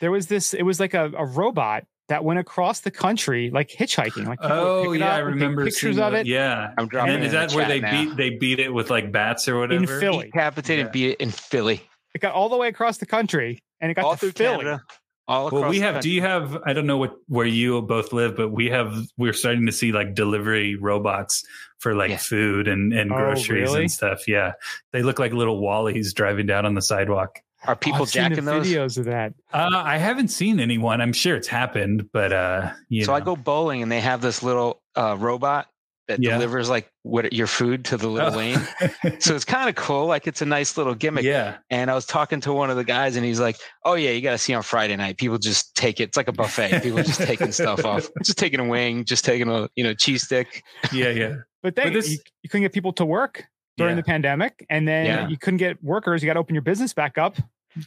[0.00, 0.52] there was this.
[0.54, 4.26] It was like a, a robot that went across the country, like hitchhiking.
[4.26, 6.20] Like Oh yeah, I remember pictures of that.
[6.20, 7.90] it Yeah, I'm dropping and it is in that the where they now.
[8.06, 9.82] beat they beat it with like bats or whatever?
[9.82, 10.24] in Philly.
[10.26, 10.90] decapitated, Yeah.
[10.90, 11.82] beat it in Philly,
[12.14, 14.64] It got all the way across the country, and it got all to through Philly.
[14.64, 14.82] Canada,
[15.28, 15.60] all across.
[15.60, 16.02] Well, we the have.
[16.02, 16.56] Do you have?
[16.64, 18.96] I don't know what where you both live, but we have.
[19.16, 21.44] We're starting to see like delivery robots
[21.78, 22.16] for like Yeah.
[22.16, 23.80] food and and Oh, groceries really?
[23.82, 24.26] and stuff.
[24.26, 24.52] Yeah,
[24.92, 27.38] they look like little wallies driving down on the sidewalk.
[27.66, 28.66] Are people I've seen jacking the those?
[28.68, 29.34] videos of that.
[29.52, 31.00] Uh, I haven't seen anyone.
[31.00, 33.16] I'm sure it's happened, but uh, you So know.
[33.16, 35.66] I go bowling, and they have this little uh, robot
[36.08, 36.32] that Yeah.
[36.34, 38.12] delivers like what your food to the oh.
[38.12, 38.36] little Oh.
[38.36, 38.58] lane.
[39.20, 40.06] So it's kind of cool.
[40.06, 41.24] Like it's a nice little gimmick.
[41.24, 44.10] yeah, And I was talking to one of the guys, and he's like, "Oh yeah,
[44.10, 45.16] you got to see on Friday night.
[45.18, 46.04] People just take it.
[46.04, 46.82] It's like a buffet.
[46.82, 48.08] People just taking stuff off.
[48.24, 50.62] Just taking a wing, just taking a you know cheese stick.
[50.92, 51.34] yeah, yeah.
[51.62, 53.44] But then But this- you, you couldn't get people to work
[53.76, 54.02] during Yeah.
[54.02, 55.28] the pandemic, and then Yeah.
[55.28, 56.22] you couldn't get workers.
[56.22, 57.36] You got to open your business back up.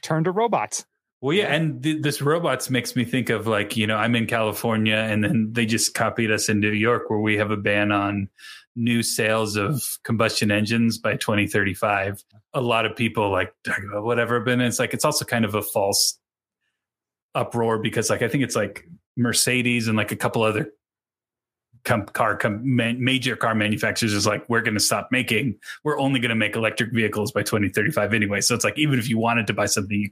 [0.01, 0.85] Turn to robots.
[1.21, 4.25] Well, yeah, and th- this robots makes me think of like you know I'm in
[4.25, 7.91] California, and then they just copied us in New York, where we have a ban
[7.91, 8.27] on
[8.75, 12.23] new sales of combustion engines by 2035.
[12.53, 15.53] A lot of people like talk about whatever, but it's like it's also kind of
[15.53, 16.17] a false
[17.35, 20.71] uproar because like I think it's like Mercedes and like a couple other
[21.83, 25.99] com- car com- ma- major car manufacturers is like we're going to stop making we're
[25.99, 29.17] only going to make electric vehicles by 2035 anyway so it's like even if you
[29.17, 30.11] wanted to buy something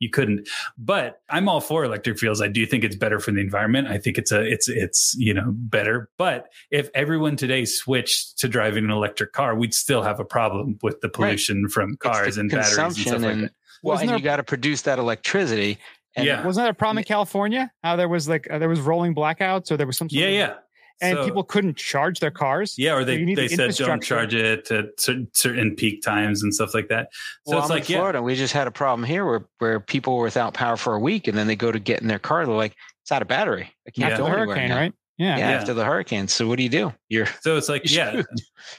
[0.00, 0.48] you, you couldn't
[0.78, 3.98] but i'm all for electric vehicles i do think it's better for the environment i
[3.98, 8.84] think it's a it's it's you know better but if everyone today switched to driving
[8.84, 12.78] an electric car we'd still have a problem with the pollution from cars and batteries
[12.78, 13.52] and stuff consumption like that
[13.82, 15.78] Well, Wasn't and there- you got to produce that electricity.
[16.14, 16.44] And Yeah.
[16.44, 17.72] Wasn't that a problem in California?
[17.82, 20.26] How there was like uh, there was rolling blackouts, or there was some sort yeah
[20.28, 20.54] of- yeah
[21.00, 22.74] and So- people couldn't charge their cars.
[22.76, 25.74] Yeah, or So they, you need they the said don't charge it at certain, certain
[25.74, 27.08] peak times and stuff like that.
[27.46, 28.22] So well, it's I'm like, in yeah, Florida.
[28.22, 31.28] We just had a problem here where where people were without power for a week,
[31.28, 32.44] and then they go to get in their car.
[32.46, 33.72] They're like, "It's out of battery.
[33.86, 34.06] I can't Yeah.
[34.08, 34.92] after go the anywhere hurricane, now." right?
[35.18, 35.36] Yeah.
[35.36, 35.56] Yeah, Yeah.
[35.58, 36.26] after the hurricane.
[36.26, 36.92] So what do you do?
[37.08, 38.26] You're So it's like, yeah, should.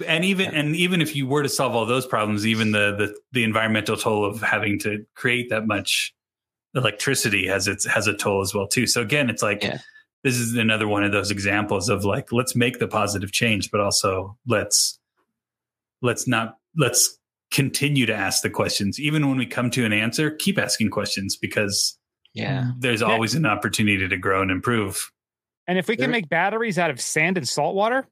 [0.07, 3.15] and even and even if you were to solve all those problems, even the the
[3.31, 6.14] the environmental toll of having to create that much
[6.76, 8.88] electricity has its has a toll as well too.
[8.88, 9.77] So again, it's like Yeah.
[10.24, 13.80] This is another one of those examples of like let's make the positive change, but
[13.82, 15.00] also let's
[16.02, 17.18] let's not let's
[17.52, 20.32] continue to ask the questions even when we come to an answer.
[20.32, 21.98] Keep asking questions because
[22.34, 22.72] yeah.
[22.80, 23.08] there's Yeah.
[23.08, 25.12] always an opportunity to grow and improve.
[25.68, 28.06] And if we can make batteries out of sand and salt water,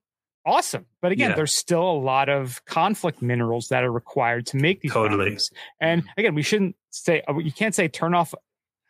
[0.46, 0.86] awesome.
[1.02, 1.36] But again, Yeah.
[1.38, 5.18] there's still a lot of conflict minerals that are required to make these Totally.
[5.26, 5.52] batteries.
[5.82, 8.34] And again, we shouldn't say uh, you can't say turn off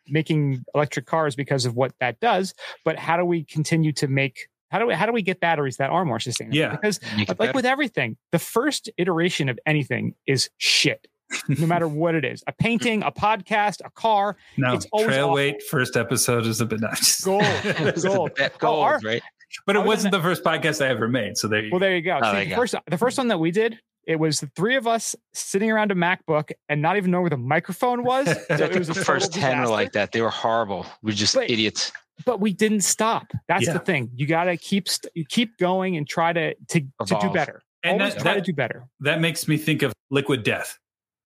[0.08, 2.54] making electric cars because of what that does.
[2.84, 5.76] But how do we continue to make how do we how do we get batteries
[5.76, 6.56] that are more sustainable?
[6.56, 6.70] Yeah.
[6.70, 6.98] Because
[7.28, 7.52] like better.
[7.54, 11.06] with everything, the first iteration of anything is shit.
[11.48, 15.24] no matter what it is, a painting, a podcast, a car, Now, It's always trail
[15.26, 15.34] awful.
[15.34, 17.20] weight first episode is a bit nice.
[17.24, 18.32] gold, This is gold.
[18.62, 19.22] Oh, our- right?
[19.66, 21.36] but it was wasn't the first podcast I ever made.
[21.36, 22.18] So there you Well, there you go.
[22.22, 22.60] Oh, See, there you the go.
[22.62, 25.92] first the first one that we did, it was the three of us sitting around
[25.92, 28.26] a MacBook and not even know where the microphone was.
[28.48, 30.12] So it was the first ten were like that.
[30.12, 30.86] They were horrible.
[31.02, 31.92] We're just But- idiots.
[32.26, 33.32] But we didn't stop.
[33.48, 33.72] That's Yeah.
[33.72, 34.10] the thing.
[34.14, 37.62] You got to keep st- you keep going and try to to to do better.
[37.82, 38.84] And Always that- try to do better.
[39.00, 40.78] that makes me think of liquid death.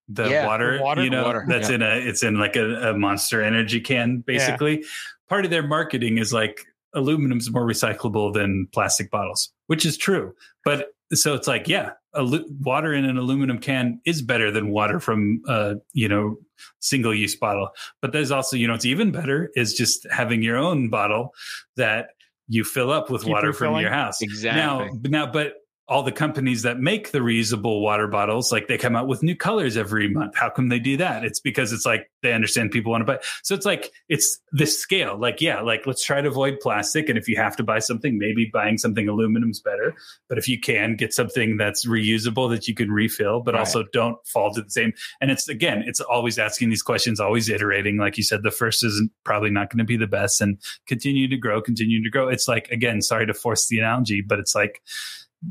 [0.08, 1.74] the Yeah, water, the water- you know, water, that's yeah.
[1.74, 4.84] in a it's in like a, a monster energy can, basically.
[5.28, 10.32] Part of their marketing is like aluminum's more recyclable than plastic bottles, which is true.
[10.64, 15.00] But so it's like, yeah, alu- water in an aluminum can is better than water
[15.00, 16.36] from a you know,
[16.80, 17.68] single use bottle.
[18.00, 21.34] But there's also, you know, it's even better is just having your own bottle
[21.76, 22.08] that
[22.48, 24.22] you fill up with Keep water from your house.
[24.22, 24.60] Exactly.
[24.60, 25.54] Now, now, but
[25.88, 29.36] all the companies that make the reusable water bottles, like they come out with new
[29.36, 30.34] colors every month.
[30.34, 31.24] How come they do that?
[31.24, 33.20] It's because it's like they understand people want to buy.
[33.44, 35.16] So it's like it's this scale.
[35.16, 37.08] Like, yeah, like let's try to avoid plastic.
[37.08, 39.94] And if you have to buy something, maybe buying something aluminum's better.
[40.28, 43.60] But if you can get something that's reusable that you can refill, but Right.
[43.60, 44.92] also don't fall to the same.
[45.20, 47.96] And it's again, it's always asking these questions, always iterating.
[47.96, 50.58] Like you said, the first isn't probably not going to be the best and
[50.88, 52.28] continue to grow, continue to grow.
[52.28, 54.82] It's like, again, sorry to force the analogy, but it's like,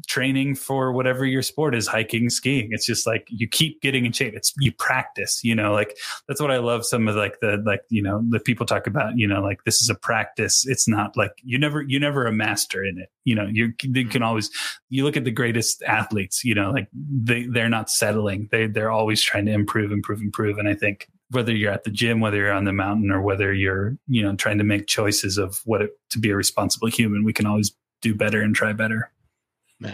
[0.07, 2.69] training for whatever your sport is hiking skiing.
[2.71, 4.33] It's just like you keep getting in shape.
[4.35, 5.97] It's you practice you know like
[6.27, 9.17] that's what i love some of like the like you know the people talk about
[9.17, 10.65] you know like this is a practice.
[10.67, 13.09] It's not like you never you never a master in it.
[13.23, 14.09] You know you, you mm-hmm.
[14.09, 14.49] can always
[14.89, 18.49] you look at the greatest athletes you know like they they're not settling.
[18.51, 20.57] They they're always trying to improve improve improve.
[20.57, 23.53] And i think whether you're at the gym whether you're on the mountain or whether
[23.53, 27.23] you're you know trying to make choices of what it to be a responsible human
[27.23, 29.11] we can always do better and try better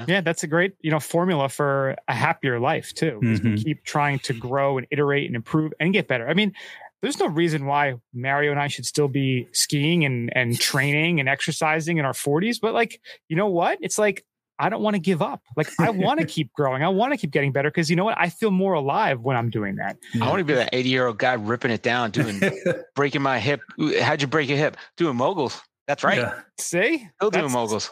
[0.08, 3.20] Yeah, that's a great, you know, formula for a happier life too.
[3.24, 3.64] is Mhm.
[3.64, 6.28] keep trying to grow and iterate and improve and get better.
[6.28, 6.54] I mean,
[7.02, 11.28] there's no reason why Mario and I should still be skiing and and training and
[11.28, 13.78] exercising in our 40s, but like, you know what?
[13.82, 14.24] It's like
[14.60, 15.42] I don't want to give up.
[15.58, 16.84] Like I want to keep growing.
[16.84, 18.16] I want to keep getting better because you know what?
[18.20, 19.98] I feel more alive when I'm doing that.
[20.22, 22.40] I want to be that 80 year old guy ripping it down, doing
[22.96, 23.62] breaking my hip.
[24.00, 24.78] How'd you break your hip?
[24.98, 25.60] Doing moguls.
[25.88, 26.20] That's right.
[26.20, 26.40] Yeah.
[26.60, 26.98] See?
[27.16, 27.90] Still doing That's- moguls.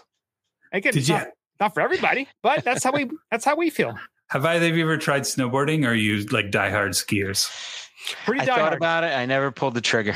[0.71, 1.27] Again, Did it's you not,
[1.59, 3.97] not for everybody, but that's how we that's how we feel.
[4.29, 7.49] have either of you ever tried snowboarding or are you like diehard skiers?
[8.25, 8.77] Pretty I thought diehard.
[8.77, 9.15] about it.
[9.15, 10.15] I never pulled the trigger.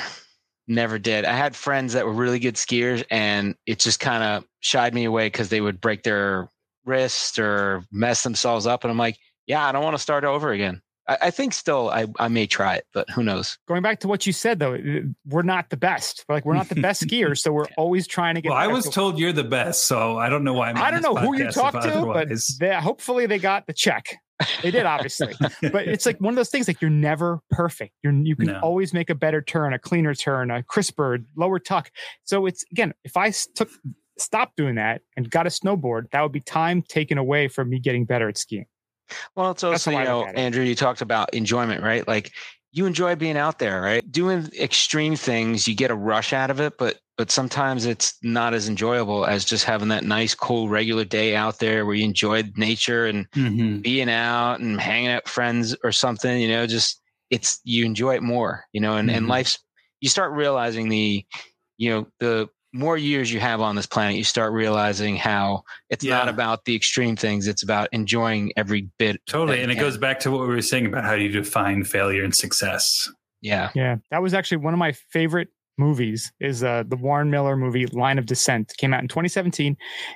[0.68, 1.26] Never did.
[1.26, 5.04] I had friends that were really good skiers, and it just kind of shied me
[5.04, 6.50] away because they would break their
[6.86, 8.84] wrist or mess themselves up.
[8.84, 10.82] And I'm like, yeah, I don't want to start over again.
[11.08, 13.58] I, I think still I, I may try it, but who knows?
[13.68, 14.78] going back to what you said though
[15.28, 16.24] we're not the best.
[16.30, 18.86] Like we're not the best skiers so we're always trying to get Well, I was
[18.86, 20.70] So- told you're the best, so I don't know why.
[20.70, 23.68] I'm i don't know who you podcast talked if to but they, hopefully they got
[23.68, 24.06] the check.
[24.62, 25.34] They did obviously.
[25.62, 27.94] But it's like one of those things like you're never perfect.
[28.04, 28.60] You're you can No.
[28.62, 31.92] always make a better turn a cleaner turn a crisper lower tuck.
[32.24, 33.70] So it's again if i took
[34.18, 37.80] stopped doing that and got a snowboard that would be time taken away from me
[37.80, 38.66] getting better at skiing
[39.36, 40.40] Well, it's also, you know, look at it.
[40.40, 42.08] Andrew, you talked about enjoyment, right?
[42.08, 42.32] Like
[42.72, 44.10] you enjoy being out there, right?
[44.12, 48.56] Doing extreme things, you get a rush out of it, but but sometimes it's not
[48.56, 52.58] as enjoyable as just having that nice, cool, regular day out there where you enjoyed
[52.58, 53.84] nature and Mhm.
[53.84, 57.00] being out and hanging out with friends or something, you know, just
[57.30, 59.30] it's you enjoy it more, you know, and, and Mhm.
[59.30, 59.60] life's
[60.02, 61.24] you start realizing the,
[61.78, 66.04] you know, the more years you have on this planet, you start realizing how it's
[66.04, 67.48] not about the extreme things.
[67.48, 69.22] It's about enjoying every bit.
[69.28, 69.58] Totally.
[69.58, 72.24] that And it goes back to what we were saying about how you define failure
[72.24, 73.10] and success.
[73.42, 73.70] Yeah.
[73.76, 76.32] Yeah, that was actually one of my favorite movies.
[76.40, 79.76] Is uh, the Warren Miller movie Line of Descent It came out in 2017,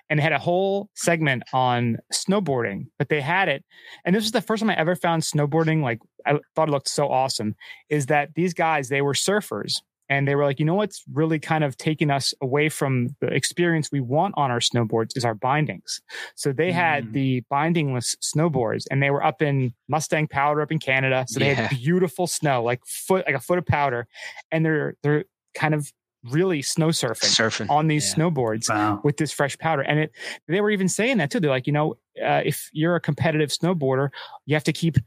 [0.10, 2.88] and it had a whole segment on snowboarding.
[2.98, 3.64] But they had it,
[4.06, 5.82] and this was the first time I ever found snowboarding.
[5.84, 7.56] Like I thought it looked so awesome.
[7.90, 8.90] Is that these guys?
[8.90, 9.82] They were surfers.
[10.10, 13.28] And they were like, you know what's really kind of taking us away from the
[13.28, 16.02] experience we want on our snowboards is our bindings.
[16.36, 17.14] So they had Mm.
[17.14, 21.26] the bindingless snowboards, and they were up in Mustang Powder up in Canada.
[21.28, 21.68] So they Yeah.
[21.68, 24.08] had beautiful snow, like foot, like a foot of powder,
[24.52, 25.26] and they're they're
[25.56, 25.92] kind of
[26.24, 27.70] really snow surfing Surfing.
[27.70, 28.24] on these Yeah.
[28.24, 29.00] snowboards Wow.
[29.04, 29.82] with this fresh powder.
[29.84, 30.12] And it
[30.48, 31.40] they were even saying that too.
[31.40, 34.10] They're like, you know, uh, if you're a competitive snowboarder,
[34.46, 34.98] you have to keep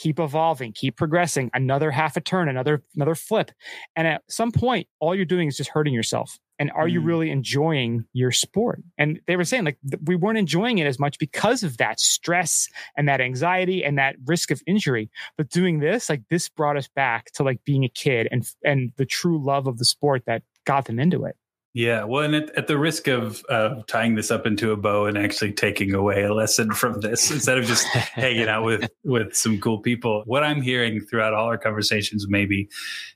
[0.00, 3.50] keep evolving, keep progressing, another half a turn, another another flip.
[3.94, 6.38] And at some point, all you're doing is just hurting yourself.
[6.58, 7.06] And are you Mm.
[7.06, 8.82] really enjoying your sport?
[8.98, 12.00] And they were saying like th- we weren't enjoying it as much because of that
[12.00, 15.10] stress and that anxiety and that risk of injury.
[15.36, 18.92] But doing this, like this brought us back to like being a kid and and
[18.96, 21.36] the true love of the sport that got them into it.
[21.72, 22.02] Yeah.
[22.02, 25.16] Well, and at, at the risk of uh, tying this up into a bow and
[25.16, 29.60] actually taking away a lesson from this, instead of just hanging out with with some
[29.60, 32.68] cool people, what I'm hearing throughout all our conversations maybe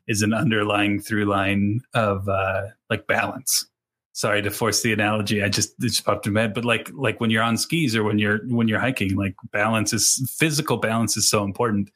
[0.07, 3.67] is an underlying through line of uh, like balance.
[4.13, 5.43] Sorry to force the analogy.
[5.43, 7.97] I just it just popped in my head, but like like when you're on skis
[7.97, 11.91] or when you're when you're hiking, like balance is physical balance is so important,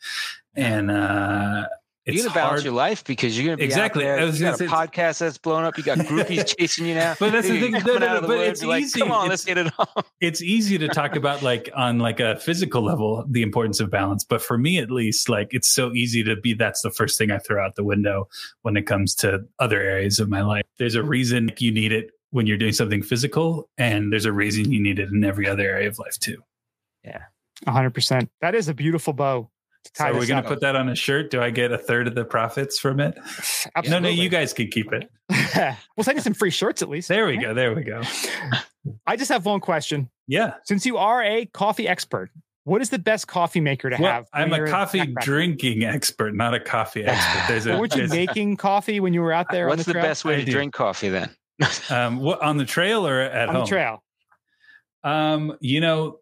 [0.56, 1.68] and uh,
[2.08, 2.64] it's you're gonna balance hard.
[2.64, 4.04] your life because you're gonna be Exactly.
[4.04, 4.18] Out there.
[4.20, 5.78] I was you got a say- podcast that's blown up.
[5.78, 7.14] You got groupies chasing you now.
[7.20, 7.72] But that's the thing.
[7.72, 9.00] No, no, no, the but it's you're like, easy.
[9.00, 9.86] Come on, It's- let's get it on.
[10.20, 14.24] it's easy to talk about like on like a physical level the importance of balance
[14.24, 17.30] but for me at least like it's so easy to be that's the first thing
[17.30, 18.26] i throw out the window
[18.62, 22.10] when it comes to other areas of my life there's a reason you need it
[22.30, 25.62] when you're doing something physical and there's a reason you need it in every other
[25.62, 26.42] area of life too
[27.04, 27.22] Yeah,
[27.66, 28.28] 100%.
[28.40, 29.57] That is a beautiful bow to tie
[29.94, 32.14] so we're going to put that on a shirt do i get a third of
[32.14, 33.16] the profits from it
[33.76, 33.90] Absolutely.
[33.90, 35.10] no no you guys can keep it
[35.96, 37.08] we'll send you some free shirts at least.
[37.08, 38.00] there we go there we go
[39.06, 40.08] I just have one question.
[40.26, 42.30] yeah Since you are a coffee expert,
[42.64, 44.26] what is the best coffee maker to well, have?
[44.32, 45.20] i'm a coffee backpacking?
[45.22, 49.20] drinking expert not a coffee expert there's a Weren't you there's- making coffee when you
[49.22, 50.52] were out there What's on the, the best way I to do.
[50.52, 51.30] drink coffee then?
[51.90, 54.02] um what on the trail or at on home the trail?
[55.04, 56.18] Um, you know,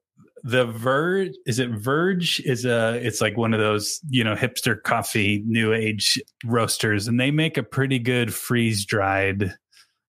[0.48, 4.81] the Verve is it Verve is a it's like one of those, you know, hipster
[4.81, 9.52] coffee new age roasters and they make a pretty good freeze dried,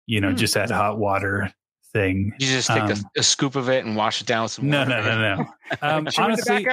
[0.06, 0.36] you know, Hmm.
[0.36, 1.52] just add hot water
[1.92, 2.34] thing.
[2.38, 4.70] You just take Um, a, a scoop of it and wash it down with some
[4.70, 4.90] No, water.
[5.02, 5.46] no, no, no.
[5.82, 6.68] Um, honestly.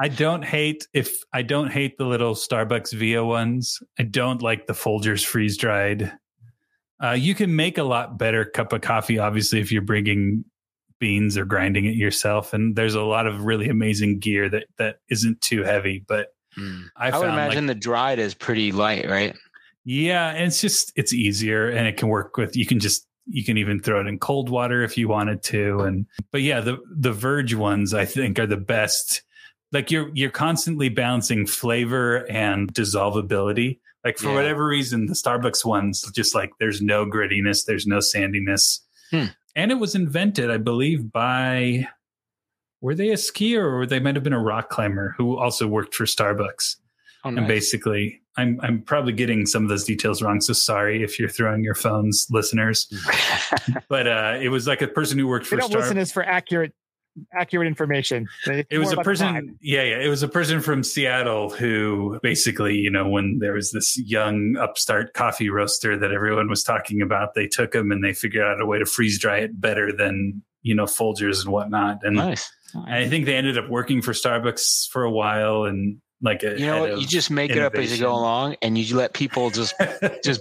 [0.00, 3.78] I don't hate if I don't hate the little Starbucks Via ones.
[3.98, 6.12] I don't like the Folgers freeze dried.
[7.02, 10.44] Uh, you can make a lot better cup of coffee, obviously, if you're bringing
[11.02, 12.52] beans or grinding it yourself.
[12.54, 16.02] And there's a lot of really amazing gear that that isn't too heavy.
[16.06, 16.84] But Mm.
[16.98, 19.34] I, I, would imagine like, the dried is pretty light, right?
[19.86, 22.54] yeah, and it's just it's easier and it can work with.
[22.56, 25.80] You can just you can even throw it in cold water if you wanted to.
[25.80, 29.22] And but yeah, the the Verve ones I think are the best.
[29.72, 33.78] Like you're you're constantly balancing flavor and dissolvability.
[34.04, 34.34] Like for Yeah.
[34.34, 38.80] whatever reason, the Starbucks ones just like there's no grittiness, there's no sandiness,
[39.10, 39.26] Hmm.
[39.54, 41.88] And it was invented, I believe, by
[42.80, 45.94] were they a skier or they might have been a rock climber who also worked
[45.94, 46.76] for Starbucks.
[47.24, 50.40] Oh, And basically, I'm I'm probably getting some of those details wrong.
[50.40, 52.88] So sorry if you're throwing your phones, listeners.
[53.88, 55.82] But uh, it was like a person who worked They for don't Star.
[55.82, 56.72] listen as for accurate
[57.32, 58.28] accurate information.
[58.46, 59.34] They- It was a about the vibe.
[59.34, 59.98] person, yeah, yeah.
[59.98, 64.56] It was a person from Seattle who basically, you know, when there was this young
[64.56, 68.60] upstart coffee roaster that everyone was talking about, they took him and they figured out
[68.60, 71.98] a way to freeze dry it better than you know Folgers and whatnot.
[72.02, 72.50] And nice.
[72.86, 76.66] I think they ended up working for Starbucks for a while and like a You
[76.66, 77.00] know what?
[77.00, 79.74] You just make it up as you go along, and you let people just
[80.24, 80.40] just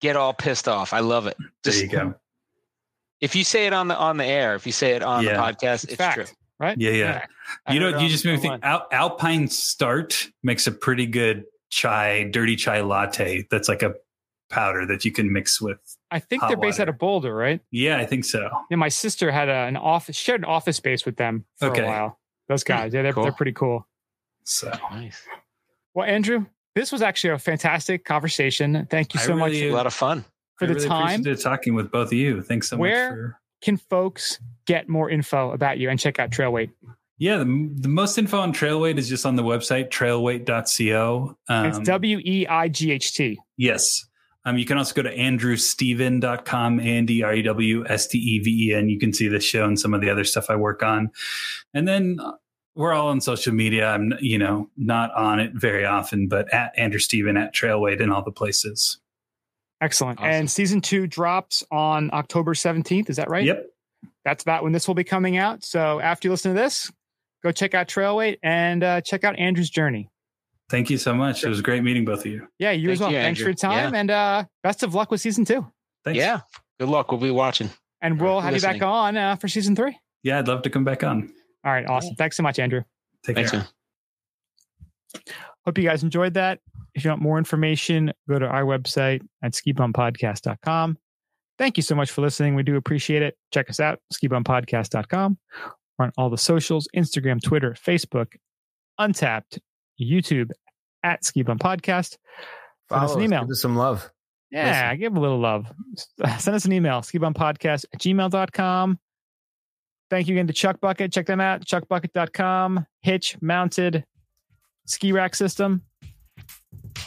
[0.00, 0.92] get all pissed off.
[0.94, 1.36] I love it.
[1.62, 2.14] there you go.
[3.20, 5.32] If you say it on the on the air, if you say it on Yeah.
[5.34, 6.14] the podcast, it's, fact.
[6.16, 6.24] true.
[6.58, 6.76] right?
[6.78, 7.24] Yeah, yeah.
[7.66, 8.64] I you know, it you just made me think.
[8.64, 13.46] Al- Alpine Start makes a pretty good chai, dirty chai latte.
[13.50, 13.94] That's like a
[14.50, 15.78] powder that you can mix with.
[16.10, 16.90] I think Hot they're based water.
[16.90, 17.60] out of Boulder, right?
[17.70, 18.50] Yeah, I think so.
[18.70, 21.82] Yeah, my sister had a, an office, shared an office space with them for Okay.
[21.84, 22.18] a while.
[22.48, 22.72] Those hmm.
[22.72, 23.22] guys, yeah, they're, Cool.
[23.24, 23.86] they're pretty cool.
[24.44, 25.22] So Nice.
[25.94, 28.86] Well, Andrew, this was actually a fantastic conversation.
[28.90, 30.24] Thank you I so much uh, A lot of fun.
[30.60, 31.24] For I the really time.
[31.36, 32.42] talking with both of you.
[32.42, 33.36] Thanks so Where- much for.
[33.62, 36.70] Can folks get more info about you and check out Trailweight?
[37.18, 41.36] Yeah, the, the most info on Trailweight is just on the website trailweight.co.
[41.50, 43.38] Um, it's W E I G H T.
[43.58, 44.06] Yes.
[44.46, 48.88] Um, you can also go to andrewsteven.com, A-N-D-R-E-W-S-T-E-V-E-N.
[48.88, 51.10] You can see the show and some of the other stuff I work on.
[51.74, 52.18] And then
[52.74, 53.88] we're all on social media.
[53.88, 58.10] I'm, you know, not on it very often, but at Andrew Steven, at Trailweight and
[58.10, 58.98] all the places.
[59.80, 60.20] Excellent.
[60.20, 60.30] Awesome.
[60.30, 63.08] And season two drops on October 17th.
[63.08, 63.44] Is that right?
[63.44, 63.66] Yep.
[64.24, 65.64] That's about when this will be coming out.
[65.64, 66.92] So after you listen to this,
[67.42, 70.10] go check out Trailweight and uh, check out Andrew's journey.
[70.68, 71.42] Thank you so much.
[71.42, 72.46] It was great meeting both of you.
[72.58, 73.10] Yeah, you as well.
[73.10, 73.68] you, Thanks for your Andrew.
[73.68, 75.66] time and uh, best of luck with season two.
[76.04, 76.18] Thanks.
[76.18, 76.40] Yeah.
[76.78, 77.10] Good luck.
[77.10, 77.70] We'll be watching.
[78.02, 79.98] And we'll for have you back on uh, for season three.
[80.22, 81.32] Yeah, I'd love to come back on.
[81.64, 82.14] All right, awesome.
[82.14, 82.82] Thanks so much, Andrew.
[83.24, 83.60] Take Thanks, care.
[83.60, 83.68] man.
[85.66, 86.60] Hope you guys enjoyed that.
[86.94, 90.98] If you want more information, go to our website at skibumpodcast.com.
[91.58, 92.54] Thank you so much for listening.
[92.54, 93.36] We do appreciate it.
[93.52, 95.38] Check us out, skibumpodcast.com.
[95.98, 98.28] We're on all the socials Instagram, Twitter, Facebook,
[98.98, 99.58] Untappd,
[100.00, 100.50] YouTube
[101.02, 102.16] at Ski Bum Podcast.
[102.90, 103.42] Send us an email.
[103.42, 104.10] Give us some love.
[104.50, 105.66] Yeah, give a little love.
[106.38, 108.98] Send us an email, skibumpodcast at gmail.com.
[110.10, 111.12] Thank you again to Chuck Bucket.
[111.12, 112.86] Check them out, chuckbucket.com.
[113.02, 114.04] Hitch mounted
[114.86, 115.82] ski rack system.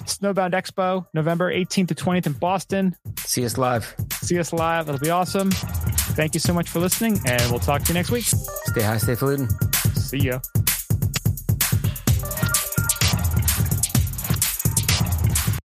[0.05, 2.95] Snowbound Expo, November 18th to 20th in Boston.
[3.19, 3.95] See us live.
[4.11, 4.89] See us live.
[4.89, 5.51] It'll be awesome.
[5.51, 8.25] Thank you so much for listening, and we'll talk to you next week.
[8.25, 9.49] Stay high, stay falutin'.
[9.95, 10.39] See ya.